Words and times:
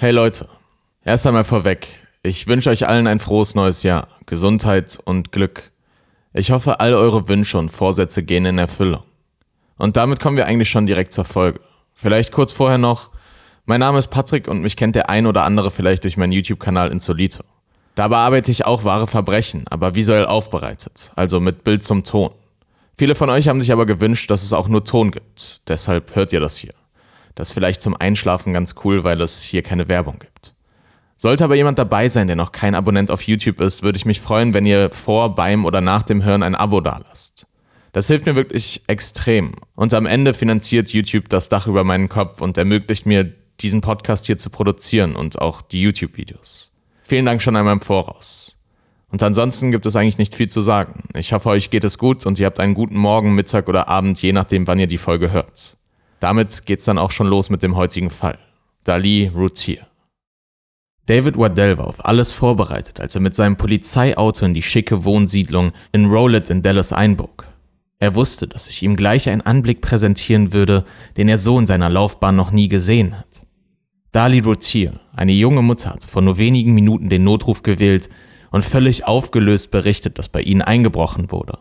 Hey 0.00 0.12
Leute, 0.12 0.48
erst 1.04 1.26
einmal 1.26 1.42
vorweg, 1.42 1.88
ich 2.22 2.46
wünsche 2.46 2.70
euch 2.70 2.86
allen 2.86 3.08
ein 3.08 3.18
frohes 3.18 3.56
neues 3.56 3.82
Jahr, 3.82 4.06
Gesundheit 4.26 4.96
und 5.04 5.32
Glück. 5.32 5.72
Ich 6.32 6.52
hoffe, 6.52 6.78
all 6.78 6.94
eure 6.94 7.28
Wünsche 7.28 7.58
und 7.58 7.70
Vorsätze 7.70 8.22
gehen 8.22 8.46
in 8.46 8.58
Erfüllung. 8.58 9.02
Und 9.76 9.96
damit 9.96 10.20
kommen 10.20 10.36
wir 10.36 10.46
eigentlich 10.46 10.70
schon 10.70 10.86
direkt 10.86 11.12
zur 11.12 11.24
Folge. 11.24 11.58
Vielleicht 11.94 12.30
kurz 12.30 12.52
vorher 12.52 12.78
noch, 12.78 13.10
mein 13.66 13.80
Name 13.80 13.98
ist 13.98 14.06
Patrick 14.06 14.46
und 14.46 14.62
mich 14.62 14.76
kennt 14.76 14.94
der 14.94 15.10
ein 15.10 15.26
oder 15.26 15.42
andere 15.42 15.72
vielleicht 15.72 16.04
durch 16.04 16.16
meinen 16.16 16.30
YouTube-Kanal 16.30 16.92
Insolito. 16.92 17.42
Da 17.96 18.06
bearbeite 18.06 18.52
ich 18.52 18.64
auch 18.64 18.84
wahre 18.84 19.08
Verbrechen, 19.08 19.64
aber 19.68 19.96
visuell 19.96 20.26
aufbereitet, 20.26 21.10
also 21.16 21.40
mit 21.40 21.64
Bild 21.64 21.82
zum 21.82 22.04
Ton. 22.04 22.30
Viele 22.96 23.16
von 23.16 23.30
euch 23.30 23.48
haben 23.48 23.60
sich 23.60 23.72
aber 23.72 23.84
gewünscht, 23.84 24.30
dass 24.30 24.44
es 24.44 24.52
auch 24.52 24.68
nur 24.68 24.84
Ton 24.84 25.10
gibt. 25.10 25.60
Deshalb 25.66 26.14
hört 26.14 26.32
ihr 26.32 26.38
das 26.38 26.56
hier. 26.56 26.74
Das 27.38 27.50
ist 27.50 27.54
vielleicht 27.54 27.80
zum 27.82 27.94
Einschlafen 27.96 28.52
ganz 28.52 28.74
cool, 28.82 29.04
weil 29.04 29.20
es 29.20 29.42
hier 29.42 29.62
keine 29.62 29.88
Werbung 29.88 30.18
gibt. 30.18 30.54
Sollte 31.16 31.44
aber 31.44 31.54
jemand 31.54 31.78
dabei 31.78 32.08
sein, 32.08 32.26
der 32.26 32.34
noch 32.34 32.50
kein 32.50 32.74
Abonnent 32.74 33.12
auf 33.12 33.22
YouTube 33.22 33.60
ist, 33.60 33.84
würde 33.84 33.96
ich 33.96 34.04
mich 34.04 34.20
freuen, 34.20 34.54
wenn 34.54 34.66
ihr 34.66 34.90
vor, 34.90 35.36
beim 35.36 35.64
oder 35.64 35.80
nach 35.80 36.02
dem 36.02 36.24
Hören 36.24 36.42
ein 36.42 36.56
Abo 36.56 36.80
dalasst. 36.80 37.46
Das 37.92 38.08
hilft 38.08 38.26
mir 38.26 38.34
wirklich 38.34 38.82
extrem. 38.88 39.52
Und 39.76 39.94
am 39.94 40.06
Ende 40.06 40.34
finanziert 40.34 40.88
YouTube 40.88 41.28
das 41.28 41.48
Dach 41.48 41.68
über 41.68 41.84
meinen 41.84 42.08
Kopf 42.08 42.40
und 42.40 42.58
ermöglicht 42.58 43.06
mir, 43.06 43.32
diesen 43.60 43.82
Podcast 43.82 44.26
hier 44.26 44.36
zu 44.36 44.50
produzieren 44.50 45.14
und 45.14 45.40
auch 45.40 45.62
die 45.62 45.82
YouTube-Videos. 45.82 46.72
Vielen 47.02 47.24
Dank 47.24 47.40
schon 47.40 47.54
einmal 47.54 47.74
im 47.74 47.82
Voraus. 47.82 48.56
Und 49.12 49.22
ansonsten 49.22 49.70
gibt 49.70 49.86
es 49.86 49.94
eigentlich 49.94 50.18
nicht 50.18 50.34
viel 50.34 50.48
zu 50.48 50.60
sagen. 50.60 51.04
Ich 51.14 51.32
hoffe, 51.32 51.50
euch 51.50 51.70
geht 51.70 51.84
es 51.84 51.98
gut 51.98 52.26
und 52.26 52.40
ihr 52.40 52.46
habt 52.46 52.58
einen 52.58 52.74
guten 52.74 52.98
Morgen, 52.98 53.36
Mittag 53.36 53.68
oder 53.68 53.86
Abend, 53.86 54.20
je 54.20 54.32
nachdem, 54.32 54.66
wann 54.66 54.80
ihr 54.80 54.88
die 54.88 54.98
Folge 54.98 55.30
hört. 55.30 55.76
Damit 56.20 56.66
geht's 56.66 56.84
dann 56.84 56.98
auch 56.98 57.10
schon 57.10 57.28
los 57.28 57.50
mit 57.50 57.62
dem 57.62 57.76
heutigen 57.76 58.10
Fall. 58.10 58.38
Dali 58.84 59.30
Routier. 59.34 59.86
David 61.06 61.38
Waddell 61.38 61.78
war 61.78 61.86
auf 61.86 62.04
alles 62.04 62.32
vorbereitet, 62.32 63.00
als 63.00 63.14
er 63.14 63.22
mit 63.22 63.34
seinem 63.34 63.56
Polizeiauto 63.56 64.44
in 64.44 64.54
die 64.54 64.62
schicke 64.62 65.04
Wohnsiedlung 65.04 65.72
in 65.92 66.06
Rowlett 66.06 66.50
in 66.50 66.60
Dallas 66.60 66.92
einbog. 66.92 67.46
Er 67.98 68.14
wusste, 68.14 68.46
dass 68.46 68.66
sich 68.66 68.82
ihm 68.82 68.94
gleich 68.94 69.28
ein 69.28 69.40
Anblick 69.40 69.80
präsentieren 69.80 70.52
würde, 70.52 70.84
den 71.16 71.28
er 71.28 71.38
so 71.38 71.58
in 71.58 71.66
seiner 71.66 71.88
Laufbahn 71.88 72.36
noch 72.36 72.50
nie 72.50 72.68
gesehen 72.68 73.18
hat. 73.18 73.46
Dali 74.12 74.40
Routier, 74.40 75.00
eine 75.14 75.32
junge 75.32 75.62
Mutter, 75.62 75.90
hatte 75.90 76.08
vor 76.08 76.22
nur 76.22 76.38
wenigen 76.38 76.74
Minuten 76.74 77.08
den 77.08 77.24
Notruf 77.24 77.62
gewählt 77.62 78.08
und 78.50 78.64
völlig 78.64 79.06
aufgelöst 79.06 79.70
berichtet, 79.70 80.18
dass 80.18 80.28
bei 80.28 80.42
ihnen 80.42 80.62
eingebrochen 80.62 81.30
wurde. 81.30 81.58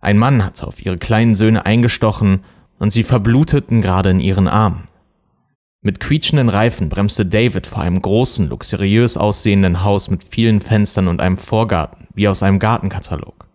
Ein 0.00 0.18
Mann 0.18 0.44
hatte 0.44 0.66
auf 0.66 0.84
ihre 0.84 0.98
kleinen 0.98 1.34
Söhne 1.34 1.64
eingestochen 1.64 2.44
und 2.78 2.92
sie 2.92 3.02
verbluteten 3.02 3.82
gerade 3.82 4.10
in 4.10 4.20
ihren 4.20 4.48
Armen. 4.48 4.88
Mit 5.82 6.00
quietschenden 6.00 6.48
Reifen 6.48 6.88
bremste 6.88 7.26
David 7.26 7.66
vor 7.66 7.82
einem 7.82 8.00
großen, 8.00 8.48
luxuriös 8.48 9.16
aussehenden 9.16 9.84
Haus 9.84 10.08
mit 10.08 10.24
vielen 10.24 10.62
Fenstern 10.62 11.08
und 11.08 11.20
einem 11.20 11.36
Vorgarten, 11.36 12.06
wie 12.14 12.26
aus 12.26 12.42
einem 12.42 12.58
Gartenkatalog. 12.58 13.46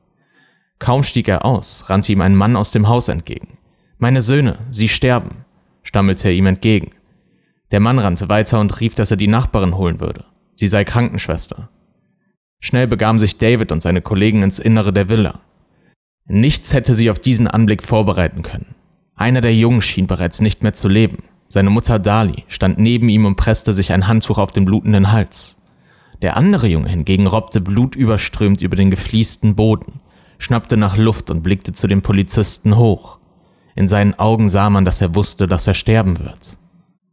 Kaum 0.77 1.03
stieg 1.03 1.27
er 1.27 1.43
aus, 1.43 1.89
rannte 1.89 2.11
ihm 2.11 2.21
ein 2.21 2.35
Mann 2.35 2.55
aus 2.55 2.71
dem 2.71 2.87
Haus 2.87 3.07
entgegen. 3.07 3.57
Meine 3.97 4.21
Söhne, 4.21 4.59
sie 4.71 4.87
sterben, 4.87 5.43
stammelte 5.81 6.27
er 6.29 6.35
ihm 6.35 6.45
entgegen. 6.45 6.91
Der 7.71 7.79
Mann 7.79 7.99
rannte 7.99 8.29
weiter 8.29 8.59
und 8.59 8.79
rief, 8.79 8.95
dass 8.95 9.11
er 9.11 9.17
die 9.17 9.27
Nachbarin 9.27 9.75
holen 9.75 9.99
würde. 9.99 10.25
Sie 10.55 10.67
sei 10.67 10.83
Krankenschwester. 10.83 11.69
Schnell 12.61 12.87
begaben 12.87 13.19
sich 13.19 13.37
David 13.37 13.71
und 13.71 13.81
seine 13.81 14.01
Kollegen 14.01 14.43
ins 14.43 14.59
Innere 14.59 14.93
der 14.93 15.09
Villa. 15.09 15.39
Nichts 16.25 16.73
hätte 16.73 16.93
sie 16.93 17.09
auf 17.09 17.17
diesen 17.17 17.47
Anblick 17.47 17.81
vorbereiten 17.81 18.43
können. 18.43 18.75
Einer 19.19 19.41
der 19.41 19.53
Jungen 19.53 19.81
schien 19.81 20.07
bereits 20.07 20.39
nicht 20.39 20.63
mehr 20.63 20.71
zu 20.71 20.87
leben. 20.87 21.23
Seine 21.49 21.69
Mutter 21.69 21.99
Dali 21.99 22.45
stand 22.47 22.79
neben 22.79 23.09
ihm 23.09 23.25
und 23.25 23.35
presste 23.35 23.73
sich 23.73 23.91
ein 23.91 24.07
Handtuch 24.07 24.37
auf 24.37 24.53
den 24.53 24.63
blutenden 24.63 25.11
Hals. 25.11 25.57
Der 26.21 26.37
andere 26.37 26.67
Junge 26.67 26.87
hingegen 26.87 27.27
robbte 27.27 27.59
blutüberströmt 27.59 28.61
über 28.61 28.77
den 28.77 28.89
gefliesten 28.89 29.55
Boden, 29.55 29.99
schnappte 30.37 30.77
nach 30.77 30.95
Luft 30.95 31.29
und 31.31 31.43
blickte 31.43 31.73
zu 31.73 31.87
dem 31.87 32.01
Polizisten 32.01 32.77
hoch. 32.77 33.17
In 33.75 33.89
seinen 33.89 34.17
Augen 34.17 34.47
sah 34.47 34.69
man, 34.69 34.85
dass 34.85 35.01
er 35.01 35.15
wusste, 35.15 35.47
dass 35.47 35.67
er 35.67 35.73
sterben 35.73 36.19
wird. 36.19 36.57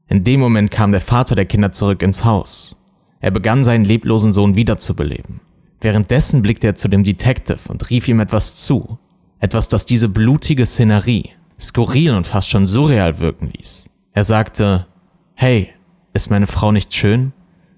In 0.06 0.22
dem 0.22 0.38
Moment 0.38 0.70
kam 0.70 0.92
der 0.92 1.00
Vater 1.00 1.34
der 1.34 1.46
Kinder 1.46 1.72
zurück 1.72 2.02
ins 2.02 2.24
Haus. 2.24 2.76
Er 3.18 3.32
begann 3.32 3.64
seinen 3.64 3.84
leblosen 3.84 4.32
Sohn 4.32 4.54
wiederzubeleben. 4.54 5.40
Währenddessen 5.80 6.40
blickte 6.40 6.68
er 6.68 6.76
zu 6.76 6.86
dem 6.86 7.02
Detective 7.02 7.68
und 7.68 7.90
rief 7.90 8.06
ihm 8.06 8.20
etwas 8.20 8.54
zu. 8.54 8.96
Etwas, 9.40 9.66
das 9.66 9.86
diese 9.86 10.08
blutige 10.08 10.66
Szenerie 10.66 11.30
skurril 11.60 12.14
und 12.14 12.26
fast 12.26 12.48
schon 12.48 12.66
surreal 12.66 13.18
wirken 13.18 13.50
ließ. 13.56 13.88
Er 14.12 14.24
sagte, 14.24 14.86
Hey, 15.34 15.70
ist 16.12 16.30
meine 16.30 16.46
Frau 16.46 16.72
nicht 16.72 16.94
schön? 16.94 17.32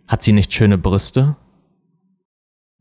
Hat 0.07 0.23
sie 0.23 0.33
nicht 0.33 0.53
schöne 0.53 0.79
Brüste? 0.79 1.37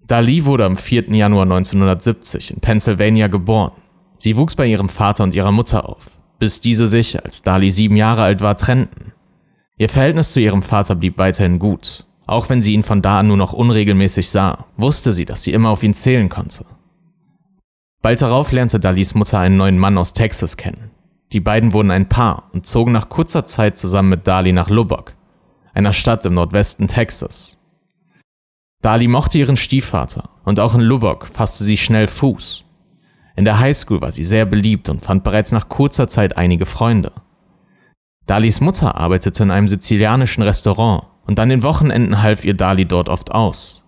Dali 0.06 0.46
wurde 0.46 0.66
am 0.66 0.78
4. 0.78 1.09
Januar 1.13 1.44
1970 1.44 2.53
in 2.53 2.59
Pennsylvania 2.62 3.28
geboren. 3.28 3.74
Sie 4.18 4.38
wuchs 4.38 4.56
bei 4.56 4.66
ihrem 4.66 4.88
Vater 4.88 5.24
und 5.24 5.35
ihrer 5.35 5.52
Mutter 5.52 5.90
auf, 5.90 6.19
bis 6.40 6.62
diese 6.62 6.88
sich, 6.88 7.24
als 7.24 7.41
Dali 7.41 7.72
sieben 7.72 7.97
Jahre 7.97 8.24
alt 8.24 8.41
war, 8.41 8.56
trennten. 8.56 9.14
Ihr 9.78 9.90
Verhältnis 9.90 10.31
zu 10.31 10.40
ihrem 10.40 10.62
Vater 10.62 10.96
blieb 10.96 11.18
weiterhin 11.18 11.59
gut. 11.59 12.06
Auch 12.25 12.50
wenn 12.50 12.62
sie 12.62 12.74
ihn 12.74 12.84
von 12.84 13.02
da 13.02 13.19
an 13.19 13.28
nur 13.28 13.38
noch 13.38 13.53
unregelmäßig 13.53 14.29
sah, 14.29 14.66
wusste 14.75 15.14
sie, 15.14 15.25
dass 15.25 15.44
sie 15.44 15.53
immer 15.53 15.69
auf 15.69 15.84
ihn 15.84 15.94
zählen 15.94 16.29
konnte. 16.29 16.66
Bald 18.02 18.22
darauf 18.22 18.52
lernte 18.52 18.79
Dalis 18.79 19.16
Mutter 19.16 19.40
einen 19.40 19.58
neuen 19.58 19.78
Mann 19.78 19.97
aus 19.97 20.14
Texas 20.14 20.58
kennen. 20.58 20.87
Die 21.34 21.40
beiden 21.40 21.74
wurden 21.74 21.92
ein 21.92 22.10
Paar 22.10 22.50
und 22.54 22.66
zogen 22.66 22.92
nach 22.92 23.10
kurzer 23.10 23.46
Zeit 23.46 23.78
zusammen 23.78 24.10
mit 24.10 24.28
Dali 24.28 24.54
nach 24.54 24.70
Lubbock, 24.70 25.14
einer 25.74 25.94
Stadt 25.94 26.26
im 26.26 26.34
Nordwesten 26.34 26.88
Texas. 26.88 27.58
Dali 28.82 29.08
mochte 29.08 29.38
ihren 29.38 29.58
Stiefvater 29.58 30.30
und 30.46 30.60
auch 30.60 30.76
in 30.76 30.82
Lubbock 30.82 31.28
fasste 31.28 31.64
sie 31.64 31.78
schnell 31.78 32.08
Fuß. 32.08 32.64
In 33.36 33.46
der 33.46 33.60
Highschool 33.60 34.02
war 34.02 34.12
sie 34.12 34.24
sehr 34.24 34.46
beliebt 34.46 34.90
und 34.90 35.04
fand 35.04 35.24
bereits 35.24 35.52
nach 35.52 35.70
kurzer 35.70 36.08
Zeit 36.08 36.38
einige 36.38 36.66
Freunde. 36.66 37.12
Dalis 38.26 38.62
Mutter 38.62 38.96
arbeitete 38.96 39.44
in 39.44 39.52
einem 39.52 39.68
sizilianischen 39.68 40.44
Restaurant 40.44 41.06
und 41.26 41.40
an 41.40 41.50
den 41.50 41.64
Wochenenden 41.64 42.22
half 42.22 42.46
ihr 42.46 42.54
Dali 42.54 42.86
dort 42.86 43.09
oft 43.09 43.32
aus. 43.32 43.84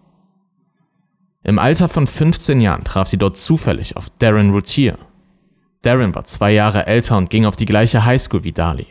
Im 1.44 1.58
Alter 1.58 1.88
von 1.88 2.06
15 2.06 2.62
Jahren 2.62 2.84
traf 2.84 3.08
sie 3.08 3.18
dort 3.18 3.38
zufällig 3.38 3.98
auf 3.98 4.10
Darren 4.20 4.52
Routier. 4.52 4.98
Darren 5.82 6.14
war 6.14 6.26
zwei 6.26 6.52
Jahre 6.52 6.88
älter 6.88 7.18
und 7.18 7.30
ging 7.30 7.46
auf 7.46 7.56
die 7.56 7.66
gleiche 7.66 8.06
Highschool 8.06 8.44
wie 8.44 8.52
Dali. 8.52 8.88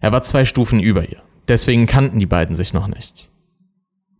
Er 0.00 0.12
war 0.12 0.22
zwei 0.22 0.44
Stufen 0.44 0.80
über 0.80 1.08
ihr, 1.08 1.22
deswegen 1.48 1.86
kannten 1.86 2.18
die 2.18 2.26
beiden 2.26 2.54
sich 2.54 2.72
noch 2.72 2.88
nicht. 2.88 3.30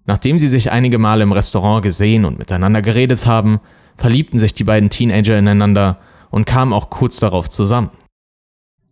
Nachdem 0.05 0.39
sie 0.39 0.49
sich 0.49 0.71
einige 0.71 0.99
Male 0.99 1.23
im 1.23 1.33
Restaurant 1.33 1.83
gesehen 1.83 2.25
und 2.25 2.39
miteinander 2.39 2.83
geredet 2.83 3.27
haben, 3.27 3.61
verliebten 3.97 4.39
sich 4.39 4.53
die 4.53 4.65
beiden 4.65 4.91
Teenager 4.91 5.39
ineinander 5.39 5.99
und 6.31 6.45
kamen 6.45 6.73
auch 6.73 6.91
kurz 6.91 7.19
darauf 7.19 7.49
zusammen. 7.49 7.91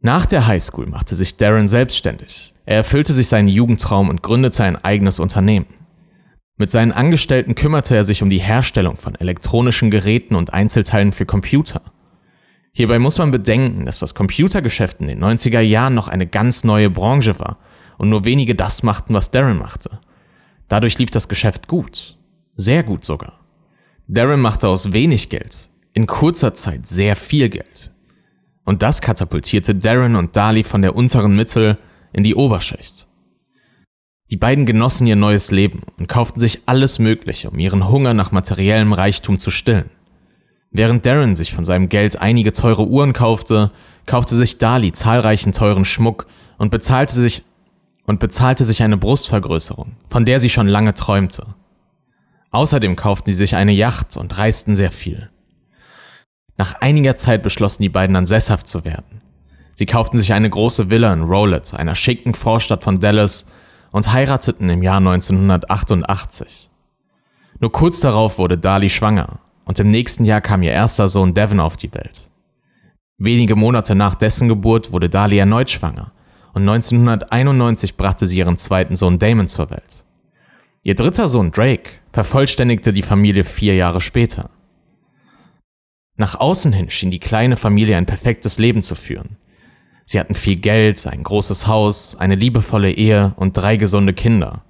Nach 0.01 0.25
der 0.25 0.47
Highschool 0.47 0.87
machte 0.87 1.15
sich 1.15 1.37
Darren 1.37 1.69
selbstständig. 1.69 2.55
Er 2.65 2.77
erfüllte 2.77 3.13
sich 3.13 3.29
seinen 3.29 3.49
Jugendtraum 3.49 4.09
und 4.09 4.23
gründete 4.23 4.65
ein 4.65 4.77
eigenes 4.77 5.19
Unternehmen. 5.19 5.67
Mit 6.57 6.71
seinen 6.71 6.93
Angestellten 6.93 7.55
kümmerte 7.55 7.97
er 7.97 8.05
sich 8.05 8.23
um 8.23 8.31
die 8.31 8.39
Herstellung 8.39 8.97
von 8.97 9.15
elektronischen 9.15 9.91
Geräten 9.91 10.37
und 10.37 10.53
Einzelteilen 10.53 11.13
für 11.13 11.27
Computer. 11.27 11.83
Hierbei 12.73 12.99
muss 12.99 13.19
man 13.19 13.31
bedenken, 13.31 13.87
dass 13.87 13.99
das 13.99 14.15
Computergeschäft 14.15 15.01
in 15.01 15.09
den 15.09 15.23
90er 15.23 15.61
Jahren 15.61 15.95
noch 15.95 16.09
eine 16.09 16.27
ganz 16.27 16.65
neue 16.65 16.91
Branche 16.91 17.39
war 17.39 17.59
und 17.99 18.09
nur 18.09 18.25
wenige 18.25 18.55
das 18.55 18.83
machten, 18.83 19.15
was 19.15 19.31
Darren 19.31 19.59
machte. 19.59 19.99
Dadurch 20.69 20.99
lief 20.99 21.11
das 21.11 21.29
Geschäft 21.29 21.67
gut. 21.67 22.17
Sehr 22.55 22.83
gut 22.83 23.05
sogar. 23.05 23.41
Darren 24.07 24.41
machte 24.41 24.69
aus 24.69 24.93
wenig 24.93 25.29
Geld 25.29 25.71
in 25.93 26.07
kurzer 26.07 26.55
Zeit 26.55 26.87
sehr 26.87 27.17
viel 27.17 27.49
Geld. 27.49 27.91
Und 28.65 28.83
das 28.83 29.01
katapultierte 29.01 29.75
Darren 29.75 30.17
und 30.17 30.37
Dali 30.37 30.63
von 30.63 30.83
der 30.83 30.95
unteren 30.95 31.35
Mittel 31.35 31.79
in 32.13 32.25
die 32.25 32.35
Oberschicht. 32.35 33.07
Die 34.31 34.37
beiden 34.37 34.65
genossen 34.65 35.09
ihr 35.09 35.17
neues 35.17 35.51
Leben 35.51 35.83
und 35.99 36.09
kauften 36.09 36.39
sich 36.39 36.63
alles 36.67 37.01
Mögliche, 37.01 37.51
um 37.51 37.59
ihren 37.59 37.89
Hunger 37.89 38.15
nach 38.15 38.31
materiellem 38.31 38.93
Reichtum 38.93 39.41
zu 39.41 39.51
stillen. 39.51 39.91
Während 40.71 41.05
Darren 41.05 41.35
sich 41.35 41.53
von 41.53 41.65
seinem 41.65 41.89
Geld 41.89 42.21
einige 42.21 42.53
teure 42.53 42.87
Uhren 42.87 43.13
kaufte, 43.13 43.73
kaufte 44.07 44.37
sich 44.37 44.59
Dali 44.59 44.93
zahlreichen 44.93 45.53
teuren 45.53 45.85
Schmuck 45.85 46.27
und 46.59 46.71
bezahlte 46.71 47.15
sich 47.15 47.43
und 48.07 48.21
bezahlte 48.21 48.65
sich 48.65 48.83
eine 48.83 48.97
Brustvergrößerung, 48.97 49.97
von 50.09 50.25
der 50.25 50.39
sie 50.39 50.51
schon 50.51 50.69
lange 50.69 50.95
träumte. 50.95 51.47
Außerdem 52.53 52.97
kauften 52.97 53.33
sie 53.33 53.39
sich 53.39 53.57
eine 53.57 53.73
Yacht 53.73 54.17
und 54.17 54.37
reisten 54.39 54.77
sehr 54.77 54.93
viel. 54.93 55.31
Nach 56.57 56.81
einiger 56.81 57.17
Zeit 57.17 57.43
beschlossen 57.43 57.83
die 57.83 57.89
beiden 57.89 58.15
dann 58.15 58.27
sesshaft 58.27 58.67
zu 58.67 58.85
werden. 58.85 59.23
Sie 59.75 59.87
kauften 59.87 60.19
sich 60.19 60.33
eine 60.33 60.51
große 60.51 60.91
Villa 60.91 61.13
in 61.13 61.23
Rowlett, 61.23 61.75
einer 61.75 61.95
schicken 61.95 62.35
Vorstadt 62.35 62.85
von 62.85 63.01
Dallas, 63.01 63.47
und 63.93 64.13
heirateten 64.13 64.69
im 64.71 64.83
Jahr 64.85 64.99
1988. 64.99 66.71
Nur 67.59 67.73
kurz 67.73 67.99
darauf 68.01 68.39
wurde 68.39 68.57
Dali 68.57 68.89
schwanger 68.89 69.41
und 69.71 69.79
im 69.79 69.93
nächsten 69.93 70.25
Jahr 70.25 70.41
kam 70.41 70.65
ihr 70.65 70.73
erster 70.73 71.09
Sohn 71.09 71.33
Devon 71.33 71.61
auf 71.61 71.77
die 71.77 71.95
Welt. 71.95 72.29
Wenige 73.19 73.55
Monate 73.55 73.95
nach 73.95 74.17
dessen 74.17 74.49
Geburt 74.49 74.91
wurde 74.91 75.09
Dali 75.09 75.39
erneut 75.39 75.71
schwanger 75.71 76.11
und 76.55 76.69
1991 76.69 77.97
brachte 77.97 78.27
sie 78.27 78.39
ihren 78.39 78.57
zweiten 78.57 78.97
Sohn 78.97 79.21
Damon 79.21 79.47
zur 79.47 79.71
Welt. 79.71 80.05
Ihr 80.83 80.97
dritter 80.97 81.29
Sohn 81.29 81.53
Drake 81.53 81.89
vervollständigte 82.11 82.93
die 82.93 83.05
Familie 83.05 83.45
vier 83.45 83.77
Jahre 83.77 84.01
später. 84.01 84.51
Nach 86.17 86.35
außen 86.35 86.73
hin 86.73 86.91
schien 86.91 87.13
die 87.13 87.21
kleine 87.21 87.57
Familie 87.57 87.97
ein 87.97 88.07
perfektes 88.07 88.59
Leben 88.59 88.83
zu 88.83 88.97
führen. 88.97 89.37
Sie 90.05 90.19
hatten 90.19 90.35
viel 90.35 90.57
Geld, 90.57 91.07
ein 91.07 91.23
großes 91.23 91.69
Haus, 91.69 92.17
eine 92.19 92.35
liebevolle 92.35 92.91
Ehe 92.91 93.35
und 93.37 93.57
drei 93.57 93.77
gesunde 93.77 94.15
Kinder. 94.15 94.65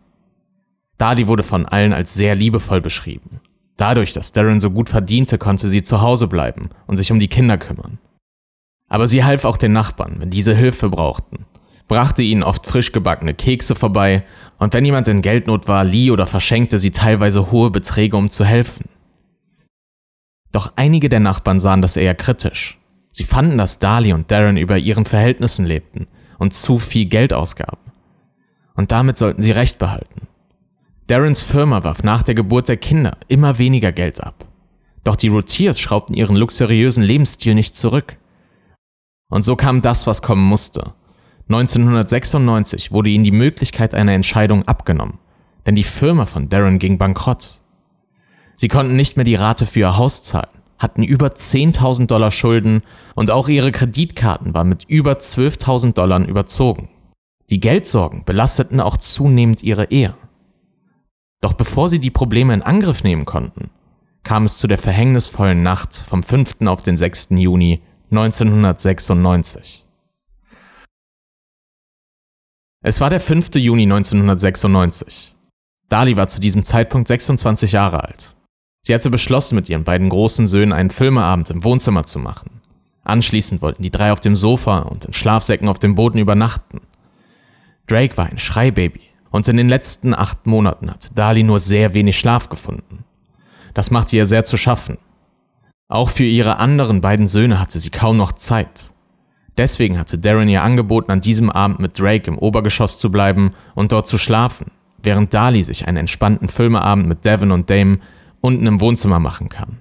Dali 0.99 1.26
wurde 1.26 1.43
von 1.43 1.64
allen 1.64 1.94
als 1.94 2.12
sehr 2.12 2.35
liebevoll 2.35 2.82
beschrieben. 2.82 3.41
Dadurch, 3.80 4.12
dass 4.12 4.32
Darren 4.32 4.60
so 4.60 4.70
gut 4.70 4.90
verdiente, 4.90 5.38
konnte 5.38 5.66
sie 5.66 5.82
zu 5.82 6.02
Hause 6.02 6.26
bleiben 6.26 6.68
und 6.86 6.98
sich 6.98 7.10
um 7.12 7.18
die 7.18 7.28
Kinder 7.28 7.56
kümmern. 7.56 7.98
Aber 8.90 9.06
sie 9.06 9.24
half 9.24 9.46
auch 9.46 9.56
den 9.56 9.72
Nachbarn, 9.72 10.16
wenn 10.18 10.28
diese 10.28 10.54
Hilfe 10.54 10.90
brauchten, 10.90 11.46
brachte 11.88 12.22
ihnen 12.22 12.42
oft 12.42 12.66
frisch 12.66 12.92
gebackene 12.92 13.32
Kekse 13.32 13.74
vorbei 13.74 14.24
und 14.58 14.74
wenn 14.74 14.84
jemand 14.84 15.08
in 15.08 15.22
Geldnot 15.22 15.66
war, 15.66 15.82
lieh 15.82 16.10
oder 16.10 16.26
verschenkte 16.26 16.76
sie 16.76 16.90
teilweise 16.90 17.50
hohe 17.52 17.70
Beträge, 17.70 18.18
um 18.18 18.28
zu 18.28 18.44
helfen. 18.44 18.84
Doch 20.52 20.74
einige 20.76 21.08
der 21.08 21.20
Nachbarn 21.20 21.58
sahen 21.58 21.80
das 21.80 21.96
eher 21.96 22.14
kritisch. 22.14 22.78
Sie 23.10 23.24
fanden, 23.24 23.56
dass 23.56 23.78
Dali 23.78 24.12
und 24.12 24.30
Darren 24.30 24.58
über 24.58 24.76
ihren 24.76 25.06
Verhältnissen 25.06 25.64
lebten 25.64 26.06
und 26.38 26.52
zu 26.52 26.78
viel 26.78 27.06
Geld 27.06 27.32
ausgaben. 27.32 27.92
Und 28.74 28.92
damit 28.92 29.16
sollten 29.16 29.40
sie 29.40 29.52
Recht 29.52 29.78
behalten. 29.78 30.28
Darrens 31.10 31.40
Firma 31.40 31.82
warf 31.82 32.04
nach 32.04 32.22
der 32.22 32.36
Geburt 32.36 32.68
der 32.68 32.76
Kinder 32.76 33.18
immer 33.26 33.58
weniger 33.58 33.90
Geld 33.90 34.22
ab. 34.22 34.46
Doch 35.02 35.16
die 35.16 35.26
Routiers 35.26 35.80
schraubten 35.80 36.14
ihren 36.14 36.36
luxuriösen 36.36 37.02
Lebensstil 37.02 37.56
nicht 37.56 37.74
zurück. 37.74 38.16
Und 39.28 39.44
so 39.44 39.56
kam 39.56 39.82
das, 39.82 40.06
was 40.06 40.22
kommen 40.22 40.46
musste. 40.46 40.94
1996 41.48 42.92
wurde 42.92 43.10
ihnen 43.10 43.24
die 43.24 43.32
Möglichkeit 43.32 43.92
einer 43.92 44.12
Entscheidung 44.12 44.68
abgenommen, 44.68 45.18
denn 45.66 45.74
die 45.74 45.82
Firma 45.82 46.26
von 46.26 46.48
Darren 46.48 46.78
ging 46.78 46.96
bankrott. 46.96 47.60
Sie 48.54 48.68
konnten 48.68 48.94
nicht 48.94 49.16
mehr 49.16 49.24
die 49.24 49.34
Rate 49.34 49.66
für 49.66 49.80
ihr 49.80 49.96
Haus 49.96 50.22
zahlen, 50.22 50.62
hatten 50.78 51.02
über 51.02 51.30
10.000 51.30 52.06
Dollar 52.06 52.30
Schulden 52.30 52.82
und 53.16 53.32
auch 53.32 53.48
ihre 53.48 53.72
Kreditkarten 53.72 54.54
waren 54.54 54.68
mit 54.68 54.84
über 54.84 55.14
12.000 55.14 55.94
Dollar 55.94 56.24
überzogen. 56.24 56.88
Die 57.50 57.58
Geldsorgen 57.58 58.24
belasteten 58.24 58.80
auch 58.80 58.96
zunehmend 58.96 59.64
ihre 59.64 59.90
Ehe. 59.90 60.14
Doch 61.40 61.54
bevor 61.54 61.88
sie 61.88 61.98
die 61.98 62.10
Probleme 62.10 62.52
in 62.52 62.62
Angriff 62.62 63.02
nehmen 63.02 63.25
konnten, 63.25 63.70
kam 64.22 64.44
es 64.44 64.58
zu 64.58 64.66
der 64.66 64.78
verhängnisvollen 64.78 65.62
Nacht 65.62 65.94
vom 65.96 66.22
5. 66.22 66.66
auf 66.66 66.82
den 66.82 66.96
6. 66.96 67.28
Juni 67.31 67.81
1996. 68.10 69.87
Es 72.82 73.00
war 73.00 73.10
der 73.10 73.20
5. 73.20 73.54
Juni 73.54 73.82
1996. 73.84 75.34
Dali 75.88 76.16
war 76.16 76.28
zu 76.28 76.40
diesem 76.40 76.62
Zeitpunkt 76.62 77.08
26 77.08 77.72
Jahre 77.72 78.04
alt. 78.04 78.37
Sie 78.82 78.94
hatte 78.94 79.10
beschlossen, 79.10 79.54
mit 79.54 79.69
ihren 79.69 79.84
beiden 79.84 80.08
großen 80.08 80.46
Söhnen 80.46 80.72
einen 80.72 80.90
Filmeabend 80.90 81.50
im 81.50 81.64
Wohnzimmer 81.64 82.04
zu 82.04 82.19
machen. 82.19 82.60
Anschließend 83.02 83.60
wollten 83.62 83.82
die 83.82 83.90
drei 83.90 84.12
auf 84.12 84.20
dem 84.20 84.37
Sofa 84.37 84.81
und 84.81 85.06
in 85.06 85.12
Schlafsäcken 85.12 85.69
auf 85.69 85.78
dem 85.78 85.94
Boden 85.94 86.19
übernachten. 86.19 86.81
Drake 87.87 88.16
war 88.16 88.26
ein 88.26 88.38
Schreibaby 88.38 89.09
und 89.30 89.48
in 89.48 89.56
den 89.56 89.68
letzten 89.68 90.14
acht 90.14 90.46
Monaten 90.46 90.90
hat 90.90 91.16
Dali 91.16 91.42
nur 91.42 91.60
sehr 91.60 91.94
wenig 91.94 92.18
Schlaf 92.18 92.48
gefunden. 92.48 93.04
Das 93.74 93.90
machte 93.90 94.16
ihr 94.16 94.26
sehr 94.26 94.44
zu 94.44 94.56
schaffen. 94.56 94.98
Auch 95.88 96.08
für 96.08 96.24
ihre 96.24 96.58
anderen 96.58 97.00
beiden 97.00 97.26
Söhne 97.26 97.60
hatte 97.60 97.78
sie 97.78 97.90
kaum 97.90 98.16
noch 98.16 98.32
Zeit. 98.32 98.92
Deswegen 99.56 99.98
hatte 99.98 100.18
Darren 100.18 100.48
ihr 100.48 100.62
angeboten, 100.62 101.10
an 101.10 101.20
diesem 101.20 101.50
Abend 101.50 101.80
mit 101.80 101.98
Drake 101.98 102.30
im 102.30 102.38
Obergeschoss 102.38 102.98
zu 102.98 103.10
bleiben 103.10 103.52
und 103.74 103.92
dort 103.92 104.06
zu 104.06 104.16
schlafen, 104.16 104.70
während 105.02 105.34
Dali 105.34 105.62
sich 105.62 105.86
einen 105.86 105.98
entspannten 105.98 106.48
Filmeabend 106.48 107.08
mit 107.08 107.24
Devin 107.24 107.50
und 107.50 107.68
Dame 107.68 107.98
unten 108.40 108.66
im 108.66 108.80
Wohnzimmer 108.80 109.18
machen 109.18 109.48
kann. 109.48 109.78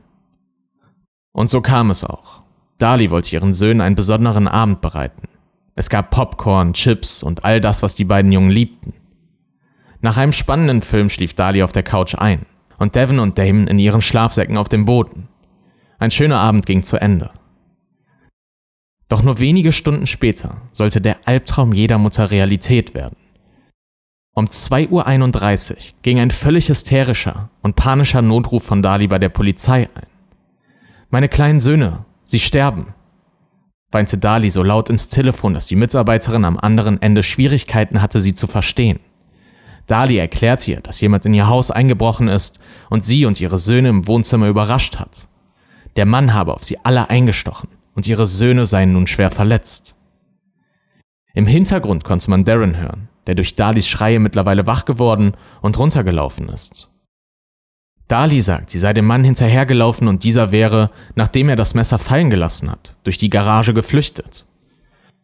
Und 1.31 1.49
so 1.49 1.61
kam 1.61 1.89
es 1.91 2.03
auch. 2.03 2.43
Dali 2.79 3.09
wollte 3.09 3.33
ihren 3.35 3.53
Söhnen 3.53 3.81
einen 3.81 3.95
besonderen 3.95 4.47
Abend 4.47 4.81
bereiten. 4.81 5.27
Es 5.75 5.89
gab 5.89 6.09
Popcorn, 6.11 6.73
Chips 6.73 7.23
und 7.23 7.45
all 7.45 7.61
das, 7.61 7.83
was 7.83 7.95
die 7.95 8.03
beiden 8.03 8.31
Jungen 8.31 8.49
liebten. 8.49 8.93
Nach 10.01 10.17
einem 10.17 10.31
spannenden 10.31 10.81
Film 10.81 11.09
schlief 11.09 11.33
Dali 11.33 11.61
auf 11.61 11.71
der 11.71 11.83
Couch 11.83 12.15
ein 12.15 12.45
und 12.77 12.95
Devin 12.95 13.19
und 13.19 13.37
Damon 13.37 13.67
in 13.67 13.79
ihren 13.79 14.01
Schlafsäcken 14.01 14.57
auf 14.57 14.69
dem 14.69 14.85
Boden. 14.85 15.27
Ein 15.97 16.11
schöner 16.11 16.39
Abend 16.39 16.65
ging 16.65 16.83
zu 16.83 16.97
Ende. 16.97 17.31
Doch 19.09 19.23
nur 19.23 19.39
wenige 19.39 19.73
Stunden 19.73 20.07
später 20.07 20.61
sollte 20.71 21.01
der 21.01 21.27
Albtraum 21.27 21.73
jeder 21.73 21.97
Mutter 21.97 22.31
Realität 22.31 22.93
werden. 22.93 23.17
Um 24.33 24.45
2.31 24.45 25.71
Uhr 25.71 25.77
ging 26.03 26.19
ein 26.19 26.31
völlig 26.31 26.69
hysterischer 26.69 27.49
und 27.61 27.75
panischer 27.75 28.21
Notruf 28.21 28.63
von 28.63 28.81
Dali 28.81 29.07
bei 29.07 29.19
der 29.19 29.29
Polizei 29.29 29.89
ein. 29.95 30.07
Meine 31.09 31.27
kleinen 31.27 31.59
Söhne, 31.59 32.05
sie 32.23 32.39
sterben, 32.39 32.93
weinte 33.91 34.17
Dali 34.17 34.51
so 34.51 34.63
laut 34.63 34.89
ins 34.89 35.09
Telefon, 35.09 35.55
dass 35.55 35.65
die 35.65 35.75
Mitarbeiterin 35.75 36.45
am 36.45 36.57
anderen 36.57 37.01
Ende 37.01 37.23
Schwierigkeiten 37.23 38.01
hatte, 38.01 38.21
sie 38.21 38.35
zu 38.35 38.47
verstehen. 38.47 38.99
Dali 39.89 40.17
erklärt 40.17 40.67
ihr, 40.67 40.81
dass 40.81 41.01
jemand 41.01 41.25
in 41.25 41.33
ihr 41.33 41.47
Haus 41.47 41.71
eingebrochen 41.71 42.27
ist 42.27 42.59
und 42.91 43.03
sie 43.03 43.25
und 43.25 43.41
ihre 43.41 43.57
Söhne 43.57 43.89
im 43.89 44.07
Wohnzimmer 44.07 44.47
überrascht 44.47 44.99
hat. 44.99 45.27
Der 45.95 46.05
Mann 46.05 46.33
habe 46.33 46.53
auf 46.53 46.63
sie 46.63 46.77
alle 46.83 47.09
eingestochen 47.09 47.69
und 47.95 48.05
ihre 48.05 48.27
Söhne 48.27 48.65
seien 48.65 48.93
nun 48.93 49.07
schwer 49.07 49.31
verletzt. 49.31 49.95
Im 51.33 51.47
Hintergrund 51.47 52.03
konnte 52.03 52.29
man 52.29 52.45
Darren 52.45 52.77
hören, 52.77 53.09
der 53.25 53.33
durch 53.33 53.55
Dalis 53.55 53.87
Schreie 53.87 54.19
mittlerweile 54.19 54.67
wach 54.67 54.85
geworden 54.85 55.33
und 55.61 55.79
runtergelaufen 55.79 56.49
ist. 56.49 56.91
Dali 58.07 58.41
sagt, 58.41 58.69
sie 58.69 58.79
sei 58.79 58.93
dem 58.93 59.05
Mann 59.05 59.23
hinterhergelaufen 59.23 60.07
und 60.07 60.23
dieser 60.23 60.51
wäre, 60.51 60.91
nachdem 61.15 61.49
er 61.49 61.55
das 61.55 61.73
Messer 61.73 61.97
fallen 61.97 62.29
gelassen 62.29 62.69
hat, 62.69 62.95
durch 63.03 63.17
die 63.17 63.29
Garage 63.29 63.73
geflüchtet. 63.73 64.45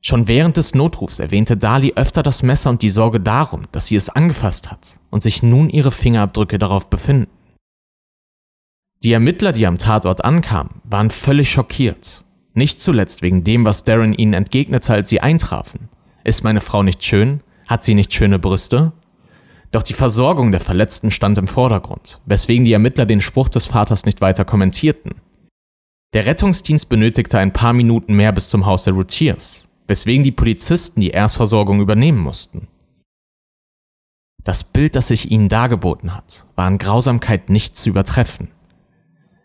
Schon 0.07 0.28
während 0.28 0.56
des 0.57 0.75
Notrufs 0.75 1.18
erwähnte 1.18 1.57
Dali 1.57 1.94
öfter 1.96 2.22
das 2.22 2.44
Messer 2.44 2.69
und 2.69 2.84
die 2.84 2.92
Sorge 2.92 3.19
darum, 3.19 3.63
dass 3.72 3.88
sie 3.88 3.96
es 3.96 4.07
angefasst 4.07 4.69
hat 4.69 5.00
und 5.10 5.24
sich 5.24 5.42
nun 5.42 5.68
ihre 5.68 5.90
Fingerabdrücke 5.90 6.60
darauf 6.60 6.92
befinden. 6.92 7.31
Die 9.02 9.13
Ermittler, 9.13 9.52
die 9.52 9.66
am 9.66 9.80
Tatort 9.80 10.24
ankamen, 10.24 10.81
waren 10.84 11.10
völlig 11.10 11.50
schockiert. 11.50 12.24
Nicht 12.54 12.81
zuletzt 12.81 13.24
wegen 13.24 13.44
dem, 13.44 13.66
was 13.66 13.84
Darren 13.84 14.13
ihnen 14.13 14.34
entgegnete, 14.34 14.94
als 14.94 15.10
sie 15.10 15.22
eintrafen. 15.22 15.90
Ist 16.24 16.44
meine 16.44 16.62
Frau 16.62 16.84
nicht 16.84 17.04
schön? 17.04 17.42
Hat 17.68 17.84
sie 17.84 17.96
nicht 17.96 18.13
schöne 18.13 18.38
Brüste? 18.38 18.92
Doch 19.72 19.81
die 19.81 19.94
Versorgung 19.94 20.51
der 20.51 20.62
Verletzten 20.62 21.10
stand 21.10 21.39
im 21.39 21.48
Vordergrund, 21.48 22.22
weswegen 22.27 22.63
die 22.63 22.74
Ermittler 22.74 23.08
den 23.08 23.22
Spruch 23.22 23.50
des 23.50 23.65
Vaters 23.65 24.06
nicht 24.06 24.22
weiter 24.22 24.46
kommentierten. 24.46 25.13
Der 26.13 26.27
Rettungsdienst 26.27 26.89
benötigte 26.89 27.39
ein 27.39 27.53
paar 27.53 27.74
Minuten 27.74 28.15
mehr 28.15 28.32
bis 28.34 28.50
zum 28.50 28.68
Haus 28.68 28.84
der 28.84 28.94
Routiers, 28.94 29.68
weswegen 29.88 30.24
die 30.24 30.32
Polizisten 30.32 31.01
die 31.01 31.12
Erstversorgung 31.12 31.80
übernehmen 31.80 32.20
mussten. 32.20 32.68
Das 34.44 34.63
Bild, 34.63 34.96
das 34.96 35.08
sich 35.08 35.32
ihnen 35.32 35.50
dargeboten 35.50 36.15
hat, 36.15 36.46
war 36.56 36.68
an 36.68 36.77
Grausamkeit 36.77 37.50
nicht 37.50 37.75
zu 37.77 37.89
übertreffen. 37.89 38.50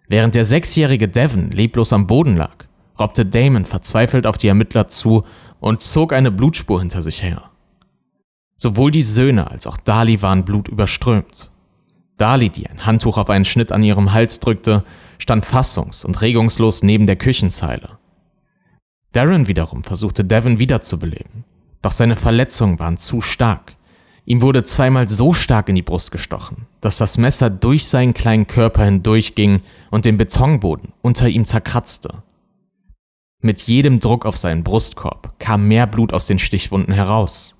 Während 0.09 0.35
der 0.35 0.45
sechsjährige 0.45 1.09
Devon 1.09 1.51
leblos 1.51 1.93
am 1.93 2.07
Boden 2.07 2.37
lag, 2.37 2.67
robbte 2.99 3.25
Damon 3.25 3.65
verzweifelt 3.65 4.27
auf 4.27 4.37
die 4.37 4.49
Ermittler 4.49 4.89
zu 4.89 5.25
und 5.61 5.81
zog 5.81 6.13
eine 6.13 6.31
Blutspur 6.31 6.81
hinter 6.81 7.01
sich 7.01 7.23
her. 7.23 7.51
Sowohl 8.57 8.91
die 8.91 9.03
Söhne 9.03 9.51
als 9.51 9.67
auch 9.67 9.79
Dali 9.79 10.21
waren 10.21 10.45
blutüberströmt. 10.45 11.51
Dali, 12.19 12.51
die 12.51 12.69
ein 12.69 12.85
Handtuch 12.85 13.17
auf 13.17 13.31
einen 13.31 13.47
Schnitt 13.47 13.73
an 13.73 13.83
ihrem 13.83 14.13
Hals 14.13 14.41
drückte, 14.41 14.85
stand 15.17 15.47
fassungs- 15.47 16.05
und 16.05 16.21
regungslos 16.21 16.83
neben 16.83 17.07
der 17.07 17.17
Küchenzeile. 17.17 18.00
Darren 19.13 19.49
wiederum 19.49 19.83
versuchte 19.83 20.25
Devon 20.25 20.59
wiederzubeleben, 20.59 21.45
doch 21.83 21.93
seine 21.93 22.17
Verletzungen 22.17 22.79
waren 22.79 22.97
zu 22.97 23.21
stark. 23.21 23.75
Ihm 24.25 24.43
wurde 24.43 24.63
zweimal 24.63 25.09
so 25.09 25.33
stark 25.33 25.69
in 25.69 25.75
die 25.75 25.83
Brust 25.83 26.13
gestochen, 26.13 26.67
dass 26.81 26.99
das 26.99 27.19
Messer 27.19 27.51
durch 27.51 27.87
seinen 27.87 28.15
kleinen 28.15 28.47
Körper 28.47 28.85
hindurchging 28.85 29.63
und 29.91 30.05
den 30.05 30.17
Betonboden 30.17 30.93
unter 31.03 31.29
ihm 31.29 31.45
zerkratzte. 31.45 32.23
Mit 33.43 33.63
jedem 33.63 33.99
Druck 33.99 34.27
auf 34.27 34.37
seinen 34.37 34.63
Brustkorb 34.63 35.39
kam 35.39 35.67
mehr 35.67 35.87
Blut 35.87 36.13
aus 36.13 36.27
den 36.27 36.39
Stichwunden 36.39 36.93
heraus. 36.93 37.57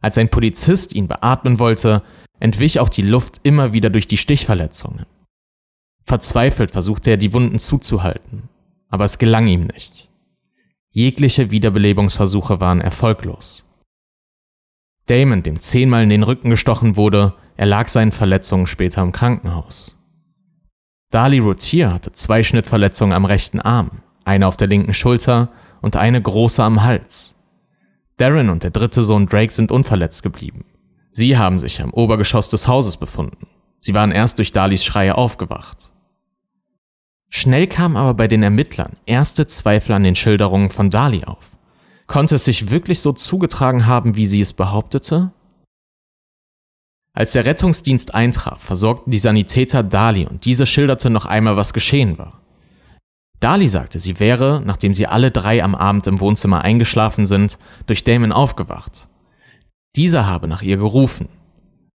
Als 0.00 0.16
ein 0.16 0.28
Polizist 0.28 0.94
ihn 0.94 1.08
beatmen 1.08 1.58
wollte, 1.58 2.02
entwich 2.38 2.78
auch 2.78 2.88
die 2.88 3.02
Luft 3.02 3.40
immer 3.42 3.72
wieder 3.72 3.90
durch 3.90 4.06
die 4.06 4.16
Stichverletzungen. 4.16 5.04
Verzweifelt 6.04 6.70
versuchte 6.70 7.10
er 7.10 7.16
die 7.16 7.34
Wunden 7.34 7.58
zuzuhalten, 7.58 8.48
aber 8.88 9.04
es 9.04 9.18
gelang 9.18 9.46
ihm 9.48 9.66
nicht. 9.66 10.07
Jegliche 10.90 11.50
Wiederbelebungsversuche 11.50 12.60
waren 12.60 12.80
erfolglos. 12.80 13.64
Damon, 15.06 15.42
dem 15.42 15.58
zehnmal 15.58 16.02
in 16.02 16.10
den 16.10 16.22
Rücken 16.22 16.50
gestochen 16.50 16.96
wurde, 16.96 17.34
erlag 17.56 17.88
seinen 17.88 18.12
Verletzungen 18.12 18.66
später 18.66 19.02
im 19.02 19.12
Krankenhaus. 19.12 19.98
Dali 21.10 21.38
Routier 21.38 21.92
hatte 21.92 22.12
zwei 22.12 22.42
Schnittverletzungen 22.42 23.14
am 23.14 23.24
rechten 23.24 23.60
Arm, 23.60 24.02
eine 24.24 24.46
auf 24.46 24.56
der 24.56 24.68
linken 24.68 24.94
Schulter 24.94 25.50
und 25.80 25.96
eine 25.96 26.20
große 26.20 26.62
am 26.62 26.82
Hals. 26.82 27.34
Darren 28.18 28.50
und 28.50 28.62
der 28.62 28.70
dritte 28.70 29.02
Sohn 29.02 29.26
Drake 29.26 29.52
sind 29.52 29.70
unverletzt 29.70 30.22
geblieben. 30.22 30.64
Sie 31.10 31.38
haben 31.38 31.58
sich 31.58 31.80
am 31.80 31.92
Obergeschoss 31.92 32.50
des 32.50 32.68
Hauses 32.68 32.96
befunden. 32.96 33.46
Sie 33.80 33.94
waren 33.94 34.12
erst 34.12 34.38
durch 34.38 34.52
Dalis 34.52 34.84
Schreie 34.84 35.16
aufgewacht. 35.16 35.87
Schnell 37.30 37.66
kamen 37.66 37.96
aber 37.96 38.14
bei 38.14 38.28
den 38.28 38.42
Ermittlern 38.42 38.96
erste 39.06 39.46
Zweifel 39.46 39.92
an 39.92 40.02
den 40.02 40.16
Schilderungen 40.16 40.70
von 40.70 40.90
Dali 40.90 41.24
auf. 41.24 41.56
Konnte 42.06 42.36
es 42.36 42.44
sich 42.44 42.70
wirklich 42.70 43.00
so 43.00 43.12
zugetragen 43.12 43.86
haben, 43.86 44.16
wie 44.16 44.26
sie 44.26 44.40
es 44.40 44.54
behauptete? 44.54 45.30
Als 47.12 47.32
der 47.32 47.44
Rettungsdienst 47.44 48.14
eintraf, 48.14 48.62
versorgten 48.62 49.10
die 49.10 49.18
Sanitäter 49.18 49.82
Dali 49.82 50.26
und 50.26 50.44
diese 50.44 50.66
schilderte 50.66 51.10
noch 51.10 51.26
einmal, 51.26 51.56
was 51.56 51.74
geschehen 51.74 52.16
war. 52.16 52.40
Dali 53.40 53.68
sagte, 53.68 54.00
sie 54.00 54.18
wäre, 54.20 54.62
nachdem 54.64 54.94
sie 54.94 55.06
alle 55.06 55.30
drei 55.30 55.62
am 55.62 55.74
Abend 55.74 56.06
im 56.06 56.20
Wohnzimmer 56.20 56.62
eingeschlafen 56.62 57.26
sind, 57.26 57.58
durch 57.86 58.04
Damon 58.04 58.32
aufgewacht. 58.32 59.08
Dieser 59.96 60.26
habe 60.26 60.48
nach 60.48 60.62
ihr 60.62 60.76
gerufen. 60.76 61.28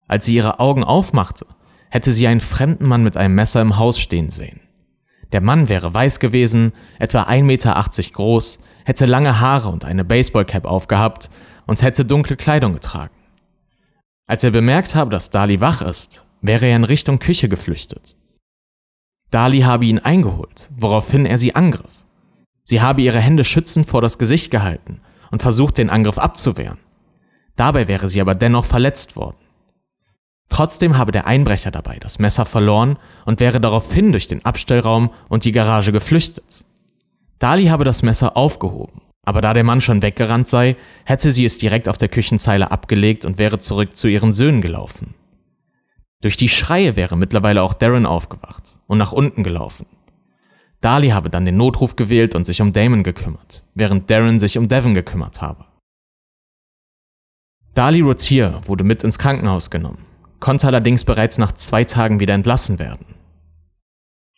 Als 0.09 0.25
sie 0.25 0.35
ihre 0.35 0.59
Augen 0.59 0.85
aufmachte, 0.85 1.47
hätte 1.91 2.13
sie 2.13 2.27
einen 2.27 2.41
fremden 2.41 2.87
Mann 2.87 3.05
mit 3.05 3.17
einem 3.17 3.35
Messer 3.35 3.61
im 3.61 3.77
Haus 3.77 3.99
stehen 3.99 4.31
sehen. 4.31 4.61
Der 5.33 5.41
Mann 5.41 5.69
wäre 5.69 5.93
weiß 5.93 6.21
gewesen, 6.21 6.73
etwa 6.99 7.23
1,80 7.23 7.43
Meter 7.43 7.85
groß, 8.13 8.63
hätte 8.85 9.07
lange 9.07 9.41
Haare 9.41 9.69
und 9.69 9.85
eine 9.85 10.05
Baseballcap 10.05 10.65
aufgehabt 10.65 11.31
und 11.67 11.83
hätte 11.83 12.05
dunkle 12.05 12.37
Kleidung 12.37 12.73
getragen. 12.73 13.15
Als 14.27 14.45
er 14.45 14.51
bemerkt 14.51 14.95
habe, 14.95 15.11
dass 15.11 15.31
Dali 15.31 15.61
wach 15.61 15.83
ist, 15.83 16.25
wäre 16.41 16.67
er 16.67 16.77
in 16.77 16.85
Richtung 16.85 17.19
Küche 17.19 17.49
geflüchtet. 17.49 18.17
Dali 19.31 19.61
habe 19.61 19.85
ihn 19.85 19.99
eingeholt, 19.99 20.71
woraufhin 20.77 21.27
er 21.27 21.39
sie 21.39 21.55
angriff. 21.55 22.05
Sie 22.63 22.81
habe 22.81 23.03
ihre 23.03 23.21
Hände 23.21 23.45
schützend 23.45 23.87
vor 23.87 24.01
das 24.01 24.19
Gesicht 24.19 24.51
gehalten 24.51 25.01
und 25.31 25.43
versucht, 25.43 25.79
den 25.79 25.91
Angriff 25.91 26.19
abzuwehren. 26.19 26.79
Dabei 27.57 27.89
wäre 27.89 28.09
sie 28.09 28.21
aber 28.21 28.35
dennoch 28.35 28.65
verletzt 28.65 29.17
worden. 29.17 29.37
Trotzdem 30.49 30.97
habe 30.97 31.13
der 31.13 31.27
Einbrecher 31.27 31.71
dabei 31.71 31.99
das 31.99 32.19
Messer 32.19 32.45
verloren 32.45 32.99
und 33.27 33.41
wäre 33.41 33.61
daraufhin 33.61 34.13
durch 34.13 34.29
den 34.29 34.45
Abstellraum 34.45 35.11
und 35.29 35.45
die 35.45 35.53
Garage 35.53 35.93
geflüchtet. 35.93 36.65
Dali 37.39 37.67
habe 37.67 37.85
das 37.85 38.03
Messer 38.03 38.37
aufgehoben, 38.37 39.03
aber 39.25 39.41
da 39.41 39.55
der 39.55 39.65
Mann 39.65 39.81
schon 39.81 40.03
weggerannt 40.03 40.49
sei, 40.49 40.77
hätte 41.05 41.33
sie 41.33 41.45
es 41.45 41.59
direkt 41.59 41.89
auf 41.89 41.99
der 41.99 42.09
Küchenzeile 42.09 42.71
abgelegt 42.71 43.25
und 43.25 43.39
wäre 43.39 43.59
zurück 43.59 43.97
zu 43.97 44.09
ihren 44.09 44.33
Söhnen 44.33 44.61
gelaufen. 44.61 45.15
Durch 46.21 46.37
die 46.37 46.49
Schreie 46.49 46.97
wäre 46.97 47.17
mittlerweile 47.17 47.63
auch 47.63 47.75
Darren 47.75 48.07
aufgewacht 48.07 48.81
und 48.89 48.99
nach 48.99 49.13
unten 49.13 49.45
gelaufen. 49.45 49.87
Dali 50.81 51.11
habe 51.11 51.31
dann 51.31 51.45
den 51.45 51.57
Notruf 51.57 51.97
gewählt 51.97 52.35
und 52.35 52.45
sich 52.45 52.61
um 52.61 52.73
Damon 52.73 53.03
gekümmert, 53.03 53.65
während 53.75 54.11
Darren 54.11 54.41
sich 54.41 54.59
um 54.59 54.69
Devon 54.69 54.95
gekümmert 54.95 55.43
habe. 55.43 55.65
Dali 57.75 58.01
Rotier 58.01 58.61
wurde 58.65 58.83
mit 58.83 59.05
ins 59.05 59.19
Krankenhaus 59.19 59.71
genommen, 59.71 60.03
konnte 60.41 60.67
allerdings 60.67 61.05
bereits 61.05 61.39
nach 61.39 61.53
zwei 61.53 61.85
Tagen 61.85 62.21
wieder 62.21 62.35
entlassen 62.35 62.79
werden. 62.79 63.07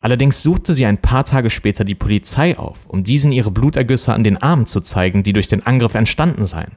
Allerdings 0.00 0.42
suchte 0.42 0.72
sie 0.72 0.86
ein 0.86 1.02
paar 1.02 1.24
Tage 1.24 1.50
später 1.50 1.84
die 1.84 1.94
Polizei 1.94 2.56
auf, 2.58 2.86
um 2.86 3.04
diesen 3.04 3.32
ihre 3.32 3.50
Blutergüsse 3.50 4.14
an 4.14 4.24
den 4.24 4.38
Armen 4.38 4.66
zu 4.66 4.80
zeigen, 4.80 5.22
die 5.22 5.34
durch 5.34 5.48
den 5.48 5.66
Angriff 5.66 5.94
entstanden 5.94 6.46
seien. 6.46 6.72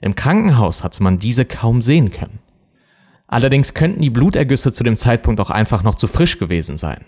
Im 0.00 0.14
Krankenhaus 0.14 0.82
hatte 0.82 1.02
man 1.02 1.18
diese 1.18 1.44
kaum 1.44 1.82
sehen 1.82 2.10
können. 2.10 2.38
Allerdings 3.26 3.74
könnten 3.74 4.00
die 4.00 4.10
Blutergüsse 4.10 4.72
zu 4.72 4.82
dem 4.82 4.96
Zeitpunkt 4.96 5.40
auch 5.40 5.50
einfach 5.50 5.82
noch 5.82 5.96
zu 5.96 6.06
frisch 6.06 6.38
gewesen 6.38 6.78
sein. 6.78 7.04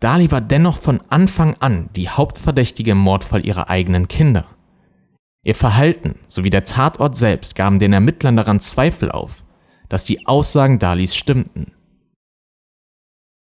Dali 0.00 0.30
war 0.30 0.40
dennoch 0.40 0.78
von 0.78 1.00
Anfang 1.10 1.54
an 1.60 1.90
die 1.94 2.08
Hauptverdächtige 2.08 2.92
im 2.92 2.98
Mordfall 2.98 3.46
ihrer 3.46 3.68
eigenen 3.68 4.08
Kinder. 4.08 4.46
Ihr 5.44 5.54
Verhalten 5.54 6.16
sowie 6.26 6.50
der 6.50 6.64
Tatort 6.64 7.16
selbst 7.16 7.54
gaben 7.54 7.78
den 7.78 7.92
Ermittlern 7.92 8.36
daran 8.36 8.60
Zweifel 8.60 9.10
auf, 9.10 9.44
dass 9.92 10.04
die 10.04 10.26
Aussagen 10.26 10.78
Dalis 10.78 11.14
stimmten. 11.14 11.72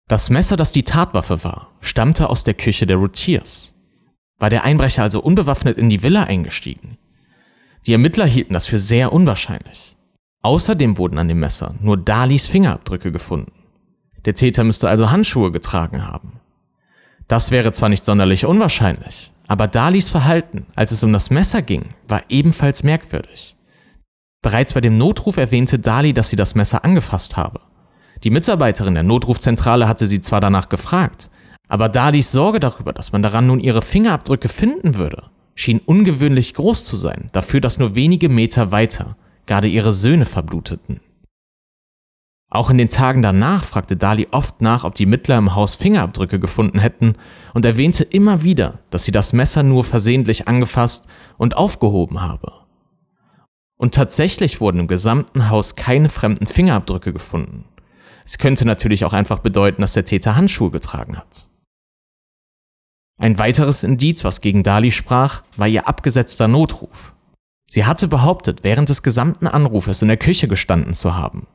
Das 0.08 0.30
Messer, 0.30 0.56
das 0.56 0.72
die 0.72 0.84
Tatwaffe 0.84 1.44
war, 1.44 1.68
stammte 1.82 2.30
aus 2.30 2.44
der 2.44 2.54
Küche 2.54 2.86
der 2.86 2.96
Routiers. 2.96 3.74
War 4.38 4.48
der 4.48 4.64
Einbrecher 4.64 5.02
also 5.02 5.20
unbewaffnet 5.20 5.76
in 5.76 5.90
die 5.90 6.02
Villa 6.02 6.24
eingestiegen? 6.24 6.96
Die 7.86 7.92
Ermittler 7.92 8.24
hielten 8.24 8.54
das 8.54 8.66
für 8.66 8.78
sehr 8.78 9.12
unwahrscheinlich. 9.12 9.98
Außerdem 10.40 10.96
wurden 10.96 11.18
an 11.18 11.28
dem 11.28 11.40
Messer 11.40 11.74
nur 11.78 11.98
Dalis 11.98 12.46
Fingerabdrücke 12.46 13.12
gefunden. 13.12 13.52
Der 14.24 14.34
Täter 14.34 14.64
müsste 14.64 14.88
also 14.88 15.10
Handschuhe 15.10 15.52
getragen 15.52 16.06
haben. 16.06 16.40
Das 17.28 17.50
wäre 17.50 17.70
zwar 17.72 17.90
nicht 17.90 18.06
sonderlich 18.06 18.46
unwahrscheinlich, 18.46 19.30
aber 19.46 19.68
Dalis 19.68 20.08
Verhalten, 20.08 20.64
als 20.74 20.90
es 20.90 21.04
um 21.04 21.12
das 21.12 21.28
Messer 21.28 21.60
ging, 21.60 21.90
war 22.08 22.22
ebenfalls 22.30 22.82
merkwürdig. 22.82 23.56
Bereits 24.42 24.72
bei 24.72 24.80
dem 24.80 24.96
Notruf 24.96 25.36
erwähnte 25.36 25.78
Dali, 25.78 26.14
dass 26.14 26.30
sie 26.30 26.36
das 26.36 26.54
Messer 26.54 26.84
angefasst 26.84 27.36
habe. 27.36 27.60
Die 28.24 28.30
Mitarbeiterin 28.30 28.94
der 28.94 29.02
Notrufzentrale 29.02 29.88
hatte 29.88 30.06
sie 30.06 30.20
zwar 30.20 30.40
danach 30.40 30.68
gefragt, 30.68 31.30
aber 31.68 31.88
Dalis 31.88 32.32
Sorge 32.32 32.60
darüber, 32.60 32.92
dass 32.92 33.12
man 33.12 33.22
daran 33.22 33.46
nun 33.46 33.60
ihre 33.60 33.82
Fingerabdrücke 33.82 34.48
finden 34.48 34.96
würde, 34.96 35.24
schien 35.54 35.78
ungewöhnlich 35.78 36.54
groß 36.54 36.84
zu 36.84 36.96
sein, 36.96 37.30
dafür, 37.32 37.60
dass 37.60 37.78
nur 37.78 37.94
wenige 37.94 38.28
Meter 38.28 38.72
weiter 38.72 39.16
gerade 39.46 39.68
ihre 39.68 39.92
Söhne 39.92 40.26
verbluteten. 40.26 41.00
Auch 42.50 42.68
in 42.68 42.78
den 42.78 42.88
Tagen 42.88 43.22
danach 43.22 43.62
fragte 43.62 43.96
Dali 43.96 44.26
oft 44.32 44.60
nach, 44.60 44.82
ob 44.82 44.96
die 44.96 45.06
Mittler 45.06 45.38
im 45.38 45.54
Haus 45.54 45.76
Fingerabdrücke 45.76 46.40
gefunden 46.40 46.80
hätten 46.80 47.14
und 47.54 47.64
erwähnte 47.64 48.02
immer 48.02 48.42
wieder, 48.42 48.80
dass 48.90 49.04
sie 49.04 49.12
das 49.12 49.32
Messer 49.32 49.62
nur 49.62 49.84
versehentlich 49.84 50.48
angefasst 50.48 51.06
und 51.38 51.56
aufgehoben 51.56 52.20
habe. 52.20 52.59
Und 53.80 53.94
tatsächlich 53.94 54.60
wurden 54.60 54.80
im 54.80 54.88
gesamten 54.88 55.48
Haus 55.48 55.74
keine 55.74 56.10
fremden 56.10 56.46
Fingerabdrücke 56.46 57.14
gefunden. 57.14 57.64
Es 58.26 58.36
könnte 58.36 58.66
natürlich 58.66 59.06
auch 59.06 59.14
einfach 59.14 59.38
bedeuten, 59.38 59.80
dass 59.80 59.94
der 59.94 60.04
Täter 60.04 60.36
Handschuhe 60.36 60.70
getragen 60.70 61.16
hat. 61.16 61.48
Ein 63.18 63.38
weiteres 63.38 63.82
Indiz, 63.82 64.22
was 64.22 64.42
gegen 64.42 64.62
Dali 64.62 64.90
sprach, 64.90 65.44
war 65.56 65.66
ihr 65.66 65.88
abgesetzter 65.88 66.46
Notruf. 66.46 67.14
Sie 67.70 67.86
hatte 67.86 68.06
behauptet, 68.06 68.64
während 68.64 68.90
des 68.90 69.02
gesamten 69.02 69.46
Anrufes 69.46 70.02
in 70.02 70.08
der 70.08 70.18
Küche 70.18 70.46
gestanden 70.46 70.92
zu 70.92 71.16
haben. 71.16 71.46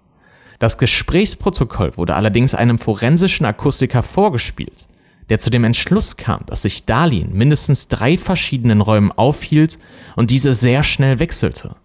Das 0.58 0.80
Gesprächsprotokoll 0.80 1.96
wurde 1.96 2.16
allerdings 2.16 2.56
einem 2.56 2.80
forensischen 2.80 3.46
Akustiker 3.46 4.02
vorgespielt, 4.02 4.88
der 5.30 5.38
zu 5.38 5.52
dem 5.52 5.64
Entschluss 5.64 6.18
kam, 6.18 6.44
dass 6.48 6.64
sich 6.64 6.88
Dali 6.88 7.20
in 7.20 7.38
mindestens 7.38 7.88
drei 7.88 8.18
verschiedenen 8.18 8.82
Räumen 8.82 9.12
aufhielt 9.12 9.78
und 10.16 10.32
diese 10.32 10.56
sehr 10.56 10.82
schnell 10.82 11.20
wechselte. 11.20 11.76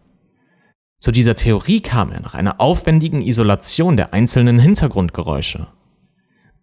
Zu 1.00 1.12
dieser 1.12 1.34
Theorie 1.34 1.80
kam 1.80 2.12
er 2.12 2.20
nach 2.20 2.34
einer 2.34 2.60
aufwendigen 2.60 3.22
Isolation 3.22 3.96
der 3.96 4.12
einzelnen 4.12 4.58
Hintergrundgeräusche. 4.58 5.66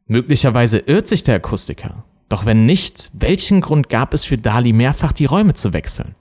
Möglicherweise 0.05 0.77
irrt 0.77 1.07
sich 1.07 1.23
der 1.23 1.35
Akustiker, 1.35 2.03
doch 2.29 2.45
wenn 2.45 2.67
nicht, 2.67 3.09
welchen 3.13 3.61
Grund 3.61 3.89
gab 3.89 4.13
es 4.13 4.25
für 4.25 4.37
Dali 4.37 4.73
mehrfach 4.73 5.11
die 5.11 5.25
Räume 5.25 5.55
zu 5.55 5.73
wechseln? 5.73 6.13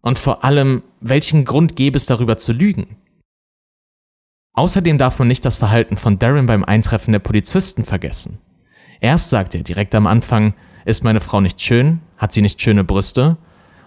Und 0.00 0.16
vor 0.20 0.44
allem, 0.44 0.84
welchen 1.00 1.44
Grund 1.44 1.74
gäbe 1.74 1.96
es 1.96 2.06
darüber 2.06 2.38
zu 2.38 2.52
lügen? 2.52 2.98
Außerdem 4.52 4.96
darf 4.96 5.18
man 5.18 5.26
nicht 5.26 5.44
das 5.44 5.56
Verhalten 5.56 5.96
von 5.96 6.20
Darren 6.20 6.46
beim 6.46 6.64
Eintreffen 6.64 7.10
der 7.10 7.18
Polizisten 7.18 7.84
vergessen. 7.84 8.38
Erst 9.00 9.28
sagt 9.28 9.56
er 9.56 9.64
direkt 9.64 9.94
am 9.96 10.06
Anfang, 10.06 10.54
ist 10.84 11.02
meine 11.02 11.20
Frau 11.20 11.40
nicht 11.40 11.60
schön? 11.60 12.00
Hat 12.16 12.32
sie 12.32 12.42
nicht 12.42 12.62
schöne 12.62 12.84
Brüste? 12.84 13.36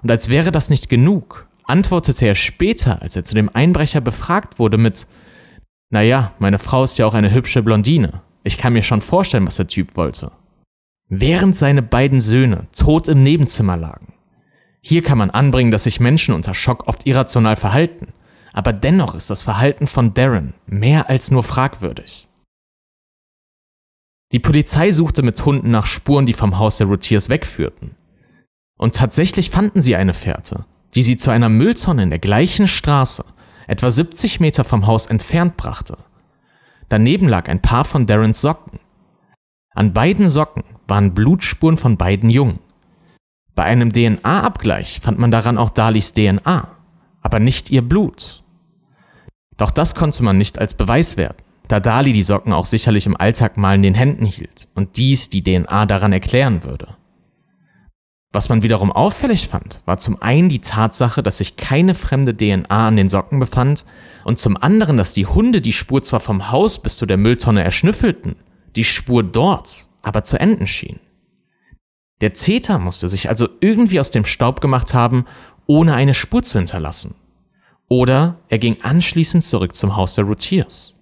Und 0.04 0.12
als 0.12 0.28
wäre 0.28 0.52
das 0.52 0.70
nicht 0.70 0.90
genug, 0.90 1.49
antwortete 1.70 2.26
er 2.26 2.36
später, 2.36 3.02
als 3.02 3.16
er 3.16 3.24
zu 3.24 3.36
dem 3.36 3.50
Einbrecher 3.54 4.02
befragt 4.02 4.60
wurde, 4.60 4.78
mit 4.78 5.08
Naja, 5.90 6.34
meine 6.40 6.60
Frau 6.60 6.84
ist 6.84 6.98
ja 6.98 7.06
auch 7.06 7.14
eine 7.14 7.34
hübsche 7.34 7.64
Blondine. 7.64 8.22
Ich 8.44 8.58
kann 8.58 8.74
mir 8.74 8.84
schon 8.84 9.02
vorstellen, 9.02 9.48
was 9.48 9.58
der 9.58 9.68
Typ 9.68 9.96
wollte. 9.96 10.32
Während 11.08 11.56
seine 11.56 11.82
beiden 11.82 12.20
Söhne 12.20 12.68
tot 12.72 13.08
im 13.08 13.24
Nebenzimmer 13.24 13.78
lagen, 13.78 14.14
hier 14.82 15.04
kann 15.04 15.18
man 15.18 15.30
anbringen, 15.30 15.72
dass 15.72 15.84
sich 15.84 16.00
Menschen 16.00 16.34
unter 16.34 16.54
Schock 16.54 16.88
oft 16.88 17.06
irrational 17.06 17.56
verhalten, 17.56 18.14
aber 18.54 18.74
dennoch 18.74 19.16
ist 19.16 19.30
das 19.30 19.44
Verhalten 19.44 19.88
von 19.88 20.14
Darren 20.14 20.54
mehr 20.66 21.10
als 21.10 21.32
nur 21.32 21.44
fragwürdig. 21.44 22.28
Die 24.32 24.40
Polizei 24.40 24.92
suchte 24.92 25.24
mit 25.24 25.44
Hunden 25.44 25.72
nach 25.72 25.88
Spuren, 25.88 26.26
die 26.26 26.34
vom 26.34 26.60
Haus 26.60 26.78
der 26.78 26.88
Routiers 26.88 27.30
wegführten. 27.30 27.96
Und 28.78 28.96
tatsächlich 28.96 29.50
fanden 29.50 29.82
sie 29.82 29.96
eine 29.96 30.14
Fährte, 30.14 30.66
die 30.96 31.03
sie 31.03 31.17
zu 31.17 31.29
einer 31.29 31.50
Mülltonne 31.50 32.03
in 32.03 32.10
der 32.10 32.19
gleichen 32.19 32.67
Straße, 32.67 33.24
etwa 33.67 33.91
70 33.91 34.39
Meter 34.39 34.63
vom 34.63 34.88
Haus 34.88 35.05
entfernt 35.05 35.58
brachte. 35.58 35.98
Daneben 36.89 37.27
lag 37.27 37.48
ein 37.48 37.62
Paar 37.62 37.86
von 37.86 38.08
Darrens 38.08 38.41
Socken. 38.41 38.79
An 39.75 39.93
beiden 39.93 40.27
Socken 40.27 40.63
waren 40.88 41.13
Blutspuren 41.13 41.77
von 41.77 41.98
beiden 41.98 42.29
Jungen. 42.29 42.60
Bei 43.53 43.63
einem 43.63 43.93
DNA-Abgleich 43.93 45.00
fand 45.01 45.19
man 45.19 45.31
daran 45.31 45.58
auch 45.58 45.69
Dalis 45.69 46.13
DNA, 46.13 46.69
aber 47.22 47.39
nicht 47.39 47.69
ihr 47.69 47.81
Blut. 47.81 48.43
Doch 49.58 49.72
das 49.72 49.93
konnte 49.93 50.24
man 50.24 50.38
nicht 50.38 50.58
als 50.58 50.74
Beweis 50.74 51.17
werten, 51.17 51.43
da 51.67 51.79
Dali 51.79 52.13
die 52.13 52.24
Socken 52.24 52.53
auch 52.53 52.65
sicherlich 52.65 53.05
im 53.05 53.17
Alltag 53.17 53.58
mal 53.58 53.75
in 53.75 53.84
den 53.84 53.93
Händen 53.93 54.25
hielt 54.25 54.69
und 54.74 54.98
dies 54.98 55.29
die 55.29 55.43
DNA 55.43 55.86
daran 55.86 56.13
erklären 56.13 56.63
würde. 56.63 56.96
Was 58.32 58.48
man 58.48 58.62
wiederum 58.62 58.92
auffällig 58.92 59.48
fand, 59.48 59.82
war 59.86 59.98
zum 59.98 60.22
einen 60.22 60.50
die 60.50 60.62
Tatsache, 60.62 61.24
dass 61.24 61.40
sich 61.40 61.56
keine 61.56 61.96
fremde 61.96 62.38
DNA 62.38 62.88
an 62.88 62.96
den 62.96 63.10
Socken 63.10 63.40
befand 63.40 63.86
und 64.24 64.38
zum 64.38 64.56
anderen, 64.56 64.98
dass 64.98 65.14
die 65.14 65.26
Hunde 65.26 65.62
die 65.62 65.74
Spur 65.74 66.04
zwar 66.04 66.20
vom 66.20 66.52
Haus 66.52 66.80
bis 66.80 66.98
zu 66.98 67.08
der 67.08 67.18
Mülltonne 67.18 67.64
erschnüffelten, 67.64 68.36
die 68.76 68.84
Spur 68.84 69.24
dort 69.24 69.88
aber 70.04 70.24
zu 70.24 70.40
enden 70.40 70.68
schien. 70.68 71.00
Der 72.22 72.34
Täter 72.34 72.78
musste 72.78 73.10
sich 73.10 73.30
also 73.30 73.50
irgendwie 73.62 74.00
aus 74.00 74.12
dem 74.12 74.26
Staub 74.26 74.62
gemacht 74.62 74.94
haben, 74.94 75.26
ohne 75.66 75.96
eine 75.96 76.14
Spur 76.14 76.44
zu 76.44 76.60
hinterlassen. 76.60 77.16
Oder 77.88 78.38
er 78.48 78.60
ging 78.60 78.78
anschließend 78.84 79.44
zurück 79.44 79.74
zum 79.74 79.96
Haus 79.96 80.14
der 80.14 80.26
Routiers. 80.26 81.00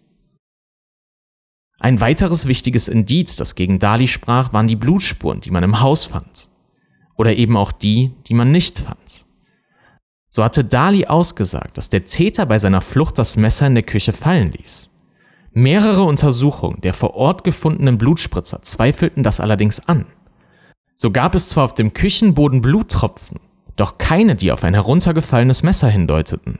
Ein 1.79 1.99
weiteres 1.99 2.47
wichtiges 2.47 2.87
Indiz, 2.87 3.35
das 3.35 3.55
gegen 3.55 3.79
Dali 3.79 4.07
sprach, 4.07 4.53
waren 4.53 4.69
die 4.69 4.77
Blutspuren, 4.77 5.41
die 5.41 5.51
man 5.51 5.63
im 5.63 5.81
Haus 5.81 6.05
fand 6.05 6.49
oder 7.17 7.35
eben 7.35 7.57
auch 7.57 7.71
die, 7.71 8.13
die 8.27 8.33
man 8.33 8.51
nicht 8.51 8.79
fand. 8.79 9.25
So 10.29 10.43
hatte 10.43 10.63
Dali 10.63 11.07
ausgesagt, 11.07 11.77
dass 11.77 11.89
der 11.89 12.05
Täter 12.05 12.45
bei 12.45 12.59
seiner 12.59 12.81
Flucht 12.81 13.17
das 13.17 13.37
Messer 13.37 13.67
in 13.67 13.73
der 13.75 13.83
Küche 13.83 14.13
fallen 14.13 14.51
ließ. 14.51 14.89
Mehrere 15.51 16.03
Untersuchungen 16.03 16.81
der 16.81 16.93
vor 16.93 17.15
Ort 17.15 17.43
gefundenen 17.43 17.97
Blutspritzer 17.97 18.61
zweifelten 18.61 19.23
das 19.23 19.39
allerdings 19.39 19.79
an. 19.87 20.05
So 20.95 21.11
gab 21.11 21.33
es 21.33 21.49
zwar 21.49 21.65
auf 21.65 21.73
dem 21.73 21.93
Küchenboden 21.93 22.61
Bluttropfen, 22.61 23.39
doch 23.75 23.97
keine, 23.97 24.35
die 24.35 24.51
auf 24.51 24.63
ein 24.63 24.73
heruntergefallenes 24.73 25.63
Messer 25.63 25.89
hindeuteten. 25.89 26.59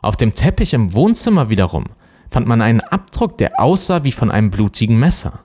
Auf 0.00 0.16
dem 0.16 0.34
Teppich 0.34 0.74
im 0.74 0.94
Wohnzimmer 0.94 1.50
wiederum 1.50 1.84
fand 2.30 2.46
man 2.46 2.62
einen 2.62 2.80
Abdruck, 2.80 3.38
der 3.38 3.60
aussah 3.60 4.04
wie 4.04 4.12
von 4.12 4.30
einem 4.30 4.50
blutigen 4.50 4.98
Messer. 4.98 5.40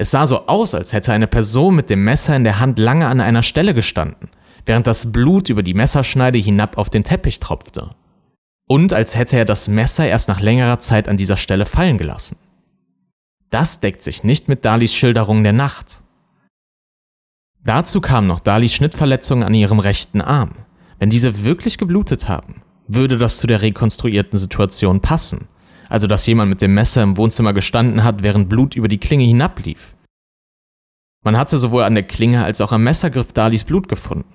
Es 0.00 0.12
sah 0.12 0.28
so 0.28 0.46
aus, 0.46 0.74
als 0.74 0.92
hätte 0.92 1.12
eine 1.12 1.26
Person 1.26 1.74
mit 1.74 1.90
dem 1.90 2.04
Messer 2.04 2.36
in 2.36 2.44
der 2.44 2.60
Hand 2.60 2.78
lange 2.78 3.08
an 3.08 3.20
einer 3.20 3.42
Stelle 3.42 3.74
gestanden, 3.74 4.28
während 4.64 4.86
das 4.86 5.10
Blut 5.10 5.48
über 5.48 5.64
die 5.64 5.74
Messerschneide 5.74 6.38
hinab 6.38 6.78
auf 6.78 6.88
den 6.88 7.02
Teppich 7.02 7.40
tropfte. 7.40 7.96
Und 8.68 8.92
als 8.92 9.16
hätte 9.16 9.36
er 9.36 9.44
das 9.44 9.66
Messer 9.66 10.06
erst 10.06 10.28
nach 10.28 10.40
längerer 10.40 10.78
Zeit 10.78 11.08
an 11.08 11.16
dieser 11.16 11.36
Stelle 11.36 11.66
fallen 11.66 11.98
gelassen. 11.98 12.38
Das 13.50 13.80
deckt 13.80 14.02
sich 14.02 14.22
nicht 14.22 14.46
mit 14.46 14.64
Dalis 14.64 14.94
Schilderung 14.94 15.42
der 15.42 15.52
Nacht. 15.52 16.04
Dazu 17.64 18.00
kamen 18.00 18.28
noch 18.28 18.38
Dalis 18.38 18.74
Schnittverletzungen 18.74 19.42
an 19.42 19.54
ihrem 19.54 19.80
rechten 19.80 20.20
Arm. 20.20 20.58
Wenn 21.00 21.10
diese 21.10 21.44
wirklich 21.44 21.76
geblutet 21.76 22.28
haben, 22.28 22.62
würde 22.86 23.18
das 23.18 23.38
zu 23.38 23.48
der 23.48 23.62
rekonstruierten 23.62 24.38
Situation 24.38 25.00
passen 25.00 25.48
also 25.88 26.06
dass 26.06 26.26
jemand 26.26 26.50
mit 26.50 26.60
dem 26.60 26.74
Messer 26.74 27.02
im 27.02 27.16
Wohnzimmer 27.16 27.52
gestanden 27.52 28.04
hat, 28.04 28.22
während 28.22 28.48
Blut 28.48 28.76
über 28.76 28.88
die 28.88 28.98
Klinge 28.98 29.24
hinablief. 29.24 29.94
Man 31.24 31.36
hatte 31.36 31.58
sowohl 31.58 31.82
an 31.82 31.94
der 31.94 32.04
Klinge 32.04 32.44
als 32.44 32.60
auch 32.60 32.72
am 32.72 32.84
Messergriff 32.84 33.32
Dalis 33.32 33.64
Blut 33.64 33.88
gefunden. 33.88 34.32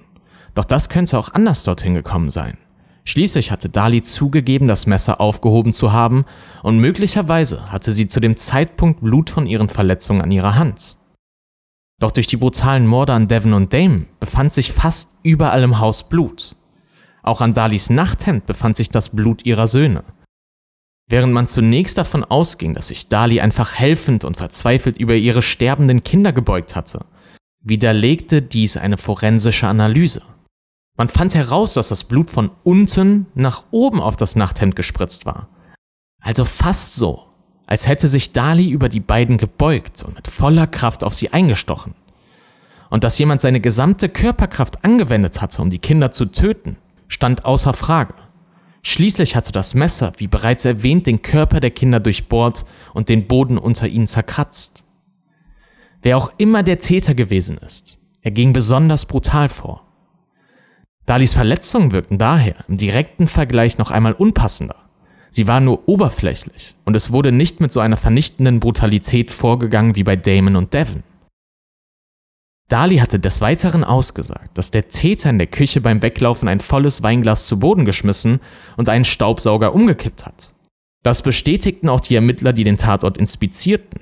Doch 0.53 0.65
das 0.65 0.89
könnte 0.89 1.17
auch 1.17 1.33
anders 1.33 1.63
dorthin 1.63 1.93
gekommen 1.93 2.29
sein. 2.29 2.57
Schließlich 3.05 3.51
hatte 3.51 3.69
Dali 3.69 4.01
zugegeben, 4.01 4.67
das 4.67 4.87
Messer 4.87 5.19
aufgehoben 5.19 5.73
zu 5.73 5.91
haben 5.91 6.25
und 6.61 6.79
möglicherweise 6.79 7.71
hatte 7.71 7.91
sie 7.91 8.07
zu 8.07 8.19
dem 8.19 8.37
Zeitpunkt 8.37 9.01
Blut 9.01 9.29
von 9.29 9.45
ihren 9.45 9.67
Verletzungen 9.67 10.21
an 10.21 10.31
ihrer 10.31 10.55
Hand. 10.55 10.97
Doch 11.99 12.11
durch 12.11 12.27
die 12.27 12.37
brutalen 12.37 12.87
Morde 12.87 13.13
an 13.13 13.27
Devon 13.27 13.53
und 13.53 13.73
Dame 13.73 14.05
befand 14.19 14.53
sich 14.53 14.71
fast 14.71 15.17
überall 15.23 15.63
im 15.63 15.79
Haus 15.79 16.07
Blut. 16.07 16.55
Auch 17.23 17.41
an 17.41 17.53
Dalis 17.53 17.89
Nachthemd 17.89 18.45
befand 18.45 18.77
sich 18.77 18.89
das 18.89 19.09
Blut 19.09 19.45
ihrer 19.45 19.67
Söhne. 19.67 20.03
Während 21.09 21.33
man 21.33 21.47
zunächst 21.47 21.97
davon 21.97 22.23
ausging, 22.23 22.73
dass 22.73 22.87
sich 22.87 23.09
Dali 23.09 23.41
einfach 23.41 23.75
helfend 23.75 24.23
und 24.23 24.37
verzweifelt 24.37 24.97
über 24.97 25.15
ihre 25.15 25.41
sterbenden 25.41 26.03
Kinder 26.03 26.31
gebeugt 26.31 26.75
hatte, 26.75 27.05
widerlegte 27.61 28.41
dies 28.41 28.77
eine 28.77 28.97
forensische 28.97 29.67
Analyse. 29.67 30.21
Man 30.97 31.09
fand 31.09 31.33
heraus, 31.33 31.73
dass 31.73 31.89
das 31.89 32.03
Blut 32.03 32.29
von 32.29 32.51
unten 32.63 33.25
nach 33.33 33.63
oben 33.71 33.99
auf 33.99 34.15
das 34.15 34.35
Nachthemd 34.35 34.75
gespritzt 34.75 35.25
war. 35.25 35.49
Also 36.21 36.45
fast 36.45 36.95
so, 36.95 37.25
als 37.65 37.87
hätte 37.87 38.07
sich 38.07 38.31
Dali 38.31 38.69
über 38.69 38.89
die 38.89 38.99
beiden 38.99 39.37
gebeugt 39.37 40.03
und 40.03 40.15
mit 40.15 40.27
voller 40.27 40.67
Kraft 40.67 41.03
auf 41.03 41.13
sie 41.13 41.33
eingestochen. 41.33 41.95
Und 42.89 43.03
dass 43.03 43.17
jemand 43.17 43.41
seine 43.41 43.59
gesamte 43.59 44.07
Körperkraft 44.07 44.85
angewendet 44.85 45.41
hatte, 45.41 45.61
um 45.61 45.71
die 45.71 45.79
Kinder 45.79 46.11
zu 46.11 46.25
töten, 46.25 46.77
stand 47.07 47.43
außer 47.43 47.73
Frage. 47.73 48.13
Schließlich 48.85 49.37
hatte 49.37 49.53
das 49.53 49.73
Messer, 49.73 50.11
wie 50.17 50.27
bereits 50.27 50.65
erwähnt, 50.65 51.07
den 51.07 51.21
Körper 51.21 51.61
der 51.61 51.71
Kinder 51.71 52.01
durchbohrt 52.01 52.65
und 52.93 53.07
den 53.07 53.27
Boden 53.27 53.57
unter 53.57 53.87
ihnen 53.87 54.07
zerkratzt. 54.07 54.83
Wer 56.01 56.17
auch 56.17 56.33
immer 56.37 56.63
der 56.63 56.79
Täter 56.79 57.15
gewesen 57.15 57.57
ist, 57.57 57.99
er 58.21 58.31
ging 58.31 58.51
besonders 58.51 59.05
brutal 59.05 59.47
vor. 59.47 59.87
Dalis 61.05 61.33
Verletzungen 61.33 61.93
wirkten 61.93 62.17
daher 62.17 62.55
im 62.67 62.77
direkten 62.77 63.27
Vergleich 63.27 63.77
noch 63.77 63.89
einmal 63.89 64.13
unpassender. 64.13 64.75
Sie 65.29 65.47
waren 65.47 65.65
nur 65.65 65.87
oberflächlich 65.87 66.75
und 66.83 66.95
es 66.95 67.11
wurde 67.11 67.31
nicht 67.31 67.61
mit 67.61 67.71
so 67.71 67.79
einer 67.79 67.97
vernichtenden 67.97 68.59
Brutalität 68.59 69.31
vorgegangen 69.31 69.95
wie 69.95 70.03
bei 70.03 70.17
Damon 70.17 70.57
und 70.57 70.73
Devon. 70.73 71.03
Dali 72.73 72.97
hatte 72.97 73.19
des 73.19 73.39
Weiteren 73.39 73.83
ausgesagt, 73.83 74.57
dass 74.57 74.71
der 74.71 74.89
Täter 74.89 75.29
in 75.29 75.37
der 75.37 75.45
Küche 75.45 75.79
beim 75.79 76.01
Weglaufen 76.01 76.47
ein 76.47 76.59
volles 76.59 77.03
Weinglas 77.03 77.45
zu 77.45 77.59
Boden 77.59 77.85
geschmissen 77.85 78.39
und 78.77 78.89
einen 78.89 79.05
Staubsauger 79.05 79.75
umgekippt 79.75 80.25
hat. 80.25 80.55
Das 81.03 81.21
bestätigten 81.21 81.87
auch 81.87 81.99
die 81.99 82.15
Ermittler, 82.15 82.51
die 82.51 82.63
den 82.63 82.77
Tatort 82.77 83.19
inspizierten. 83.19 83.99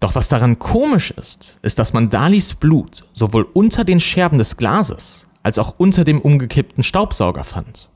Doch 0.00 0.16
was 0.16 0.26
daran 0.26 0.58
komisch 0.58 1.12
ist, 1.12 1.60
ist, 1.62 1.78
dass 1.78 1.92
man 1.92 2.10
Dalis 2.10 2.54
Blut 2.54 3.04
sowohl 3.12 3.46
unter 3.52 3.84
den 3.84 4.00
Scherben 4.00 4.38
des 4.38 4.56
Glases 4.56 5.28
als 5.44 5.60
auch 5.60 5.76
unter 5.78 6.02
dem 6.02 6.20
umgekippten 6.20 6.82
Staubsauger 6.82 7.44
fand. 7.44 7.90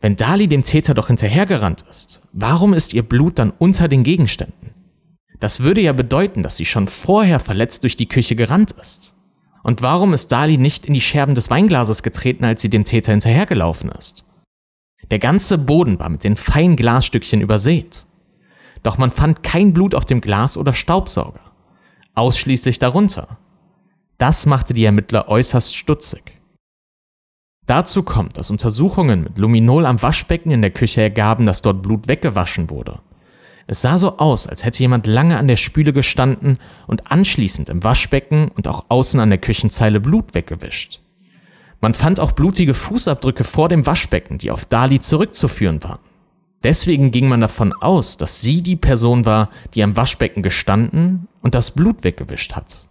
Wenn 0.00 0.16
Dali 0.16 0.48
dem 0.48 0.62
Täter 0.62 0.94
doch 0.94 1.08
hinterhergerannt 1.08 1.84
ist, 1.90 2.22
warum 2.32 2.72
ist 2.72 2.94
ihr 2.94 3.02
Blut 3.02 3.38
dann 3.38 3.52
unter 3.58 3.88
den 3.88 4.04
Gegenständen? 4.04 4.61
Das 5.42 5.58
würde 5.58 5.80
ja 5.80 5.92
bedeuten, 5.92 6.44
dass 6.44 6.56
sie 6.56 6.64
schon 6.64 6.86
vorher 6.86 7.40
verletzt 7.40 7.82
durch 7.82 7.96
die 7.96 8.06
Küche 8.06 8.36
gerannt 8.36 8.70
ist. 8.80 9.12
Und 9.64 9.82
warum 9.82 10.12
ist 10.12 10.30
Dali 10.30 10.56
nicht 10.56 10.86
in 10.86 10.94
die 10.94 11.00
Scherben 11.00 11.34
des 11.34 11.50
Weinglases 11.50 12.04
getreten, 12.04 12.44
als 12.44 12.62
sie 12.62 12.70
dem 12.70 12.84
Täter 12.84 13.10
hinterhergelaufen 13.10 13.90
ist? 13.90 14.24
Der 15.10 15.18
ganze 15.18 15.58
Boden 15.58 15.98
war 15.98 16.10
mit 16.10 16.22
den 16.22 16.36
feinen 16.36 16.76
Glasstückchen 16.76 17.40
übersät. 17.40 18.06
Doch 18.84 18.98
man 18.98 19.10
fand 19.10 19.42
kein 19.42 19.72
Blut 19.72 19.96
auf 19.96 20.04
dem 20.04 20.20
Glas 20.20 20.56
oder 20.56 20.72
Staubsauger. 20.72 21.50
Ausschließlich 22.14 22.78
darunter. 22.78 23.38
Das 24.18 24.46
machte 24.46 24.74
die 24.74 24.84
Ermittler 24.84 25.26
äußerst 25.26 25.74
stutzig. 25.74 26.34
Dazu 27.66 28.04
kommt, 28.04 28.38
dass 28.38 28.50
Untersuchungen 28.50 29.24
mit 29.24 29.38
Luminol 29.38 29.86
am 29.86 30.00
Waschbecken 30.00 30.52
in 30.52 30.62
der 30.62 30.70
Küche 30.70 31.00
ergaben, 31.00 31.46
dass 31.46 31.62
dort 31.62 31.82
Blut 31.82 32.06
weggewaschen 32.06 32.70
wurde. 32.70 33.00
Es 33.72 33.80
sah 33.80 33.96
so 33.96 34.18
aus, 34.18 34.46
als 34.46 34.66
hätte 34.66 34.80
jemand 34.80 35.06
lange 35.06 35.38
an 35.38 35.48
der 35.48 35.56
Spüle 35.56 35.94
gestanden 35.94 36.58
und 36.86 37.10
anschließend 37.10 37.70
im 37.70 37.82
Waschbecken 37.82 38.48
und 38.48 38.68
auch 38.68 38.84
außen 38.90 39.18
an 39.18 39.30
der 39.30 39.38
Küchenzeile 39.38 39.98
Blut 39.98 40.34
weggewischt. 40.34 41.00
Man 41.80 41.94
fand 41.94 42.20
auch 42.20 42.32
blutige 42.32 42.74
Fußabdrücke 42.74 43.44
vor 43.44 43.70
dem 43.70 43.86
Waschbecken, 43.86 44.36
die 44.36 44.50
auf 44.50 44.66
Dali 44.66 45.00
zurückzuführen 45.00 45.82
waren. 45.82 46.00
Deswegen 46.62 47.12
ging 47.12 47.28
man 47.28 47.40
davon 47.40 47.72
aus, 47.72 48.18
dass 48.18 48.42
sie 48.42 48.60
die 48.60 48.76
Person 48.76 49.24
war, 49.24 49.48
die 49.72 49.82
am 49.82 49.96
Waschbecken 49.96 50.42
gestanden 50.42 51.26
und 51.40 51.54
das 51.54 51.70
Blut 51.70 52.04
weggewischt 52.04 52.52
hat. 52.52 52.90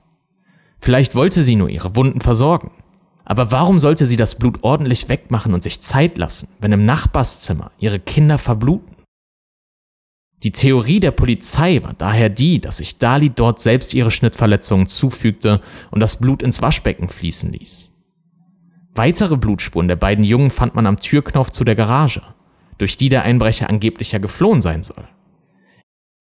Vielleicht 0.80 1.13
wollte 1.13 1.44
sie 1.44 1.58
nur 1.58 1.70
ihre 1.70 1.96
Wunden 1.96 2.22
versorgen. 2.22 2.72
Aber 3.24 3.52
warum 3.52 3.78
sollte 3.78 4.08
sie 4.08 4.17
das 4.17 4.34
Blut 4.34 4.63
ordentlich 4.63 5.10
wegmachen 5.10 5.54
und 5.54 5.62
sich 5.62 5.82
Zeit 5.82 6.17
lassen, 6.17 6.48
wenn 6.60 6.72
im 6.72 6.82
Nachbarszimmer 6.82 7.70
ihre 7.78 8.00
Kinder 8.00 8.39
verbluten? 8.39 8.90
Die 10.43 10.51
Theorie 10.51 10.99
der 10.99 11.12
Polizei 11.12 11.84
war 11.84 11.93
daher 11.93 12.30
die, 12.30 12.60
dass 12.60 12.77
sich 12.77 12.97
Dali 12.97 13.30
dort 13.30 13.60
selbst 13.60 13.93
ihre 13.93 14.10
Schnittverletzungen 14.10 14.88
zufügte 14.88 15.62
und 15.91 15.99
das 15.99 16.15
Blut 16.15 16.41
ins 16.41 16.62
Waschbecken 16.62 17.10
fließen 17.10 17.51
ließ. 17.51 17.93
Weitere 18.95 19.38
Blutspuren 19.38 19.88
der 19.88 19.95
beiden 19.95 20.25
Jungen 20.25 20.49
fand 20.49 20.73
man 20.75 20.88
am 20.88 20.99
Türknopf 20.99 21.51
zu 21.51 21.63
der 21.63 21.75
Garage, 21.75 22.23
durch 22.77 22.97
die 22.97 23.10
der 23.10 23.23
Einbrecher 23.23 23.69
angeblich 23.69 24.12
ja 24.12 24.19
geflohen 24.19 24.62
sein 24.62 24.82
soll. 24.82 25.08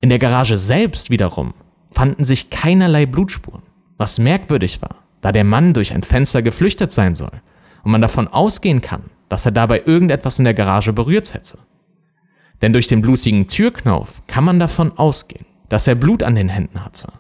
In 0.01 0.11
der 0.11 0.19
Garage 0.19 0.59
selbst 0.59 1.11
wiederum 1.11 1.55
fanden 1.91 2.23
sich 2.23 2.51
keinerlei 2.51 3.07
Blutspuren, 3.07 3.63
was 3.97 4.19
merkwürdig 4.19 4.83
war, 4.83 5.03
da 5.23 5.33
der 5.33 5.45
Mann 5.45 5.73
durch 5.73 5.93
ein 5.93 6.03
Fenster 6.03 6.43
geflüchtet 6.43 6.93
sein 6.93 7.15
soll 7.15 7.43
und 7.83 7.91
man 7.91 8.03
davon 8.03 8.29
ausgehen 8.29 8.83
kann, 8.83 9.11
dass 9.31 9.47
er 9.47 9.53
dabei 9.53 9.83
irgendetwas 9.85 10.39
in 10.39 10.45
der 10.45 10.55
Garage 10.55 10.93
berührt 10.93 11.35
hätte. 11.35 11.59
Denn 12.63 12.73
durch 12.73 12.89
den 12.89 13.03
blutigen 13.03 13.49
Türknauf 13.49 14.23
kann 14.27 14.45
man 14.45 14.59
davon 14.59 14.97
ausgehen, 14.99 15.47
dass 15.69 15.87
er 15.87 15.95
Blut 15.95 16.23
an 16.23 16.35
den 16.35 16.49
Händen 16.49 16.85
hatte. 16.85 17.13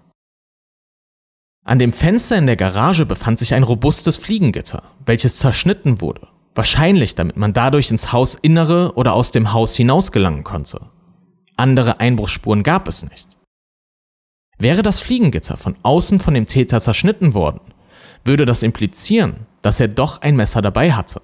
An 1.64 1.78
dem 1.78 1.92
Fenster 1.92 2.36
in 2.36 2.46
der 2.46 2.56
Garage 2.56 3.06
befand 3.06 3.38
sich 3.38 3.54
ein 3.54 3.62
robustes 3.62 4.16
Fliegengitter, 4.16 4.82
welches 5.04 5.38
zerschnitten 5.38 6.00
wurde, 6.00 6.28
wahrscheinlich 6.54 7.14
damit 7.14 7.36
man 7.36 7.52
dadurch 7.52 7.90
ins 7.90 8.12
Hausinnere 8.12 8.94
oder 8.96 9.14
aus 9.14 9.30
dem 9.30 9.52
Haus 9.52 9.76
hinaus 9.76 10.10
gelangen 10.10 10.42
konnte. 10.42 10.80
Andere 11.56 12.00
Einbruchsspuren 12.00 12.62
gab 12.62 12.88
es 12.88 13.08
nicht. 13.08 13.36
Wäre 14.58 14.82
das 14.82 15.00
Fliegengitter 15.00 15.56
von 15.56 15.76
außen 15.82 16.20
von 16.20 16.34
dem 16.34 16.46
Täter 16.46 16.80
zerschnitten 16.80 17.34
worden, 17.34 17.60
würde 18.24 18.44
das 18.46 18.62
implizieren, 18.62 19.46
dass 19.62 19.80
er 19.80 19.88
doch 19.88 20.22
ein 20.22 20.36
Messer 20.36 20.62
dabei 20.62 20.92
hatte. 20.92 21.22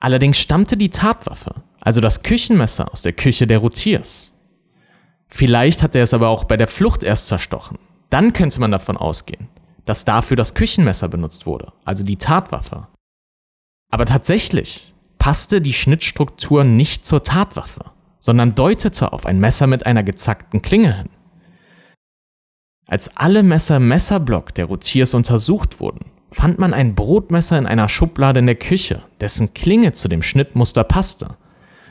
Allerdings 0.00 0.38
stammte 0.38 0.76
die 0.76 0.90
Tatwaffe, 0.90 1.62
also 1.80 2.00
das 2.00 2.22
Küchenmesser, 2.22 2.92
aus 2.92 3.02
der 3.02 3.12
Küche 3.12 3.46
der 3.46 3.58
Routiers. 3.58 4.34
Vielleicht 5.28 5.82
hat 5.82 5.94
er 5.94 6.02
es 6.02 6.14
aber 6.14 6.28
auch 6.28 6.44
bei 6.44 6.56
der 6.56 6.68
Flucht 6.68 7.02
erst 7.02 7.26
zerstochen. 7.26 7.78
Dann 8.10 8.32
könnte 8.32 8.60
man 8.60 8.70
davon 8.70 8.96
ausgehen, 8.96 9.48
dass 9.84 10.04
dafür 10.04 10.36
das 10.36 10.54
Küchenmesser 10.54 11.08
benutzt 11.08 11.46
wurde, 11.46 11.72
also 11.84 12.04
die 12.04 12.16
Tatwaffe. 12.16 12.86
Aber 13.90 14.06
tatsächlich 14.06 14.94
passte 15.18 15.60
die 15.60 15.72
Schnittstruktur 15.72 16.64
nicht 16.64 17.06
zur 17.06 17.22
Tatwaffe, 17.22 17.86
sondern 18.20 18.54
deutete 18.54 19.12
auf 19.12 19.26
ein 19.26 19.40
Messer 19.40 19.66
mit 19.66 19.86
einer 19.86 20.02
gezackten 20.02 20.62
Klinge 20.62 20.96
hin. 20.96 21.08
Als 22.86 23.16
alle 23.16 23.42
Messer 23.42 23.78
im 23.78 23.88
Messerblock 23.88 24.54
der 24.54 24.66
Routiers 24.66 25.14
untersucht 25.14 25.80
wurden, 25.80 26.10
fand 26.30 26.58
man 26.58 26.74
ein 26.74 26.94
Brotmesser 26.94 27.58
in 27.58 27.66
einer 27.66 27.88
Schublade 27.88 28.40
in 28.40 28.46
der 28.46 28.56
Küche, 28.56 29.02
dessen 29.20 29.54
Klinge 29.54 29.92
zu 29.92 30.08
dem 30.08 30.22
Schnittmuster 30.22 30.84
passte. 30.84 31.36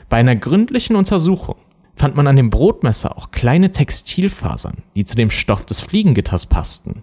Bei 0.08 0.18
einer 0.18 0.36
gründlichen 0.36 0.96
Untersuchung 0.96 1.56
fand 1.96 2.16
man 2.16 2.26
an 2.26 2.36
dem 2.36 2.50
Brotmesser 2.50 3.16
auch 3.16 3.30
kleine 3.30 3.70
Textilfasern, 3.70 4.78
die 4.94 5.04
zu 5.04 5.16
dem 5.16 5.30
Stoff 5.30 5.64
des 5.64 5.80
Fliegengitters 5.80 6.46
passten. 6.46 7.02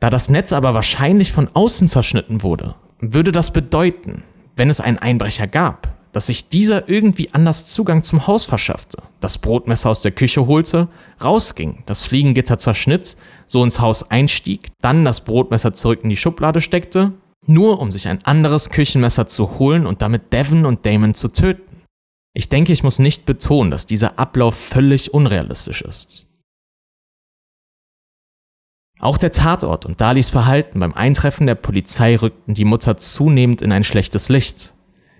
Da 0.00 0.10
das 0.10 0.28
Netz 0.28 0.52
aber 0.52 0.74
wahrscheinlich 0.74 1.32
von 1.32 1.48
außen 1.52 1.86
zerschnitten 1.88 2.42
wurde, 2.42 2.74
würde 3.00 3.32
das 3.32 3.52
bedeuten, 3.52 4.22
wenn 4.56 4.70
es 4.70 4.80
einen 4.80 4.98
Einbrecher 4.98 5.46
gab, 5.46 5.93
dass 6.14 6.26
sich 6.26 6.48
dieser 6.48 6.88
irgendwie 6.88 7.34
anders 7.34 7.66
Zugang 7.66 8.04
zum 8.04 8.28
Haus 8.28 8.44
verschaffte, 8.44 9.02
das 9.18 9.36
Brotmesser 9.36 9.90
aus 9.90 10.00
der 10.00 10.12
Küche 10.12 10.46
holte, 10.46 10.86
rausging, 11.22 11.82
das 11.86 12.04
Fliegengitter 12.04 12.56
zerschnitt, 12.56 13.16
so 13.48 13.64
ins 13.64 13.80
Haus 13.80 14.10
einstieg, 14.12 14.70
dann 14.80 15.04
das 15.04 15.24
Brotmesser 15.24 15.74
zurück 15.74 16.00
in 16.04 16.10
die 16.10 16.16
Schublade 16.16 16.60
steckte, 16.60 17.12
nur 17.46 17.80
um 17.80 17.90
sich 17.90 18.06
ein 18.06 18.24
anderes 18.24 18.70
Küchenmesser 18.70 19.26
zu 19.26 19.58
holen 19.58 19.86
und 19.86 20.02
damit 20.02 20.32
Devon 20.32 20.66
und 20.66 20.86
Damon 20.86 21.14
zu 21.14 21.28
töten. 21.28 21.82
Ich 22.32 22.48
denke, 22.48 22.72
ich 22.72 22.84
muss 22.84 23.00
nicht 23.00 23.26
betonen, 23.26 23.72
dass 23.72 23.86
dieser 23.86 24.16
Ablauf 24.16 24.54
völlig 24.54 25.12
unrealistisch 25.12 25.82
ist. 25.82 26.28
Auch 29.00 29.18
der 29.18 29.32
Tatort 29.32 29.84
und 29.84 30.00
Dalis 30.00 30.30
Verhalten 30.30 30.78
beim 30.78 30.94
Eintreffen 30.94 31.48
der 31.48 31.56
Polizei 31.56 32.16
rückten 32.16 32.54
die 32.54 32.64
Mutter 32.64 32.96
zunehmend 32.96 33.62
in 33.62 33.72
ein 33.72 33.82
schlechtes 33.82 34.28
Licht. 34.28 34.73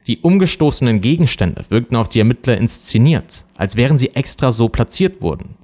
Die 0.06 0.18
umgestoßenen 0.18 1.00
Gegenstände 1.00 1.62
wirkten 1.70 1.96
auf 1.96 2.08
die 2.08 2.18
Ermittler 2.18 2.58
inszeniert, 2.58 3.46
als 3.56 3.76
wären 3.76 3.96
sie 3.96 4.14
extra 4.14 4.52
so 4.52 4.68
platziert 4.68 5.22
worden. 5.22 5.56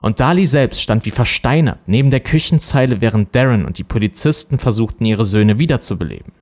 Und 0.00 0.20
Dali 0.20 0.44
selbst 0.44 0.82
stand 0.82 1.06
wie 1.06 1.10
versteinert 1.10 1.80
neben 1.86 2.10
der 2.10 2.20
Küchenzeile, 2.20 3.00
während 3.00 3.34
Darren 3.34 3.64
und 3.64 3.78
die 3.78 3.84
Polizisten 3.84 4.58
versuchten, 4.58 5.04
ihre 5.04 5.24
Söhne 5.24 5.58
wiederzubeleben. 5.58 6.32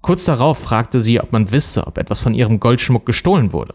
Kurz 0.00 0.24
darauf 0.24 0.58
fragte 0.58 0.98
sie, 0.98 1.20
ob 1.20 1.32
man 1.32 1.52
wisse, 1.52 1.86
ob 1.86 1.98
etwas 1.98 2.22
von 2.22 2.34
ihrem 2.34 2.58
Goldschmuck 2.58 3.06
gestohlen 3.06 3.52
wurde. 3.52 3.74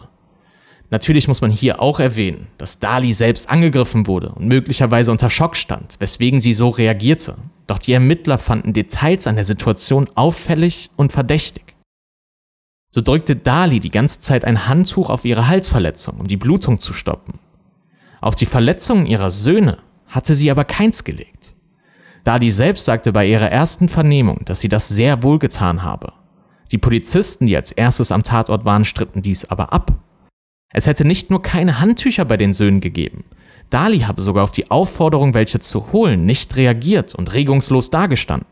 Natürlich 0.91 1.27
muss 1.27 1.41
man 1.41 1.51
hier 1.51 1.81
auch 1.81 1.99
erwähnen, 1.99 2.47
dass 2.57 2.79
Dali 2.79 3.13
selbst 3.13 3.49
angegriffen 3.49 4.07
wurde 4.07 4.29
und 4.29 4.47
möglicherweise 4.47 5.11
unter 5.11 5.29
Schock 5.29 5.55
stand, 5.55 5.95
weswegen 5.99 6.39
sie 6.39 6.53
so 6.53 6.69
reagierte. 6.69 7.37
Doch 7.67 7.77
die 7.77 7.93
Ermittler 7.93 8.39
fanden 8.39 8.73
Details 8.73 9.27
an 9.27 9.35
der 9.35 9.45
Situation 9.45 10.09
auffällig 10.15 10.89
und 10.95 11.11
verdächtig. 11.11 11.75
So 12.91 13.01
drückte 13.01 13.35
Dali 13.35 13.79
die 13.79 13.91
ganze 13.91 14.19
Zeit 14.21 14.45
ein 14.45 14.67
Handtuch 14.67 15.09
auf 15.09 15.23
ihre 15.23 15.47
Halsverletzung, 15.47 16.19
um 16.19 16.27
die 16.27 16.37
Blutung 16.37 16.79
zu 16.79 16.93
stoppen. 16.93 17.39
Auf 18.19 18.35
die 18.35 18.47
Verletzungen 18.47 19.05
ihrer 19.05 19.29
Söhne 19.29 19.77
hatte 20.07 20.33
sie 20.33 20.49
aber 20.49 20.65
keins 20.65 21.03
gelegt. 21.03 21.55
Dali 22.23 22.49
selbst 22.49 22.85
sagte 22.85 23.13
bei 23.13 23.27
ihrer 23.27 23.51
ersten 23.51 23.89
Vernehmung, 23.89 24.41
dass 24.45 24.59
sie 24.59 24.69
das 24.69 24.89
sehr 24.89 25.23
wohl 25.23 25.39
getan 25.39 25.83
habe. 25.83 26.13
Die 26.71 26.77
Polizisten, 26.77 27.47
die 27.47 27.55
als 27.55 27.71
erstes 27.71 28.11
am 28.11 28.23
Tatort 28.23 28.65
waren, 28.65 28.85
stritten 28.85 29.21
dies 29.21 29.45
aber 29.45 29.71
ab. 29.71 29.93
Es 30.71 30.87
hätte 30.87 31.05
nicht 31.05 31.29
nur 31.29 31.41
keine 31.41 31.79
Handtücher 31.79 32.25
bei 32.25 32.37
den 32.37 32.53
Söhnen 32.53 32.81
gegeben. 32.81 33.23
Dali 33.69 33.99
habe 33.99 34.21
sogar 34.21 34.43
auf 34.43 34.51
die 34.51 34.69
Aufforderung, 34.69 35.33
welche 35.33 35.59
zu 35.59 35.91
holen, 35.91 36.25
nicht 36.25 36.55
reagiert 36.55 37.15
und 37.15 37.33
regungslos 37.33 37.89
dagestanden. 37.89 38.47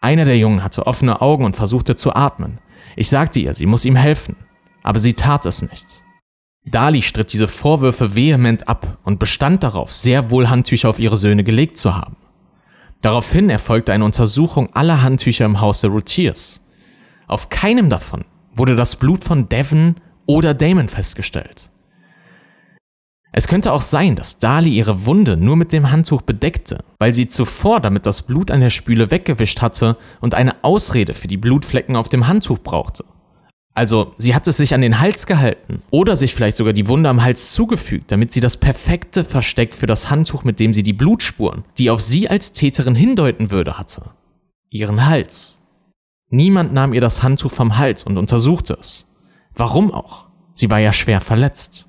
Einer 0.00 0.24
der 0.24 0.38
Jungen 0.38 0.62
hatte 0.62 0.86
offene 0.86 1.20
Augen 1.20 1.44
und 1.44 1.56
versuchte 1.56 1.96
zu 1.96 2.14
atmen. 2.14 2.58
Ich 2.96 3.10
sagte 3.10 3.38
ihr, 3.38 3.54
sie 3.54 3.66
muss 3.66 3.84
ihm 3.84 3.94
helfen, 3.94 4.36
aber 4.82 4.98
sie 4.98 5.12
tat 5.12 5.46
es 5.46 5.62
nicht. 5.62 6.02
Dali 6.64 7.02
stritt 7.02 7.32
diese 7.32 7.46
Vorwürfe 7.46 8.14
vehement 8.14 8.68
ab 8.68 8.98
und 9.04 9.20
bestand 9.20 9.62
darauf, 9.62 9.92
sehr 9.92 10.30
wohl 10.30 10.48
Handtücher 10.48 10.88
auf 10.88 10.98
ihre 10.98 11.16
Söhne 11.16 11.44
gelegt 11.44 11.76
zu 11.76 11.94
haben. 11.94 12.16
Daraufhin 13.02 13.50
erfolgte 13.50 13.92
eine 13.92 14.04
Untersuchung 14.04 14.74
aller 14.74 15.02
Handtücher 15.02 15.44
im 15.44 15.60
Haus 15.60 15.82
der 15.82 15.90
Routiers. 15.90 16.66
Auf 17.28 17.50
keinem 17.50 17.90
davon 17.90 18.24
wurde 18.52 18.74
das 18.74 18.96
Blut 18.96 19.22
von 19.22 19.48
Devon 19.48 19.96
oder 20.24 20.54
Damon 20.54 20.88
festgestellt. 20.88 21.70
Es 23.38 23.48
könnte 23.48 23.74
auch 23.74 23.82
sein, 23.82 24.16
dass 24.16 24.38
Dali 24.38 24.70
ihre 24.70 25.04
Wunde 25.04 25.36
nur 25.36 25.56
mit 25.56 25.70
dem 25.70 25.90
Handtuch 25.90 26.22
bedeckte, 26.22 26.82
weil 26.98 27.12
sie 27.12 27.28
zuvor 27.28 27.80
damit 27.80 28.06
das 28.06 28.22
Blut 28.22 28.50
an 28.50 28.62
der 28.62 28.70
Spüle 28.70 29.10
weggewischt 29.10 29.60
hatte 29.60 29.98
und 30.22 30.34
eine 30.34 30.64
Ausrede 30.64 31.12
für 31.12 31.28
die 31.28 31.36
Blutflecken 31.36 31.96
auf 31.96 32.08
dem 32.08 32.28
Handtuch 32.28 32.60
brauchte. 32.60 33.04
Also, 33.74 34.14
sie 34.16 34.34
hat 34.34 34.48
es 34.48 34.56
sich 34.56 34.72
an 34.72 34.80
den 34.80 35.00
Hals 35.00 35.26
gehalten 35.26 35.82
oder 35.90 36.16
sich 36.16 36.34
vielleicht 36.34 36.56
sogar 36.56 36.72
die 36.72 36.88
Wunde 36.88 37.10
am 37.10 37.22
Hals 37.22 37.52
zugefügt, 37.52 38.10
damit 38.10 38.32
sie 38.32 38.40
das 38.40 38.56
perfekte 38.56 39.22
Versteck 39.22 39.74
für 39.74 39.84
das 39.84 40.08
Handtuch, 40.08 40.44
mit 40.44 40.58
dem 40.58 40.72
sie 40.72 40.82
die 40.82 40.94
Blutspuren, 40.94 41.64
die 41.76 41.90
auf 41.90 42.00
sie 42.00 42.30
als 42.30 42.54
Täterin 42.54 42.94
hindeuten 42.94 43.50
würde, 43.50 43.76
hatte. 43.76 44.12
Ihren 44.70 45.04
Hals. 45.04 45.60
Niemand 46.30 46.72
nahm 46.72 46.94
ihr 46.94 47.02
das 47.02 47.22
Handtuch 47.22 47.52
vom 47.52 47.76
Hals 47.76 48.02
und 48.04 48.16
untersuchte 48.16 48.78
es. 48.80 49.06
Warum 49.54 49.92
auch? 49.92 50.28
Sie 50.54 50.70
war 50.70 50.78
ja 50.78 50.94
schwer 50.94 51.20
verletzt. 51.20 51.85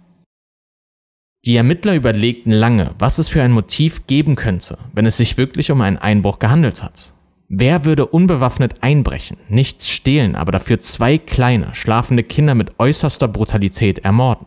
Die 1.48 1.56
Ermittler 1.56 1.96
überlegten 1.96 2.52
lange, 2.52 2.94
was 3.00 3.20
es 3.20 3.30
für 3.30 3.42
ein 3.42 3.54
Motiv 3.54 4.06
geben 4.06 4.36
könnte, 4.36 4.78
wenn 4.92 5.06
es 5.06 5.16
sich 5.16 5.38
wirklich 5.38 5.72
um 5.72 5.80
einen 5.80 5.98
Einbruch 5.98 6.40
gehandelt 6.40 6.84
hat. 6.84 7.14
Wer 7.48 7.86
würde 7.86 8.06
unbewaffnet 8.06 8.84
einbrechen, 8.84 9.38
nichts 9.48 9.90
stehlen, 9.90 10.36
aber 10.36 10.52
dafür 10.52 10.82
zwei 10.82 11.18
kleine, 11.18 11.74
schlafende 11.74 12.24
Kinder 12.24 12.54
mit 12.54 12.78
äußerster 12.80 13.30
Brutalität 13.30 14.00
ermorden? 14.00 14.46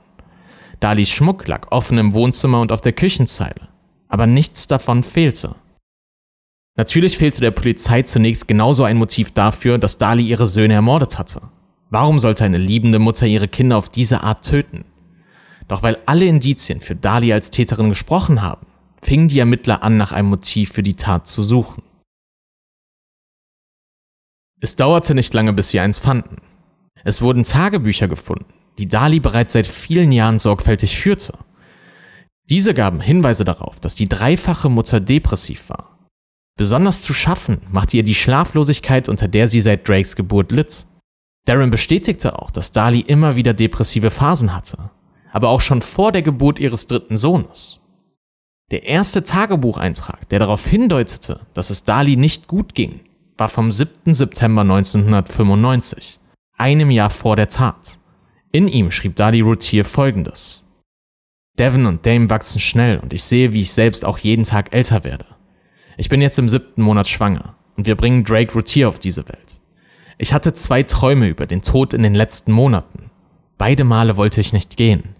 Dalis 0.80 1.08
Schmuck 1.08 1.48
lag 1.48 1.68
offen 1.72 1.96
im 1.96 2.12
Wohnzimmer 2.12 2.60
und 2.60 2.70
auf 2.70 2.82
der 2.82 2.92
Küchenzeile, 2.92 3.68
aber 4.08 4.26
nichts 4.26 4.66
davon 4.66 5.02
fehlte. 5.02 5.54
Natürlich 6.76 7.16
fehlte 7.16 7.40
der 7.40 7.52
Polizei 7.52 8.02
zunächst 8.02 8.46
genauso 8.46 8.84
ein 8.84 8.98
Motiv 8.98 9.30
dafür, 9.30 9.78
dass 9.78 9.96
Dali 9.96 10.24
ihre 10.24 10.46
Söhne 10.46 10.74
ermordet 10.74 11.18
hatte. 11.18 11.40
Warum 11.88 12.18
sollte 12.18 12.44
eine 12.44 12.58
liebende 12.58 12.98
Mutter 12.98 13.26
ihre 13.26 13.48
Kinder 13.48 13.78
auf 13.78 13.88
diese 13.88 14.22
Art 14.22 14.44
töten? 14.44 14.84
Doch 15.70 15.84
weil 15.84 15.98
alle 16.04 16.24
Indizien 16.24 16.80
für 16.80 16.96
Dali 16.96 17.32
als 17.32 17.52
Täterin 17.52 17.90
gesprochen 17.90 18.42
haben, 18.42 18.66
fingen 19.02 19.28
die 19.28 19.38
Ermittler 19.38 19.84
an, 19.84 19.96
nach 19.96 20.10
einem 20.10 20.28
Motiv 20.28 20.72
für 20.72 20.82
die 20.82 20.96
Tat 20.96 21.28
zu 21.28 21.44
suchen. 21.44 21.84
Es 24.60 24.74
dauerte 24.74 25.14
nicht 25.14 25.32
lange, 25.32 25.52
bis 25.52 25.68
sie 25.68 25.78
eins 25.78 26.00
fanden. 26.00 26.38
Es 27.04 27.22
wurden 27.22 27.44
Tagebücher 27.44 28.08
gefunden, 28.08 28.52
die 28.78 28.88
Dali 28.88 29.20
bereits 29.20 29.52
seit 29.52 29.68
vielen 29.68 30.10
Jahren 30.10 30.40
sorgfältig 30.40 30.98
führte. 30.98 31.38
Diese 32.48 32.74
gaben 32.74 33.00
Hinweise 33.00 33.44
darauf, 33.44 33.78
dass 33.78 33.94
die 33.94 34.08
dreifache 34.08 34.68
Mutter 34.68 34.98
depressiv 34.98 35.70
war. 35.70 36.00
Besonders 36.58 37.02
zu 37.02 37.14
schaffen 37.14 37.60
machte 37.70 37.96
ihr 37.96 38.02
die 38.02 38.16
Schlaflosigkeit, 38.16 39.08
unter 39.08 39.28
der 39.28 39.46
sie 39.46 39.60
seit 39.60 39.88
Drakes 39.88 40.16
Geburt 40.16 40.50
litt. 40.50 40.86
Darren 41.46 41.70
bestätigte 41.70 42.40
auch, 42.40 42.50
dass 42.50 42.72
Dali 42.72 42.98
immer 42.98 43.36
wieder 43.36 43.54
depressive 43.54 44.10
Phasen 44.10 44.52
hatte, 44.52 44.90
aber 45.32 45.48
auch 45.48 45.60
schon 45.60 45.82
vor 45.82 46.12
der 46.12 46.22
Geburt 46.22 46.58
ihres 46.58 46.86
dritten 46.86 47.16
Sohnes. 47.16 47.80
Der 48.70 48.84
erste 48.84 49.24
Tagebucheintrag, 49.24 50.28
der 50.28 50.38
darauf 50.38 50.66
hindeutete, 50.66 51.40
dass 51.54 51.70
es 51.70 51.84
Dali 51.84 52.16
nicht 52.16 52.46
gut 52.46 52.74
ging, 52.74 53.00
war 53.36 53.48
vom 53.48 53.72
7. 53.72 54.14
September 54.14 54.62
1995, 54.62 56.20
einem 56.56 56.90
Jahr 56.90 57.10
vor 57.10 57.36
der 57.36 57.48
Tat. 57.48 57.98
In 58.52 58.68
ihm 58.68 58.90
schrieb 58.90 59.16
Dali 59.16 59.40
Routier 59.40 59.84
folgendes. 59.84 60.64
Devon 61.58 61.86
und 61.86 62.06
Dame 62.06 62.30
wachsen 62.30 62.60
schnell 62.60 62.98
und 62.98 63.12
ich 63.12 63.24
sehe, 63.24 63.52
wie 63.52 63.62
ich 63.62 63.72
selbst 63.72 64.04
auch 64.04 64.18
jeden 64.18 64.44
Tag 64.44 64.72
älter 64.72 65.04
werde. 65.04 65.26
Ich 65.96 66.08
bin 66.08 66.20
jetzt 66.20 66.38
im 66.38 66.48
siebten 66.48 66.82
Monat 66.82 67.08
schwanger 67.08 67.56
und 67.76 67.86
wir 67.86 67.96
bringen 67.96 68.24
Drake 68.24 68.52
Routier 68.54 68.88
auf 68.88 68.98
diese 68.98 69.28
Welt. 69.28 69.60
Ich 70.16 70.32
hatte 70.32 70.54
zwei 70.54 70.82
Träume 70.82 71.28
über 71.28 71.46
den 71.46 71.62
Tod 71.62 71.92
in 71.92 72.02
den 72.02 72.14
letzten 72.14 72.52
Monaten. 72.52 73.10
Beide 73.58 73.84
Male 73.84 74.16
wollte 74.16 74.40
ich 74.40 74.52
nicht 74.52 74.76
gehen. 74.76 75.16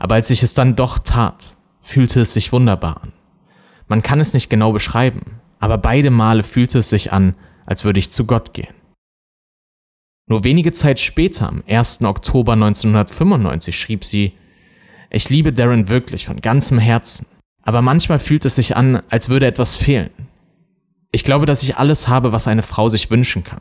Aber 0.00 0.16
als 0.16 0.30
ich 0.30 0.42
es 0.42 0.54
dann 0.54 0.74
doch 0.74 0.98
tat, 0.98 1.56
fühlte 1.82 2.20
es 2.20 2.32
sich 2.34 2.52
wunderbar 2.52 3.02
an. 3.02 3.12
Man 3.86 4.02
kann 4.02 4.18
es 4.18 4.34
nicht 4.34 4.50
genau 4.50 4.72
beschreiben, 4.72 5.20
aber 5.60 5.78
beide 5.78 6.10
Male 6.10 6.42
fühlte 6.42 6.78
es 6.78 6.90
sich 6.90 7.12
an, 7.12 7.34
als 7.66 7.84
würde 7.84 8.00
ich 8.00 8.10
zu 8.10 8.24
Gott 8.24 8.54
gehen. 8.54 8.74
Nur 10.26 10.42
wenige 10.42 10.72
Zeit 10.72 11.00
später, 11.00 11.48
am 11.48 11.62
1. 11.68 12.02
Oktober 12.02 12.52
1995, 12.54 13.78
schrieb 13.78 14.04
sie, 14.04 14.32
ich 15.10 15.28
liebe 15.28 15.52
Darren 15.52 15.88
wirklich 15.88 16.24
von 16.24 16.40
ganzem 16.40 16.78
Herzen, 16.78 17.26
aber 17.62 17.82
manchmal 17.82 18.20
fühlt 18.20 18.44
es 18.44 18.54
sich 18.54 18.76
an, 18.76 19.02
als 19.10 19.28
würde 19.28 19.46
etwas 19.46 19.76
fehlen. 19.76 20.10
Ich 21.12 21.24
glaube, 21.24 21.46
dass 21.46 21.62
ich 21.62 21.76
alles 21.76 22.08
habe, 22.08 22.32
was 22.32 22.48
eine 22.48 22.62
Frau 22.62 22.88
sich 22.88 23.10
wünschen 23.10 23.44
kann. 23.44 23.60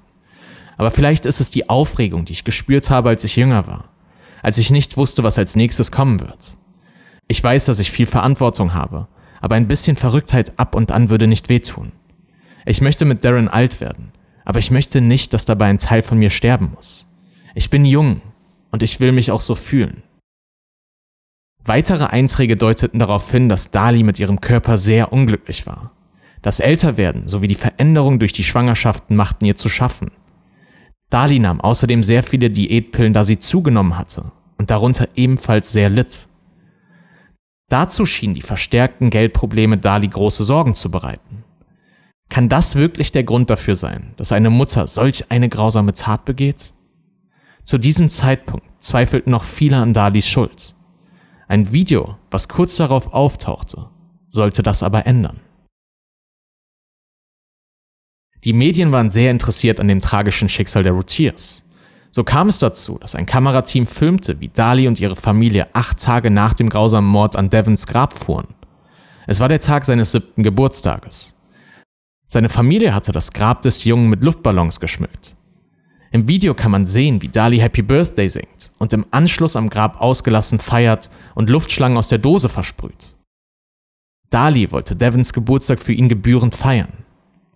Aber 0.77 0.91
vielleicht 0.91 1.25
ist 1.25 1.41
es 1.41 1.51
die 1.51 1.67
Aufregung, 1.67 2.23
die 2.23 2.33
ich 2.33 2.45
gespürt 2.45 2.89
habe, 2.89 3.09
als 3.09 3.23
ich 3.23 3.35
jünger 3.35 3.67
war, 3.67 3.89
als 4.41 4.57
ich 4.57 4.71
nicht 4.71 4.97
wusste, 4.97 5.23
was 5.23 5.37
als 5.37 5.55
nächstes 5.55 5.91
kommen 5.91 6.19
wird. 6.19 6.57
Ich 7.27 7.43
weiß, 7.43 7.65
dass 7.65 7.79
ich 7.79 7.91
viel 7.91 8.07
Verantwortung 8.07 8.73
habe, 8.73 9.07
aber 9.41 9.55
ein 9.55 9.67
bisschen 9.67 9.95
Verrücktheit 9.95 10.57
ab 10.59 10.75
und 10.75 10.91
an 10.91 11.09
würde 11.09 11.27
nicht 11.27 11.49
wehtun. 11.49 11.91
Ich 12.65 12.81
möchte 12.81 13.05
mit 13.05 13.23
Darren 13.23 13.47
alt 13.47 13.81
werden, 13.81 14.11
aber 14.45 14.59
ich 14.59 14.71
möchte 14.71 15.01
nicht, 15.01 15.33
dass 15.33 15.45
dabei 15.45 15.67
ein 15.67 15.77
Teil 15.77 16.01
von 16.01 16.17
mir 16.17 16.29
sterben 16.29 16.71
muss. 16.75 17.07
Ich 17.55 17.69
bin 17.69 17.85
jung 17.85 18.21
und 18.71 18.83
ich 18.83 18.99
will 18.99 19.11
mich 19.11 19.31
auch 19.31 19.41
so 19.41 19.55
fühlen. 19.55 20.03
Weitere 21.65 22.05
Einträge 22.05 22.55
deuteten 22.55 22.99
darauf 22.99 23.29
hin, 23.29 23.49
dass 23.49 23.71
Dali 23.71 24.03
mit 24.03 24.17
ihrem 24.17 24.41
Körper 24.41 24.77
sehr 24.77 25.13
unglücklich 25.13 25.67
war. 25.67 25.91
Das 26.41 26.59
Älterwerden 26.59 27.27
sowie 27.27 27.47
die 27.47 27.55
Veränderung 27.55 28.17
durch 28.17 28.33
die 28.33 28.43
Schwangerschaften 28.43 29.15
machten 29.15 29.45
ihr 29.45 29.55
zu 29.55 29.69
schaffen. 29.69 30.11
Dali 31.09 31.39
nahm 31.39 31.59
außerdem 31.61 32.03
sehr 32.03 32.23
viele 32.23 32.49
Diätpillen, 32.49 33.13
da 33.13 33.23
sie 33.23 33.39
zugenommen 33.39 33.97
hatte 33.97 34.31
und 34.57 34.69
darunter 34.69 35.07
ebenfalls 35.15 35.71
sehr 35.71 35.89
litt. 35.89 36.27
Dazu 37.69 38.05
schienen 38.05 38.35
die 38.35 38.41
verstärkten 38.41 39.09
Geldprobleme 39.09 39.77
Dali 39.77 40.07
große 40.07 40.43
Sorgen 40.43 40.75
zu 40.75 40.91
bereiten. 40.91 41.43
Kann 42.29 42.47
das 42.47 42.75
wirklich 42.75 43.11
der 43.11 43.23
Grund 43.23 43.49
dafür 43.49 43.75
sein, 43.75 44.13
dass 44.17 44.31
eine 44.31 44.51
Mutter 44.51 44.87
solch 44.87 45.31
eine 45.31 45.49
grausame 45.49 45.93
Tat 45.93 46.25
begeht? 46.25 46.73
Zu 47.63 47.77
diesem 47.77 48.09
Zeitpunkt 48.09 48.65
zweifelten 48.79 49.31
noch 49.31 49.43
viele 49.43 49.77
an 49.77 49.93
Dalis 49.93 50.27
Schuld. 50.27 50.75
Ein 51.47 51.71
Video, 51.71 52.17
was 52.29 52.47
kurz 52.47 52.75
darauf 52.75 53.13
auftauchte, 53.13 53.89
sollte 54.27 54.61
das 54.61 54.83
aber 54.83 55.07
ändern. 55.07 55.39
Die 58.45 58.53
Medien 58.53 58.91
waren 58.91 59.09
sehr 59.09 59.31
interessiert 59.31 59.79
an 59.79 59.87
dem 59.87 60.01
tragischen 60.01 60.49
Schicksal 60.49 60.83
der 60.83 60.93
Routiers. 60.93 61.65
So 62.11 62.23
kam 62.23 62.49
es 62.49 62.59
dazu, 62.59 62.97
dass 62.97 63.15
ein 63.15 63.25
Kamerateam 63.25 63.85
filmte, 63.85 64.39
wie 64.39 64.47
Dali 64.47 64.87
und 64.87 64.99
ihre 64.99 65.15
Familie 65.15 65.67
acht 65.73 65.99
Tage 65.99 66.31
nach 66.31 66.53
dem 66.53 66.69
grausamen 66.69 67.09
Mord 67.09 67.35
an 67.35 67.49
Devons 67.49 67.85
Grab 67.85 68.17
fuhren. 68.17 68.47
Es 69.27 69.39
war 69.39 69.49
der 69.49 69.59
Tag 69.59 69.85
seines 69.85 70.11
siebten 70.11 70.41
Geburtstages. 70.41 71.33
Seine 72.25 72.49
Familie 72.49 72.95
hatte 72.95 73.11
das 73.11 73.31
Grab 73.31 73.61
des 73.61 73.83
Jungen 73.83 74.09
mit 74.09 74.23
Luftballons 74.23 74.79
geschmückt. 74.79 75.35
Im 76.11 76.27
Video 76.27 76.55
kann 76.55 76.71
man 76.71 76.87
sehen, 76.87 77.21
wie 77.21 77.27
Dali 77.27 77.59
Happy 77.59 77.83
Birthday 77.83 78.29
singt 78.29 78.71
und 78.79 78.93
im 78.93 79.05
Anschluss 79.11 79.55
am 79.55 79.69
Grab 79.69 80.01
ausgelassen 80.01 80.57
feiert 80.57 81.11
und 81.35 81.49
Luftschlangen 81.49 81.97
aus 81.97 82.07
der 82.07 82.17
Dose 82.17 82.49
versprüht. 82.49 83.15
Dali 84.31 84.71
wollte 84.71 84.95
Devons 84.95 85.33
Geburtstag 85.33 85.79
für 85.79 85.93
ihn 85.93 86.09
gebührend 86.09 86.55
feiern. 86.55 86.98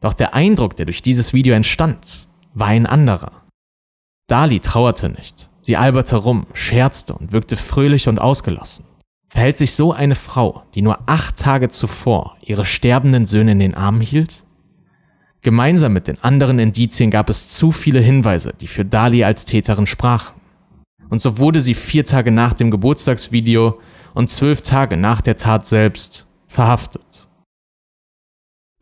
Doch 0.04 0.14
der 0.14 0.34
Eindruck, 0.34 0.76
der 0.76 0.86
durch 0.86 1.02
dieses 1.02 1.32
Video 1.34 1.56
entstand, 1.56 2.28
war 2.54 2.68
ein 2.68 2.86
anderer. 2.86 3.32
Dali 4.28 4.60
trauerte 4.60 5.08
nicht. 5.08 5.50
Sie 5.62 5.78
alberte 5.78 6.18
rum, 6.18 6.46
scherzte 6.54 7.14
und 7.14 7.32
wirkte 7.32 7.56
fröhlich 7.56 8.10
und 8.10 8.20
ausgelassen. 8.20 8.84
Verhält 9.30 9.58
sich 9.58 9.76
so 9.76 9.94
eine 9.94 10.16
Frau, 10.16 10.64
die 10.76 10.82
nur 10.82 11.00
acht 11.06 11.38
Tage 11.38 11.70
zuvor 11.70 12.36
ihre 12.42 12.66
sterbenden 12.66 13.26
Söhne 13.26 13.54
in 13.54 13.60
den 13.60 13.76
Armen 13.76 14.02
hielt? 14.02 14.44
Gemeinsam 15.42 15.94
mit 15.94 16.08
den 16.08 16.22
anderen 16.22 16.60
Indizien 16.60 17.10
gab 17.10 17.30
es 17.30 17.48
zu 17.48 17.72
viele 17.72 18.02
Hinweise, 18.02 18.54
die 18.60 18.68
für 18.68 18.84
Dali 18.84 19.24
als 19.24 19.46
Täterin 19.46 19.88
sprachen. 19.88 20.42
Und 21.10 21.22
so 21.22 21.38
wurde 21.38 21.62
sie 21.62 21.76
vier 21.76 22.04
Tage 22.04 22.32
nach 22.32 22.52
dem 22.52 22.72
Geburtstagsvideo 22.72 23.80
und 24.14 24.30
zwölf 24.30 24.64
Tage 24.64 24.98
nach 24.98 25.22
der 25.22 25.38
Tat 25.38 25.66
selbst 25.66 26.28
verhaftet. 26.48 27.30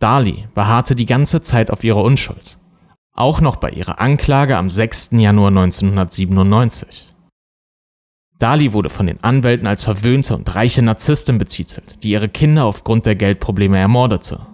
Dali 0.02 0.48
beharrte 0.56 0.96
die 0.96 1.06
ganze 1.06 1.44
Zeit 1.44 1.70
auf 1.70 1.84
ihre 1.84 2.02
Unschuld. 2.02 2.58
Auch 3.14 3.40
noch 3.40 3.58
bei 3.58 3.70
ihrer 3.70 4.02
Anklage 4.02 4.58
am 4.58 4.72
6. 4.72 5.12
Januar 5.12 5.50
1997. 5.50 7.14
Dali 8.40 8.74
wurde 8.74 8.90
von 8.90 9.06
den 9.06 9.24
Anwälten 9.24 9.68
als 9.68 9.84
verwöhnte 9.84 10.36
und 10.36 10.56
reiche 10.56 10.82
Narzisstin 10.82 11.38
betitelt, 11.38 12.02
die 12.02 12.10
ihre 12.10 12.30
Kinder 12.30 12.66
aufgrund 12.66 13.06
der 13.06 13.14
Geldprobleme 13.14 13.78
ermordete. 13.78 14.48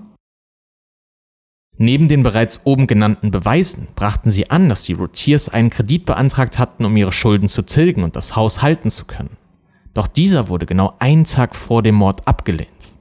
Neben 1.78 2.10
den 2.10 2.24
bereits 2.24 2.66
oben 2.66 2.86
genannten 2.86 3.32
Beweisen 3.32 3.88
brachten 3.96 4.32
sie 4.32 4.50
an, 4.50 4.68
dass 4.68 4.84
die 4.84 4.94
Routiers 4.94 5.48
einen 5.48 5.70
Kredit 5.70 6.06
beantragt 6.06 6.60
hatten, 6.60 6.84
um 6.84 6.98
ihre 6.98 7.14
Schulden 7.14 7.48
zu 7.48 7.62
tilgen 7.62 8.04
und 8.04 8.18
das 8.18 8.36
Haus 8.36 8.62
halten 8.62 8.90
zu 8.90 9.06
können. 9.06 9.38
Doch 9.94 10.08
dieser 10.08 10.50
wurde 10.50 10.66
genau 10.66 10.96
einen 11.00 11.24
Tag 11.24 11.56
vor 11.56 11.84
dem 11.84 11.96
Mord 11.96 12.28
abgelehnt. 12.28 12.97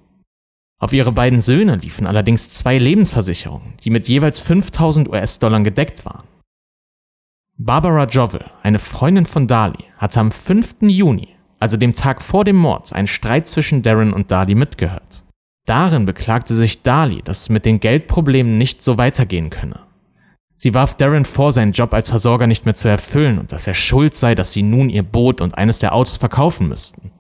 Auf 0.79 0.93
ihre 0.93 1.13
beiden 1.13 1.41
Söhne 1.41 1.77
liefen 1.77 2.07
allerdings 2.07 2.51
zwei 2.51 2.77
Lebensversicherungen, 2.77 3.75
die 3.83 3.91
mit 3.91 4.09
jeweils 4.09 4.41
5000 4.41 5.09
US-Dollar 5.09 5.61
gedeckt 5.61 6.05
waren. 6.05 6.27
Barbara 7.57 8.05
Jovel, 8.05 8.45
eine 8.63 8.79
Freundin 8.79 9.25
von 9.25 9.47
Dali, 9.47 9.85
hatte 9.97 10.21
am 10.21 10.31
5. 10.31 10.77
Juni, 10.83 11.29
also 11.59 11.79
dem 11.79 11.95
Tag 11.95 12.21
vor 12.21 12.45
dem 12.45 12.57
Mord, 12.57 12.93
einen 12.93 13.07
Streit 13.07 13.49
zwischen 13.49 13.83
Darren 13.83 14.13
und 14.13 14.31
Dali 14.31 14.55
mitgehört. 14.55 15.25
Darin 15.65 16.05
beklagte 16.05 16.55
sich 16.55 16.83
Dali, 16.83 17.23
dass 17.23 17.43
es 17.43 17.49
mit 17.49 17.65
den 17.65 17.81
Geldproblemen 17.81 18.59
nicht 18.59 18.83
so 18.83 18.99
weitergehen 18.99 19.49
könne. 19.49 19.81
Sie 20.59 20.75
warf 20.75 20.95
Darren 20.95 21.25
vor, 21.25 21.53
seinen 21.53 21.73
Job 21.73 21.95
als 21.95 22.11
Versorger 22.11 22.47
nicht 22.47 22.67
mehr 22.67 22.75
zu 22.75 22.89
erfüllen 22.89 23.39
und 23.39 23.53
dass 23.53 23.67
er 23.67 23.75
schuld 23.75 24.15
sei, 24.15 24.35
dass 24.35 24.53
sie 24.53 24.63
nun 24.63 24.91
ihr 24.91 25.03
Boot 25.03 25.41
und 25.41 25.57
eines 25.57 25.79
der 25.79 25.95
Autos 25.95 26.19
verkaufen 26.19 26.69
müssten. 26.69 27.11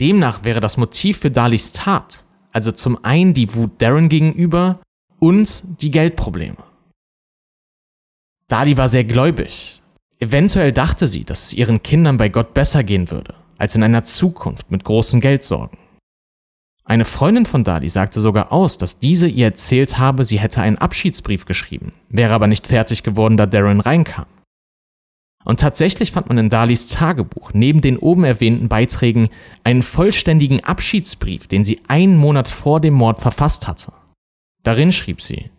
Demnach 0.00 0.44
wäre 0.44 0.60
das 0.60 0.78
Motiv 0.78 1.18
für 1.18 1.30
Dalis 1.30 1.72
Tat 1.72 2.25
also 2.56 2.72
zum 2.72 3.04
einen 3.04 3.34
die 3.34 3.54
Wut 3.54 3.82
Darren 3.82 4.08
gegenüber 4.08 4.80
und 5.18 5.62
die 5.82 5.90
Geldprobleme. 5.90 6.56
Dali 8.48 8.78
war 8.78 8.88
sehr 8.88 9.04
gläubig. 9.04 9.82
Eventuell 10.20 10.72
dachte 10.72 11.06
sie, 11.06 11.24
dass 11.24 11.48
es 11.48 11.52
ihren 11.52 11.82
Kindern 11.82 12.16
bei 12.16 12.30
Gott 12.30 12.54
besser 12.54 12.82
gehen 12.82 13.10
würde, 13.10 13.34
als 13.58 13.74
in 13.74 13.82
einer 13.82 14.04
Zukunft 14.04 14.70
mit 14.70 14.84
großen 14.84 15.20
Geldsorgen. 15.20 15.76
Eine 16.82 17.04
Freundin 17.04 17.44
von 17.44 17.62
Dali 17.62 17.90
sagte 17.90 18.20
sogar 18.20 18.50
aus, 18.52 18.78
dass 18.78 19.00
diese 19.00 19.28
ihr 19.28 19.48
erzählt 19.48 19.98
habe, 19.98 20.24
sie 20.24 20.40
hätte 20.40 20.62
einen 20.62 20.78
Abschiedsbrief 20.78 21.44
geschrieben, 21.44 21.90
wäre 22.08 22.32
aber 22.32 22.46
nicht 22.46 22.66
fertig 22.68 23.02
geworden, 23.02 23.36
da 23.36 23.44
Darren 23.44 23.80
reinkam. 23.80 24.24
Und 25.46 25.60
tatsächlich 25.60 26.10
fand 26.10 26.28
man 26.28 26.38
in 26.38 26.48
Dalis 26.48 26.88
Tagebuch 26.88 27.52
neben 27.54 27.80
den 27.80 27.98
oben 27.98 28.24
erwähnten 28.24 28.68
Beiträgen 28.68 29.28
einen 29.62 29.84
vollständigen 29.84 30.64
Abschiedsbrief, 30.64 31.46
den 31.46 31.64
sie 31.64 31.80
einen 31.86 32.16
Monat 32.16 32.48
vor 32.48 32.80
dem 32.80 32.94
Mord 32.94 33.20
verfasst 33.20 33.68
hatte. 33.68 33.92
Darin 34.64 34.90
schrieb 34.90 35.22
sie, 35.22 35.50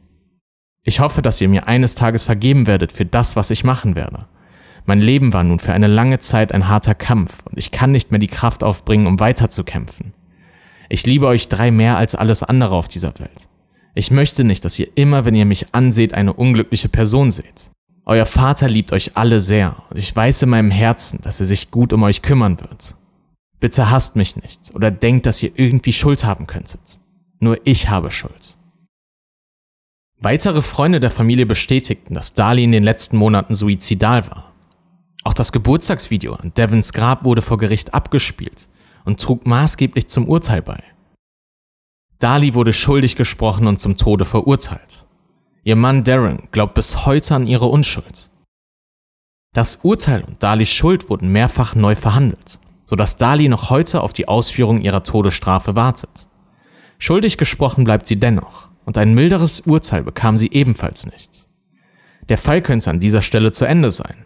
ich 0.84 1.00
hoffe, 1.00 1.22
dass 1.22 1.40
ihr 1.40 1.48
mir 1.48 1.70
eines 1.70 1.96
Tages 1.96 2.26
vergeben 2.26 2.68
werdet 2.68 2.92
für 2.92 3.06
das, 3.06 3.38
was 3.38 3.50
ich 3.50 3.64
machen 3.64 3.96
werde. 3.96 4.26
Mein 4.86 5.00
Leben 5.00 5.32
war 5.32 5.46
nun 5.46 5.60
für 5.60 5.72
eine 5.72 5.88
lange 5.88 6.20
Zeit 6.20 6.52
ein 6.52 6.68
harter 6.68 6.94
Kampf 6.94 7.38
und 7.46 7.58
ich 7.58 7.72
kann 7.72 7.94
nicht 7.94 8.12
mehr 8.12 8.20
die 8.20 8.28
Kraft 8.28 8.66
aufbringen, 8.66 9.08
um 9.08 9.22
weiterzukämpfen. 9.22 10.14
Ich 10.90 11.06
liebe 11.06 11.28
euch 11.28 11.48
drei 11.48 11.72
mehr 11.72 11.96
als 11.96 12.14
alles 12.14 12.44
andere 12.44 12.76
auf 12.76 12.90
dieser 12.90 13.18
Welt. 13.20 13.48
Ich 13.96 14.12
möchte 14.12 14.44
nicht, 14.44 14.66
dass 14.66 14.78
ihr 14.80 14.90
immer, 14.96 15.24
wenn 15.24 15.34
ihr 15.34 15.46
mich 15.46 15.74
anseht, 15.74 16.14
eine 16.14 16.34
unglückliche 16.34 16.90
Person 16.90 17.32
seht. 17.32 17.72
Euer 18.10 18.26
Vater 18.26 18.70
liebt 18.70 18.94
euch 18.94 19.18
alle 19.18 19.42
sehr 19.42 19.84
und 19.90 19.98
ich 19.98 20.16
weiß 20.16 20.44
in 20.44 20.50
meinem 20.50 20.72
Herzen, 20.72 21.20
dass 21.24 21.42
er 21.42 21.46
sich 21.46 21.72
gut 21.72 21.92
um 21.92 22.04
euch 22.04 22.22
kümmern 22.22 22.58
wird. 22.62 22.96
Bitte 23.60 23.92
hasst 23.92 24.16
mich 24.16 24.38
nicht 24.38 24.74
oder 24.74 24.92
denkt, 24.92 25.26
dass 25.26 25.44
ihr 25.44 25.52
irgendwie 25.56 25.92
Schuld 25.92 26.24
haben 26.24 26.48
könntet. 26.48 27.02
Nur 27.42 27.60
ich 27.66 27.90
habe 27.90 28.10
Schuld. 28.10 28.58
Weitere 30.22 30.62
Freunde 30.62 31.02
der 31.02 31.12
Familie 31.12 31.46
bestätigten, 31.46 32.14
dass 32.14 32.34
Dali 32.34 32.64
in 32.64 32.72
den 32.72 32.86
letzten 32.86 33.18
Monaten 33.18 33.56
suizidal 33.56 34.26
war. 34.28 34.54
Auch 35.26 35.34
das 35.34 35.52
Geburtstagsvideo 35.52 36.36
an 36.36 36.54
Devons 36.56 36.94
Grab 36.94 37.26
wurde 37.26 37.42
vor 37.42 37.58
Gericht 37.58 37.94
abgespielt 37.94 38.70
und 39.04 39.20
trug 39.20 39.46
maßgeblich 39.46 40.08
zum 40.08 40.30
Urteil 40.30 40.62
bei. 40.62 40.82
Dali 42.20 42.54
wurde 42.54 42.72
schuldig 42.72 43.18
gesprochen 43.18 43.68
und 43.68 43.82
zum 43.82 43.98
Tode 43.98 44.24
verurteilt. 44.24 45.07
Ihr 45.68 45.76
Mann 45.76 46.06
Darren 46.06 46.48
glaubt 46.54 46.76
bis 46.76 47.06
heute 47.06 47.36
an 47.36 47.46
ihre 47.46 47.66
Unschuld. 47.66 48.30
Das 49.54 49.80
Urteil 49.84 50.24
und 50.24 50.42
Dalis 50.42 50.70
Schuld 50.70 51.10
wurden 51.10 51.34
mehrfach 51.34 51.76
neu 51.76 51.94
verhandelt, 51.94 52.62
sodass 52.86 53.18
Dali 53.18 53.50
noch 53.50 53.70
heute 53.70 54.02
auf 54.02 54.14
die 54.14 54.30
Ausführung 54.30 54.80
ihrer 54.80 55.04
Todesstrafe 55.04 55.76
wartet. 55.76 56.30
Schuldig 57.00 57.38
gesprochen 57.38 57.84
bleibt 57.84 58.08
sie 58.08 58.18
dennoch 58.18 58.70
und 58.86 58.98
ein 58.98 59.14
milderes 59.14 59.60
Urteil 59.60 60.04
bekam 60.04 60.38
sie 60.38 60.50
ebenfalls 60.54 61.06
nicht. 61.06 61.50
Der 62.30 62.38
Fall 62.38 62.62
könnte 62.62 62.90
an 62.90 63.02
dieser 63.02 63.22
Stelle 63.22 63.52
zu 63.52 63.66
Ende 63.66 63.92
sein. 63.92 64.26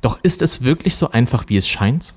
Doch 0.00 0.18
ist 0.22 0.40
es 0.40 0.64
wirklich 0.64 0.96
so 0.96 1.10
einfach, 1.10 1.44
wie 1.48 1.58
es 1.58 1.68
scheint? 1.68 2.14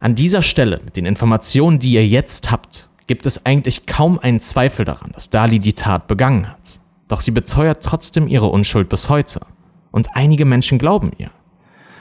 An 0.00 0.14
dieser 0.14 0.40
Stelle, 0.40 0.80
mit 0.82 0.96
den 0.96 1.04
Informationen, 1.04 1.78
die 1.78 1.92
ihr 1.92 2.08
jetzt 2.08 2.50
habt, 2.50 2.88
gibt 3.06 3.26
es 3.26 3.44
eigentlich 3.44 3.84
kaum 3.84 4.18
einen 4.18 4.40
Zweifel 4.40 4.86
daran, 4.86 5.12
dass 5.12 5.28
Dali 5.28 5.58
die 5.58 5.74
Tat 5.74 6.06
begangen 6.06 6.48
hat. 6.48 6.78
Doch 7.08 7.20
sie 7.20 7.30
beteuert 7.30 7.82
trotzdem 7.82 8.28
ihre 8.28 8.46
Unschuld 8.46 8.88
bis 8.88 9.08
heute. 9.08 9.40
Und 9.90 10.16
einige 10.16 10.44
Menschen 10.44 10.78
glauben 10.78 11.12
ihr. 11.18 11.30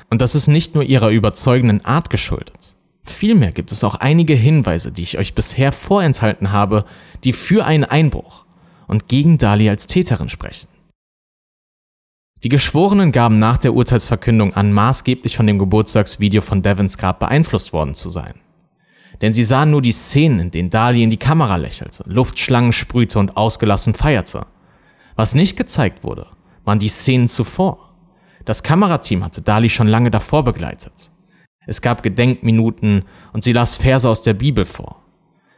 Und 0.09 0.21
das 0.21 0.35
ist 0.35 0.47
nicht 0.47 0.75
nur 0.75 0.83
ihrer 0.83 1.09
überzeugenden 1.09 1.83
Art 1.85 2.09
geschuldet. 2.09 2.75
Vielmehr 3.03 3.51
gibt 3.51 3.71
es 3.71 3.83
auch 3.83 3.95
einige 3.95 4.33
Hinweise, 4.33 4.91
die 4.91 5.03
ich 5.03 5.17
euch 5.17 5.33
bisher 5.33 5.71
vorenthalten 5.71 6.51
habe, 6.51 6.85
die 7.23 7.33
für 7.33 7.65
einen 7.65 7.83
Einbruch 7.83 8.45
und 8.87 9.07
gegen 9.07 9.37
Dali 9.37 9.69
als 9.69 9.87
Täterin 9.87 10.29
sprechen. 10.29 10.67
Die 12.43 12.49
Geschworenen 12.49 13.11
gaben 13.11 13.37
nach 13.37 13.57
der 13.57 13.73
Urteilsverkündung 13.73 14.53
an, 14.53 14.73
maßgeblich 14.73 15.35
von 15.35 15.45
dem 15.45 15.59
Geburtstagsvideo 15.59 16.41
von 16.41 16.61
Devons 16.61 16.97
Grab 16.97 17.19
beeinflusst 17.19 17.71
worden 17.71 17.93
zu 17.93 18.09
sein. 18.09 18.33
Denn 19.21 19.33
sie 19.33 19.43
sahen 19.43 19.69
nur 19.69 19.83
die 19.83 19.91
Szenen, 19.91 20.39
in 20.39 20.51
denen 20.51 20.69
Dali 20.71 21.03
in 21.03 21.11
die 21.11 21.17
Kamera 21.17 21.57
lächelte, 21.57 22.03
Luftschlangen 22.07 22.73
sprühte 22.73 23.19
und 23.19 23.37
ausgelassen 23.37 23.93
feierte. 23.93 24.47
Was 25.21 25.35
nicht 25.35 25.55
gezeigt 25.55 26.03
wurde, 26.03 26.25
waren 26.65 26.79
die 26.79 26.87
Szenen 26.87 27.27
zuvor. 27.27 27.93
Das 28.43 28.63
Kamerateam 28.63 29.23
hatte 29.23 29.43
Dali 29.43 29.69
schon 29.69 29.87
lange 29.87 30.09
davor 30.09 30.43
begleitet. 30.43 31.11
Es 31.67 31.83
gab 31.83 32.01
Gedenkminuten 32.01 33.03
und 33.31 33.43
sie 33.43 33.53
las 33.53 33.75
Verse 33.75 34.09
aus 34.09 34.23
der 34.23 34.33
Bibel 34.33 34.65
vor. 34.65 35.03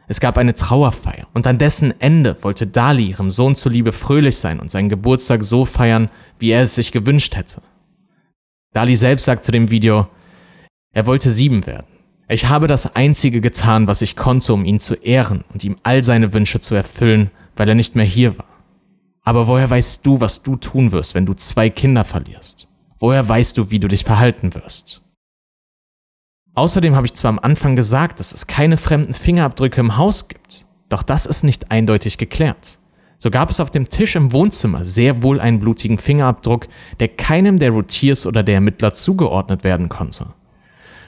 Es 0.06 0.20
gab 0.20 0.36
eine 0.36 0.52
Trauerfeier 0.52 1.28
und 1.32 1.46
an 1.46 1.56
dessen 1.56 1.98
Ende 1.98 2.36
wollte 2.44 2.66
Dali 2.66 3.06
ihrem 3.06 3.30
Sohn 3.30 3.56
zuliebe 3.56 3.92
fröhlich 3.92 4.36
sein 4.36 4.60
und 4.60 4.70
seinen 4.70 4.90
Geburtstag 4.90 5.42
so 5.44 5.64
feiern, 5.64 6.10
wie 6.38 6.50
er 6.50 6.60
es 6.60 6.74
sich 6.74 6.92
gewünscht 6.92 7.34
hätte. 7.34 7.62
Dali 8.74 8.96
selbst 8.96 9.24
sagt 9.24 9.44
zu 9.44 9.50
dem 9.50 9.70
Video, 9.70 10.08
er 10.92 11.06
wollte 11.06 11.30
sieben 11.30 11.64
werden. 11.64 11.86
Ich 12.28 12.50
habe 12.50 12.66
das 12.66 12.96
Einzige 12.96 13.40
getan, 13.40 13.86
was 13.86 14.02
ich 14.02 14.14
konnte, 14.14 14.52
um 14.52 14.66
ihn 14.66 14.78
zu 14.78 14.92
ehren 14.92 15.42
und 15.54 15.64
ihm 15.64 15.76
all 15.84 16.04
seine 16.04 16.34
Wünsche 16.34 16.60
zu 16.60 16.74
erfüllen, 16.74 17.30
weil 17.56 17.70
er 17.70 17.74
nicht 17.74 17.96
mehr 17.96 18.04
hier 18.04 18.36
war. 18.36 18.53
Aber 19.24 19.46
woher 19.46 19.68
weißt 19.68 20.04
du, 20.04 20.20
was 20.20 20.42
du 20.42 20.56
tun 20.56 20.92
wirst, 20.92 21.14
wenn 21.14 21.26
du 21.26 21.32
zwei 21.32 21.70
Kinder 21.70 22.04
verlierst? 22.04 22.68
Woher 22.98 23.26
weißt 23.26 23.56
du, 23.56 23.70
wie 23.70 23.80
du 23.80 23.88
dich 23.88 24.04
verhalten 24.04 24.54
wirst? 24.54 25.02
Außerdem 26.54 26.94
habe 26.94 27.06
ich 27.06 27.14
zwar 27.14 27.30
am 27.30 27.38
Anfang 27.38 27.74
gesagt, 27.74 28.20
dass 28.20 28.32
es 28.32 28.46
keine 28.46 28.76
fremden 28.76 29.14
Fingerabdrücke 29.14 29.80
im 29.80 29.96
Haus 29.96 30.28
gibt, 30.28 30.66
doch 30.88 31.02
das 31.02 31.26
ist 31.26 31.42
nicht 31.42 31.72
eindeutig 31.72 32.18
geklärt. 32.18 32.78
So 33.18 33.30
gab 33.30 33.50
es 33.50 33.58
auf 33.58 33.70
dem 33.70 33.88
Tisch 33.88 34.14
im 34.14 34.32
Wohnzimmer 34.32 34.84
sehr 34.84 35.22
wohl 35.22 35.40
einen 35.40 35.58
blutigen 35.58 35.98
Fingerabdruck, 35.98 36.68
der 37.00 37.08
keinem 37.08 37.58
der 37.58 37.70
Routiers 37.70 38.26
oder 38.26 38.42
der 38.42 38.56
Ermittler 38.56 38.92
zugeordnet 38.92 39.64
werden 39.64 39.88
konnte. 39.88 40.26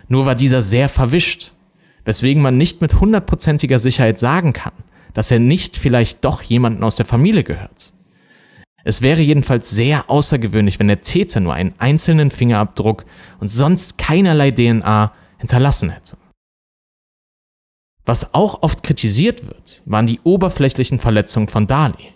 Nur 0.09 0.25
war 0.27 0.35
dieser 0.35 0.63
sehr 0.63 0.89
verwischt, 0.89 1.53
weswegen 2.05 2.43
man 2.43 2.57
nicht 2.57 2.81
mit 2.81 3.01
hundertprozentiger 3.01 3.79
Sicherheit 3.79 4.19
sagen 4.19 4.53
kann, 4.53 4.73
dass 5.13 5.31
er 5.31 5.39
nicht 5.39 5.77
vielleicht 5.77 6.25
doch 6.25 6.43
jemanden 6.43 6.83
aus 6.83 6.97
der 6.97 7.07
Familie 7.07 7.45
gehört. 7.45 7.93
Es 8.89 9.03
wäre 9.03 9.21
jedenfalls 9.21 9.69
sehr 9.69 10.09
außergewöhnlich, 10.09 10.79
wenn 10.79 10.87
der 10.87 11.01
Täter 11.01 11.41
nur 11.41 11.55
einen 11.55 11.75
einzelnen 11.79 12.31
Fingerabdruck 12.31 13.05
und 13.41 13.49
sonst 13.49 13.99
keinerlei 13.99 14.53
DNA 14.53 15.13
hinterlassen 15.39 15.91
hätte. 15.91 16.17
Was 18.05 18.33
auch 18.33 18.63
oft 18.63 18.85
kritisiert 18.85 19.45
wird, 19.49 19.83
waren 19.87 20.07
die 20.07 20.21
oberflächlichen 20.23 21.01
Verletzungen 21.01 21.49
von 21.49 21.67
Dali. 21.67 22.13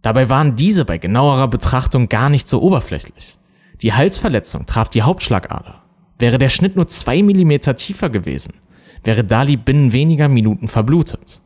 Dabei 0.00 0.30
waren 0.30 0.54
diese 0.54 0.84
bei 0.84 0.98
genauerer 0.98 1.48
Betrachtung 1.48 2.08
gar 2.08 2.30
nicht 2.30 2.46
so 2.46 2.62
oberflächlich. 2.62 3.36
Die 3.82 3.92
Halsverletzung 3.92 4.64
traf 4.64 4.88
die 4.88 5.02
Hauptschlagader. 5.02 5.82
Wäre 6.20 6.38
der 6.38 6.50
Schnitt 6.50 6.76
nur 6.76 6.86
zwei 6.86 7.20
Millimeter 7.20 7.74
tiefer 7.74 8.10
gewesen, 8.10 8.54
wäre 9.02 9.24
Dali 9.24 9.56
binnen 9.56 9.92
weniger 9.92 10.28
Minuten 10.28 10.68
verblutet. 10.68 11.40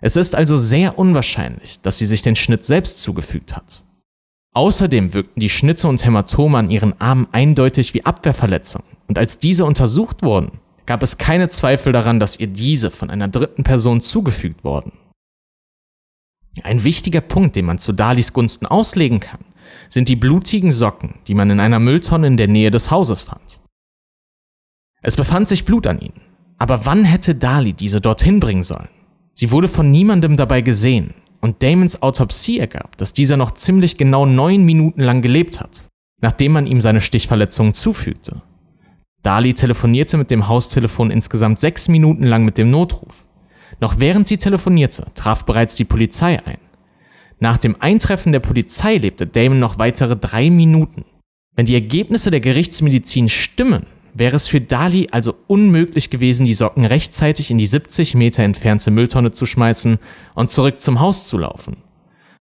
Es 0.00 0.16
ist 0.16 0.34
also 0.34 0.56
sehr 0.56 0.98
unwahrscheinlich, 0.98 1.82
dass 1.82 1.98
sie 1.98 2.06
sich 2.06 2.22
den 2.22 2.36
Schnitt 2.36 2.64
selbst 2.64 3.02
zugefügt 3.02 3.54
hat. 3.54 3.84
Außerdem 4.54 5.14
wirkten 5.14 5.40
die 5.40 5.50
Schnitte 5.50 5.88
und 5.88 6.04
Hämatome 6.04 6.58
an 6.58 6.70
ihren 6.70 7.00
Armen 7.00 7.28
eindeutig 7.32 7.94
wie 7.94 8.04
Abwehrverletzungen 8.04 8.86
und 9.06 9.18
als 9.18 9.38
diese 9.38 9.64
untersucht 9.64 10.22
wurden, 10.22 10.60
gab 10.86 11.02
es 11.02 11.18
keine 11.18 11.48
Zweifel 11.48 11.92
daran, 11.92 12.18
dass 12.18 12.40
ihr 12.40 12.46
diese 12.46 12.90
von 12.90 13.10
einer 13.10 13.28
dritten 13.28 13.64
Person 13.64 14.00
zugefügt 14.00 14.64
wurden. 14.64 14.92
Ein 16.62 16.82
wichtiger 16.82 17.20
Punkt, 17.20 17.56
den 17.56 17.66
man 17.66 17.78
zu 17.78 17.92
Dalis 17.92 18.32
Gunsten 18.32 18.66
auslegen 18.66 19.20
kann, 19.20 19.44
sind 19.88 20.08
die 20.08 20.16
blutigen 20.16 20.72
Socken, 20.72 21.16
die 21.26 21.34
man 21.34 21.50
in 21.50 21.60
einer 21.60 21.78
Mülltonne 21.78 22.26
in 22.26 22.36
der 22.36 22.48
Nähe 22.48 22.70
des 22.70 22.90
Hauses 22.90 23.22
fand. 23.22 23.60
Es 25.02 25.14
befand 25.14 25.48
sich 25.48 25.64
Blut 25.64 25.86
an 25.86 26.00
ihnen, 26.00 26.20
aber 26.56 26.84
wann 26.86 27.04
hätte 27.04 27.34
Dali 27.34 27.74
diese 27.74 28.00
dorthin 28.00 28.40
bringen 28.40 28.64
sollen? 28.64 28.88
Sie 29.32 29.50
wurde 29.50 29.68
von 29.68 29.90
niemandem 29.90 30.36
dabei 30.36 30.62
gesehen 30.62 31.14
und 31.40 31.62
Damons 31.62 32.02
Autopsie 32.02 32.58
ergab, 32.58 32.96
dass 32.96 33.12
dieser 33.12 33.36
noch 33.36 33.52
ziemlich 33.52 33.96
genau 33.96 34.26
neun 34.26 34.64
Minuten 34.64 35.02
lang 35.02 35.22
gelebt 35.22 35.60
hat, 35.60 35.88
nachdem 36.20 36.52
man 36.52 36.66
ihm 36.66 36.80
seine 36.80 37.00
Stichverletzungen 37.00 37.74
zufügte. 37.74 38.42
Dali 39.22 39.54
telefonierte 39.54 40.16
mit 40.16 40.30
dem 40.30 40.48
Haustelefon 40.48 41.10
insgesamt 41.10 41.58
sechs 41.58 41.88
Minuten 41.88 42.24
lang 42.24 42.44
mit 42.44 42.58
dem 42.58 42.70
Notruf. 42.70 43.26
Noch 43.80 44.00
während 44.00 44.26
sie 44.26 44.38
telefonierte, 44.38 45.06
traf 45.14 45.44
bereits 45.44 45.74
die 45.74 45.84
Polizei 45.84 46.44
ein. 46.44 46.58
Nach 47.40 47.58
dem 47.58 47.76
Eintreffen 47.80 48.32
der 48.32 48.40
Polizei 48.40 48.96
lebte 48.96 49.26
Damon 49.26 49.60
noch 49.60 49.78
weitere 49.78 50.16
drei 50.16 50.50
Minuten. 50.50 51.04
Wenn 51.54 51.66
die 51.66 51.74
Ergebnisse 51.74 52.30
der 52.30 52.40
Gerichtsmedizin 52.40 53.28
stimmen, 53.28 53.86
wäre 54.14 54.36
es 54.36 54.48
für 54.48 54.60
Dali 54.60 55.08
also 55.10 55.34
unmöglich 55.46 56.10
gewesen, 56.10 56.46
die 56.46 56.54
Socken 56.54 56.84
rechtzeitig 56.84 57.50
in 57.50 57.58
die 57.58 57.66
70 57.66 58.14
Meter 58.14 58.42
entfernte 58.42 58.90
Mülltonne 58.90 59.32
zu 59.32 59.46
schmeißen 59.46 59.98
und 60.34 60.50
zurück 60.50 60.80
zum 60.80 61.00
Haus 61.00 61.26
zu 61.26 61.38
laufen. 61.38 61.78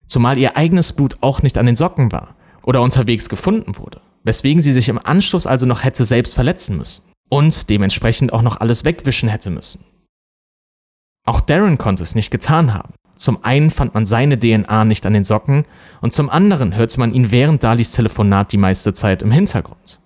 Zumal 0.06 0.38
ihr 0.38 0.56
eigenes 0.56 0.92
Blut 0.92 1.16
auch 1.20 1.42
nicht 1.42 1.58
an 1.58 1.66
den 1.66 1.76
Socken 1.76 2.12
war 2.12 2.34
oder 2.62 2.82
unterwegs 2.82 3.28
gefunden 3.28 3.76
wurde 3.76 4.00
weswegen 4.28 4.62
sie 4.62 4.72
sich 4.72 4.88
im 4.90 5.00
Anschluss 5.02 5.46
also 5.46 5.66
noch 5.66 5.84
hätte 5.84 6.04
selbst 6.04 6.34
verletzen 6.34 6.76
müssen 6.76 7.04
und 7.30 7.70
dementsprechend 7.70 8.32
auch 8.32 8.42
noch 8.42 8.60
alles 8.60 8.84
wegwischen 8.84 9.28
hätte 9.28 9.50
müssen. 9.50 9.84
Auch 11.24 11.40
Darren 11.40 11.78
konnte 11.78 12.02
es 12.02 12.14
nicht 12.14 12.30
getan 12.30 12.74
haben. 12.74 12.94
Zum 13.16 13.42
einen 13.42 13.70
fand 13.70 13.94
man 13.94 14.06
seine 14.06 14.38
DNA 14.38 14.84
nicht 14.84 15.04
an 15.04 15.12
den 15.14 15.24
Socken 15.24 15.64
und 16.00 16.12
zum 16.12 16.30
anderen 16.30 16.74
hörte 16.76 17.00
man 17.00 17.12
ihn 17.12 17.30
während 17.30 17.64
Dalis 17.64 17.92
Telefonat 17.92 18.52
die 18.52 18.58
meiste 18.58 18.94
Zeit 18.94 19.22
im 19.22 19.32
Hintergrund. 19.32 20.00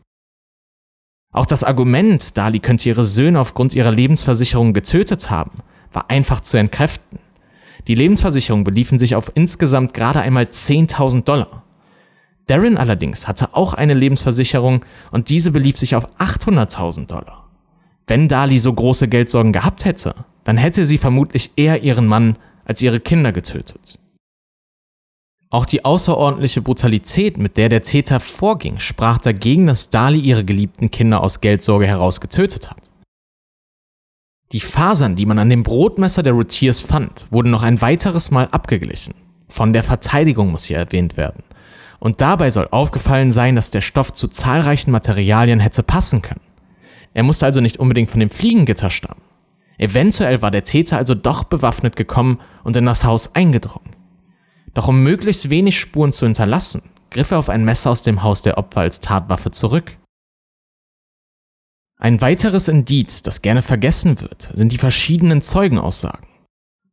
Auch 1.32 1.46
das 1.46 1.64
Argument, 1.64 2.36
Dali 2.36 2.60
könnte 2.60 2.88
ihre 2.88 3.04
Söhne 3.04 3.40
aufgrund 3.40 3.74
ihrer 3.74 3.90
Lebensversicherung 3.90 4.74
getötet 4.74 5.30
haben, 5.30 5.52
war 5.90 6.10
einfach 6.10 6.40
zu 6.40 6.58
entkräften. 6.58 7.18
Die 7.88 7.94
Lebensversicherung 7.94 8.64
beliefen 8.64 8.98
sich 8.98 9.16
auf 9.16 9.32
insgesamt 9.34 9.94
gerade 9.94 10.20
einmal 10.20 10.44
10.000 10.44 11.24
Dollar. 11.24 11.62
Darren 12.46 12.76
allerdings 12.76 13.26
hatte 13.26 13.54
auch 13.54 13.72
eine 13.72 13.94
Lebensversicherung 13.94 14.84
und 15.10 15.30
diese 15.30 15.50
belief 15.52 15.78
sich 15.78 15.96
auf 15.96 16.06
800.000 16.18 17.06
Dollar. 17.06 17.48
Wenn 18.06 18.28
Dali 18.28 18.58
so 18.58 18.72
große 18.72 19.08
Geldsorgen 19.08 19.52
gehabt 19.52 19.84
hätte, 19.84 20.14
dann 20.44 20.58
hätte 20.58 20.84
sie 20.84 20.98
vermutlich 20.98 21.52
eher 21.56 21.82
ihren 21.82 22.06
Mann 22.06 22.36
als 22.64 22.82
ihre 22.82 23.00
Kinder 23.00 23.32
getötet. 23.32 23.98
Auch 25.52 25.66
die 25.66 25.84
außerordentliche 25.84 26.62
Brutalität, 26.62 27.36
mit 27.36 27.58
der 27.58 27.68
der 27.68 27.82
Täter 27.82 28.20
vorging, 28.20 28.78
sprach 28.78 29.18
dagegen, 29.18 29.66
dass 29.66 29.90
Dali 29.90 30.18
ihre 30.18 30.46
geliebten 30.46 30.90
Kinder 30.90 31.22
aus 31.22 31.42
Geldsorge 31.42 31.86
heraus 31.86 32.22
getötet 32.22 32.70
hat. 32.70 32.90
Die 34.52 34.60
Fasern, 34.60 35.14
die 35.14 35.26
man 35.26 35.38
an 35.38 35.50
dem 35.50 35.62
Brotmesser 35.62 36.22
der 36.22 36.32
Routiers 36.32 36.80
fand, 36.80 37.26
wurden 37.30 37.50
noch 37.50 37.62
ein 37.62 37.82
weiteres 37.82 38.30
Mal 38.30 38.48
abgeglichen. 38.50 39.14
Von 39.46 39.74
der 39.74 39.84
Verteidigung 39.84 40.50
muss 40.50 40.64
hier 40.64 40.78
erwähnt 40.78 41.18
werden. 41.18 41.42
Und 41.98 42.22
dabei 42.22 42.50
soll 42.50 42.68
aufgefallen 42.70 43.30
sein, 43.30 43.54
dass 43.54 43.70
der 43.70 43.82
Stoff 43.82 44.14
zu 44.14 44.28
zahlreichen 44.28 44.90
Materialien 44.90 45.60
hätte 45.60 45.82
passen 45.82 46.22
können. 46.22 46.40
Er 47.12 47.24
musste 47.24 47.44
also 47.44 47.60
nicht 47.60 47.78
unbedingt 47.78 48.10
von 48.10 48.20
dem 48.20 48.30
Fliegengitter 48.30 48.88
stammen. 48.88 49.20
Eventuell 49.76 50.40
war 50.40 50.50
der 50.50 50.64
Täter 50.64 50.96
also 50.96 51.14
doch 51.14 51.44
bewaffnet 51.44 51.94
gekommen 51.94 52.40
und 52.64 52.74
in 52.74 52.86
das 52.86 53.04
Haus 53.04 53.34
eingedrungen. 53.34 54.01
Doch 54.74 54.88
um 54.88 55.02
möglichst 55.02 55.50
wenig 55.50 55.78
Spuren 55.78 56.12
zu 56.12 56.26
hinterlassen, 56.26 56.82
griff 57.10 57.30
er 57.30 57.38
auf 57.38 57.48
ein 57.48 57.64
Messer 57.64 57.90
aus 57.90 58.02
dem 58.02 58.22
Haus 58.22 58.42
der 58.42 58.58
Opfer 58.58 58.80
als 58.80 59.00
Tatwaffe 59.00 59.50
zurück. 59.50 59.98
Ein 61.98 62.20
weiteres 62.20 62.68
Indiz, 62.68 63.22
das 63.22 63.42
gerne 63.42 63.62
vergessen 63.62 64.20
wird, 64.20 64.50
sind 64.54 64.72
die 64.72 64.78
verschiedenen 64.78 65.40
Zeugenaussagen. 65.40 66.26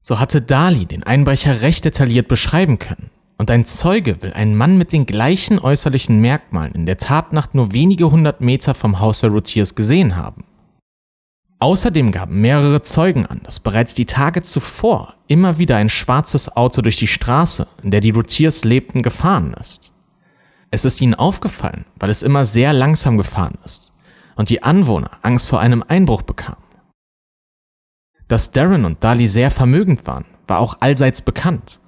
So 0.02 0.20
hatte 0.20 0.42
Dali 0.42 0.86
den 0.86 1.04
Einbrecher 1.04 1.62
recht 1.62 1.84
detailliert 1.86 2.28
beschreiben 2.28 2.80
können 2.80 3.10
und 3.39 3.50
ein 3.50 3.65
Zeuge 3.65 4.22
will 4.22 4.34
einen 4.34 4.56
Mann 4.56 4.78
mit 4.78 4.92
den 4.92 5.06
gleichen 5.06 5.60
äußerlichen 5.60 6.19
Merkmalen 6.19 6.73
in 6.73 6.86
der 6.86 6.98
Tatnacht 6.98 7.56
nur 7.56 7.73
wenige 7.73 8.12
hundert 8.12 8.42
Meter 8.42 8.73
vom 8.75 9.00
Haus 9.00 9.21
der 9.21 9.32
Routiers 9.32 9.75
gesehen 9.75 10.15
haben. 10.15 10.44
Außerdem 11.60 12.12
gaben 12.12 12.39
mehrere 12.39 12.81
Zeugen 12.81 13.25
an, 13.25 13.41
dass 13.43 13.60
bereits 13.60 13.93
die 13.93 14.05
Tage 14.05 14.41
zuvor 14.43 15.15
immer 15.27 15.57
wieder 15.57 15.75
ein 15.75 15.89
schwarzes 15.89 16.55
Auto 16.55 16.81
durch 16.81 16.97
die 16.97 17.07
Straße, 17.07 17.67
in 17.83 17.91
der 17.91 17.99
die 17.99 18.12
Routiers 18.12 18.63
lebten, 18.63 19.03
gefahren 19.03 19.53
ist. 19.60 19.91
Es 20.71 20.85
ist 20.85 21.01
ihnen 21.01 21.15
aufgefallen, 21.15 21.85
weil 21.99 22.10
es 22.10 22.23
immer 22.23 22.45
sehr 22.45 22.71
langsam 22.71 23.17
gefahren 23.17 23.57
ist 23.65 23.91
und 24.35 24.49
die 24.49 24.63
Anwohner 24.63 25.12
Angst 25.21 25.49
vor 25.49 25.60
einem 25.60 25.83
Einbruch 25.85 26.21
bekamen. 26.21 26.63
Dass 28.27 28.51
Darren 28.51 28.85
und 28.85 29.03
Dali 29.03 29.27
sehr 29.27 29.51
vermögend 29.51 30.07
waren, 30.07 30.25
war 30.47 30.60
auch 30.60 30.77
allseits 30.79 31.21
bekannt 31.21 31.79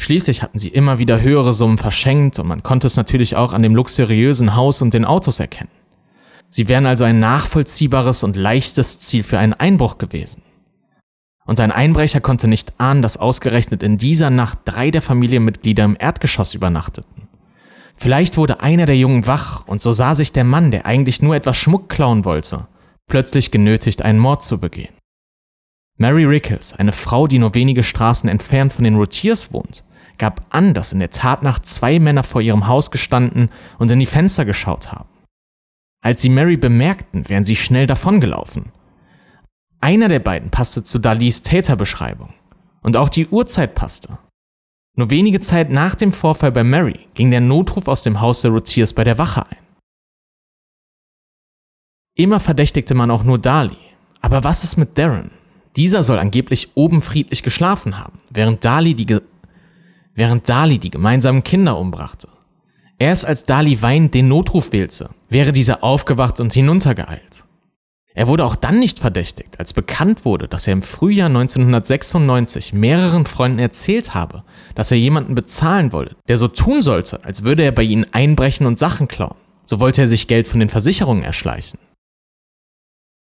Schließlich 0.00 0.44
hatten 0.44 0.60
sie 0.60 0.68
immer 0.68 1.00
wieder 1.00 1.20
höhere 1.20 1.52
Summen 1.52 1.76
verschenkt 1.76 2.38
und 2.38 2.46
man 2.46 2.62
konnte 2.62 2.86
es 2.86 2.96
natürlich 2.96 3.34
auch 3.34 3.52
an 3.52 3.64
dem 3.64 3.74
luxuriösen 3.74 4.54
Haus 4.54 4.80
und 4.80 4.94
den 4.94 5.04
Autos 5.04 5.40
erkennen. 5.40 5.72
Sie 6.50 6.68
wären 6.68 6.86
also 6.86 7.04
ein 7.04 7.20
nachvollziehbares 7.20 8.22
und 8.22 8.36
leichtes 8.36 8.98
Ziel 8.98 9.22
für 9.22 9.38
einen 9.38 9.52
Einbruch 9.52 9.98
gewesen. 9.98 10.42
Und 11.44 11.60
ein 11.60 11.72
Einbrecher 11.72 12.20
konnte 12.20 12.48
nicht 12.48 12.78
ahnen, 12.78 13.02
dass 13.02 13.16
ausgerechnet 13.16 13.82
in 13.82 13.98
dieser 13.98 14.30
Nacht 14.30 14.58
drei 14.64 14.90
der 14.90 15.02
Familienmitglieder 15.02 15.84
im 15.84 15.96
Erdgeschoss 15.98 16.54
übernachteten. 16.54 17.28
Vielleicht 17.96 18.36
wurde 18.36 18.60
einer 18.60 18.86
der 18.86 18.96
Jungen 18.96 19.26
wach 19.26 19.66
und 19.66 19.80
so 19.80 19.92
sah 19.92 20.14
sich 20.14 20.32
der 20.32 20.44
Mann, 20.44 20.70
der 20.70 20.86
eigentlich 20.86 21.20
nur 21.20 21.34
etwas 21.34 21.56
Schmuck 21.56 21.88
klauen 21.88 22.24
wollte, 22.24 22.68
plötzlich 23.08 23.50
genötigt, 23.50 24.02
einen 24.02 24.18
Mord 24.18 24.44
zu 24.44 24.60
begehen. 24.60 24.94
Mary 25.96 26.24
Rickles, 26.24 26.74
eine 26.74 26.92
Frau, 26.92 27.26
die 27.26 27.40
nur 27.40 27.54
wenige 27.54 27.82
Straßen 27.82 28.28
entfernt 28.28 28.72
von 28.72 28.84
den 28.84 28.94
Routiers 28.94 29.52
wohnt, 29.52 29.84
gab 30.16 30.44
an, 30.50 30.74
dass 30.74 30.92
in 30.92 31.00
der 31.00 31.10
Tatnacht 31.10 31.66
zwei 31.66 31.98
Männer 31.98 32.22
vor 32.22 32.40
ihrem 32.40 32.68
Haus 32.68 32.90
gestanden 32.92 33.50
und 33.78 33.90
in 33.90 33.98
die 33.98 34.06
Fenster 34.06 34.44
geschaut 34.44 34.92
haben. 34.92 35.07
Als 36.00 36.22
sie 36.22 36.28
Mary 36.28 36.56
bemerkten, 36.56 37.28
wären 37.28 37.44
sie 37.44 37.56
schnell 37.56 37.86
davongelaufen. 37.86 38.72
Einer 39.80 40.08
der 40.08 40.20
beiden 40.20 40.50
passte 40.50 40.82
zu 40.82 40.98
Dalis 40.98 41.42
Täterbeschreibung 41.42 42.34
und 42.82 42.96
auch 42.96 43.08
die 43.08 43.26
Uhrzeit 43.26 43.74
passte. 43.74 44.18
Nur 44.96 45.10
wenige 45.10 45.40
Zeit 45.40 45.70
nach 45.70 45.94
dem 45.94 46.12
Vorfall 46.12 46.50
bei 46.50 46.64
Mary 46.64 47.06
ging 47.14 47.30
der 47.30 47.40
Notruf 47.40 47.86
aus 47.86 48.02
dem 48.02 48.20
Haus 48.20 48.42
der 48.42 48.50
Routiers 48.50 48.92
bei 48.92 49.04
der 49.04 49.18
Wache 49.18 49.46
ein. 49.46 49.56
Immer 52.16 52.40
verdächtigte 52.40 52.94
man 52.94 53.12
auch 53.12 53.22
nur 53.22 53.38
Dali. 53.38 53.76
Aber 54.20 54.42
was 54.42 54.64
ist 54.64 54.76
mit 54.76 54.98
Darren? 54.98 55.30
Dieser 55.76 56.02
soll 56.02 56.18
angeblich 56.18 56.76
oben 56.76 57.02
friedlich 57.02 57.44
geschlafen 57.44 57.98
haben, 57.98 58.18
während 58.30 58.64
Dali 58.64 58.94
die, 58.94 59.20
während 60.14 60.48
Dali 60.48 60.80
die 60.80 60.90
gemeinsamen 60.90 61.44
Kinder 61.44 61.78
umbrachte. 61.78 62.28
Erst 62.98 63.24
als 63.24 63.44
Dali 63.44 63.80
weinend 63.80 64.14
den 64.14 64.26
Notruf 64.26 64.72
wählte, 64.72 65.10
wäre 65.28 65.52
dieser 65.52 65.84
aufgewacht 65.84 66.40
und 66.40 66.52
hinuntergeeilt. 66.52 67.44
Er 68.12 68.26
wurde 68.26 68.44
auch 68.44 68.56
dann 68.56 68.80
nicht 68.80 68.98
verdächtigt, 68.98 69.60
als 69.60 69.72
bekannt 69.72 70.24
wurde, 70.24 70.48
dass 70.48 70.66
er 70.66 70.72
im 70.72 70.82
Frühjahr 70.82 71.28
1996 71.28 72.72
mehreren 72.72 73.26
Freunden 73.26 73.60
erzählt 73.60 74.14
habe, 74.14 74.42
dass 74.74 74.90
er 74.90 74.98
jemanden 74.98 75.36
bezahlen 75.36 75.92
wolle, 75.92 76.16
der 76.26 76.38
so 76.38 76.48
tun 76.48 76.82
sollte, 76.82 77.22
als 77.22 77.44
würde 77.44 77.62
er 77.62 77.70
bei 77.70 77.84
ihnen 77.84 78.06
einbrechen 78.12 78.66
und 78.66 78.76
Sachen 78.76 79.06
klauen. 79.06 79.36
So 79.62 79.78
wollte 79.78 80.00
er 80.00 80.08
sich 80.08 80.26
Geld 80.26 80.48
von 80.48 80.58
den 80.58 80.68
Versicherungen 80.68 81.22
erschleichen. 81.22 81.78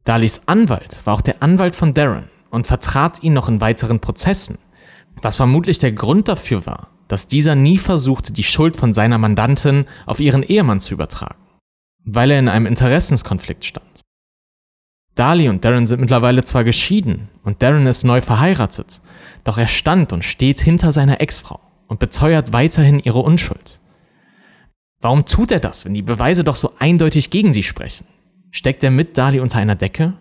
Dalis 0.05 0.43
Anwalt 0.45 1.01
war 1.07 1.15
auch 1.15 1.23
der 1.23 1.43
Anwalt 1.43 1.75
von 1.75 1.95
Darren 1.95 2.29
und 2.51 2.67
vertrat 2.67 3.23
ihn 3.23 3.33
noch 3.33 3.49
in 3.49 3.63
weiteren 3.63 4.01
Prozessen, 4.01 4.59
was 5.23 5.37
vermutlich 5.37 5.79
der 5.79 5.93
Grund 5.93 6.29
dafür 6.29 6.67
war, 6.67 6.89
dass 7.13 7.29
dieser 7.29 7.55
nie 7.55 7.77
versuchte, 7.77 8.33
die 8.33 8.43
Schuld 8.43 8.75
von 8.75 8.95
seiner 8.95 9.19
Mandantin 9.19 9.85
auf 10.07 10.19
ihren 10.19 10.43
Ehemann 10.43 10.81
zu 10.81 10.95
übertragen, 10.95 11.43
weil 12.07 12.31
er 12.31 12.39
in 12.39 12.49
einem 12.49 12.65
Interessenskonflikt 12.65 13.67
stand. 13.67 14.01
Dali 15.15 15.51
und 15.51 15.63
Darren 15.63 15.87
sind 15.87 16.01
mittlerweile 16.01 16.43
zwar 16.43 16.65
geschieden 16.65 17.29
und 17.45 17.61
Darren 17.61 17.87
ist 17.87 18.05
neu 18.05 18.23
verheiratet, 18.23 19.03
doch 19.45 19.59
er 19.59 19.67
stand 19.67 20.15
und 20.15 20.25
steht 20.25 20.63
hinter 20.63 20.91
seiner 20.91 21.21
Ex-Frau 21.21 21.61
und 21.87 22.01
beteuert 22.01 22.55
weiterhin 22.55 22.99
ihre 22.99 23.19
Unschuld. 23.19 23.81
Warum 25.03 25.27
tut 25.27 25.51
er 25.51 25.61
das, 25.61 25.85
wenn 25.85 25.93
die 25.93 26.01
Beweise 26.01 26.45
doch 26.45 26.57
so 26.57 26.73
eindeutig 26.79 27.29
gegen 27.29 27.53
sie 27.53 27.63
sprechen? 27.63 28.07
Steckt 28.53 28.83
er 28.83 28.91
mit 28.91 29.19
Dali 29.19 29.39
unter 29.41 29.59
einer 29.59 29.75
Decke? 29.75 30.15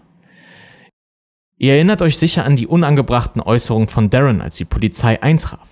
Ihr 1.58 1.76
erinnert 1.76 2.02
euch 2.02 2.18
sicher 2.18 2.44
an 2.44 2.58
die 2.58 2.68
unangebrachten 2.68 3.42
Äußerungen 3.42 3.88
von 3.88 4.10
Darren, 4.10 4.42
als 4.42 4.58
die 4.58 4.66
Polizei 4.66 5.24
eintraf. 5.24 5.71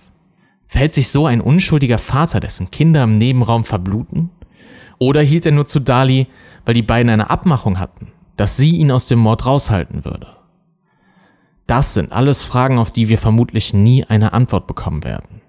Verhält 0.70 0.94
sich 0.94 1.08
so 1.08 1.26
ein 1.26 1.42
unschuldiger 1.42 1.98
Vater, 1.98 2.40
dessen 2.40 2.70
Kinder 2.70 3.04
im 3.04 3.18
Nebenraum 3.18 3.64
verbluten? 3.64 4.30
Oder 4.98 5.20
hielt 5.20 5.44
er 5.44 5.52
nur 5.52 5.66
zu 5.66 5.80
Dali, 5.80 6.28
weil 6.64 6.74
die 6.74 6.82
beiden 6.82 7.10
eine 7.10 7.28
Abmachung 7.28 7.78
hatten 7.78 8.12
dass 8.40 8.56
sie 8.56 8.70
ihn 8.70 8.90
aus 8.90 9.06
dem 9.06 9.18
Mord 9.18 9.44
raushalten 9.44 10.06
würde? 10.06 10.28
Das 11.66 11.92
sind 11.92 12.10
alles 12.10 12.42
Fragen, 12.42 12.78
auf 12.78 12.90
die 12.90 13.10
wir 13.10 13.18
vermutlich 13.18 13.74
nie 13.74 14.02
eine 14.04 14.32
Antwort 14.32 14.66
bekommen 14.66 15.04
werden. 15.04 15.42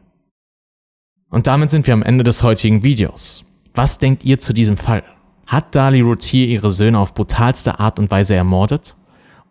Und 1.29 1.47
damit 1.47 1.69
sind 1.69 1.87
wir 1.87 1.93
am 1.93 2.03
Ende 2.03 2.25
des 2.25 2.43
heutigen 2.43 2.83
Videos. 2.83 3.45
Was 3.73 3.97
denkt 3.97 4.25
ihr 4.25 4.41
zu 4.41 4.51
diesem 4.51 4.75
Fall? 4.75 5.03
Hat 5.47 5.73
Dali 5.73 6.01
Routier 6.01 6.45
ihre 6.47 6.69
Söhne 6.69 6.99
auf 6.99 7.13
brutalste 7.13 7.79
Art 7.79 7.97
und 7.97 8.11
Weise 8.11 8.35
ermordet? 8.35 8.97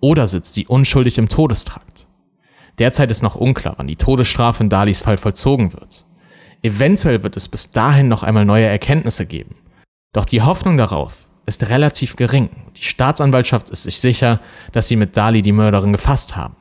Oder 0.00 0.26
sitzt 0.26 0.52
sie 0.52 0.66
unschuldig 0.66 1.16
im 1.16 1.30
Todestrakt? 1.30 1.99
Derzeit 2.80 3.10
ist 3.10 3.22
noch 3.22 3.36
unklar, 3.36 3.74
wann 3.76 3.86
die 3.86 3.96
Todesstrafe 3.96 4.64
in 4.64 4.70
Dalis 4.70 5.00
Fall 5.00 5.18
vollzogen 5.18 5.72
wird. 5.74 6.06
Eventuell 6.62 7.22
wird 7.22 7.36
es 7.36 7.46
bis 7.46 7.70
dahin 7.70 8.08
noch 8.08 8.22
einmal 8.22 8.44
neue 8.44 8.66
Erkenntnisse 8.66 9.26
geben. 9.26 9.54
Doch 10.12 10.24
die 10.24 10.42
Hoffnung 10.42 10.76
darauf, 10.76 11.28
ist 11.46 11.68
relativ 11.68 12.16
gering. 12.16 12.50
Die 12.76 12.82
Staatsanwaltschaft 12.82 13.70
ist 13.70 13.82
sich 13.82 14.00
sicher, 14.00 14.40
dass 14.72 14.88
sie 14.88 14.96
mit 14.96 15.16
Dali 15.16 15.42
die 15.42 15.52
Mörderin 15.52 15.92
gefasst 15.92 16.36
haben. 16.36 16.56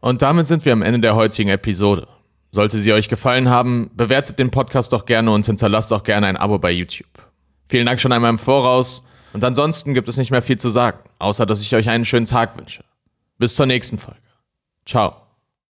Und 0.00 0.22
damit 0.22 0.46
sind 0.46 0.64
wir 0.64 0.72
am 0.72 0.82
Ende 0.82 1.00
der 1.00 1.16
heutigen 1.16 1.50
Episode. 1.50 2.08
Sollte 2.50 2.80
sie 2.80 2.92
euch 2.92 3.08
gefallen 3.08 3.48
haben, 3.48 3.90
bewertet 3.94 4.38
den 4.38 4.50
Podcast 4.50 4.92
doch 4.92 5.06
gerne 5.06 5.30
und 5.30 5.46
hinterlasst 5.46 5.92
auch 5.92 6.02
gerne 6.02 6.26
ein 6.26 6.36
Abo 6.36 6.58
bei 6.58 6.70
YouTube. 6.70 7.30
Vielen 7.68 7.86
Dank 7.86 8.00
schon 8.00 8.12
einmal 8.12 8.30
im 8.30 8.38
Voraus 8.38 9.06
und 9.32 9.44
ansonsten 9.44 9.94
gibt 9.94 10.08
es 10.08 10.16
nicht 10.16 10.30
mehr 10.30 10.42
viel 10.42 10.58
zu 10.58 10.70
sagen, 10.70 10.98
außer 11.18 11.46
dass 11.46 11.62
ich 11.62 11.74
euch 11.74 11.88
einen 11.88 12.04
schönen 12.04 12.26
Tag 12.26 12.58
wünsche. 12.58 12.84
Bis 13.38 13.54
zur 13.54 13.66
nächsten 13.66 13.98
Folge. 13.98 14.20
Ciao. 14.84 15.21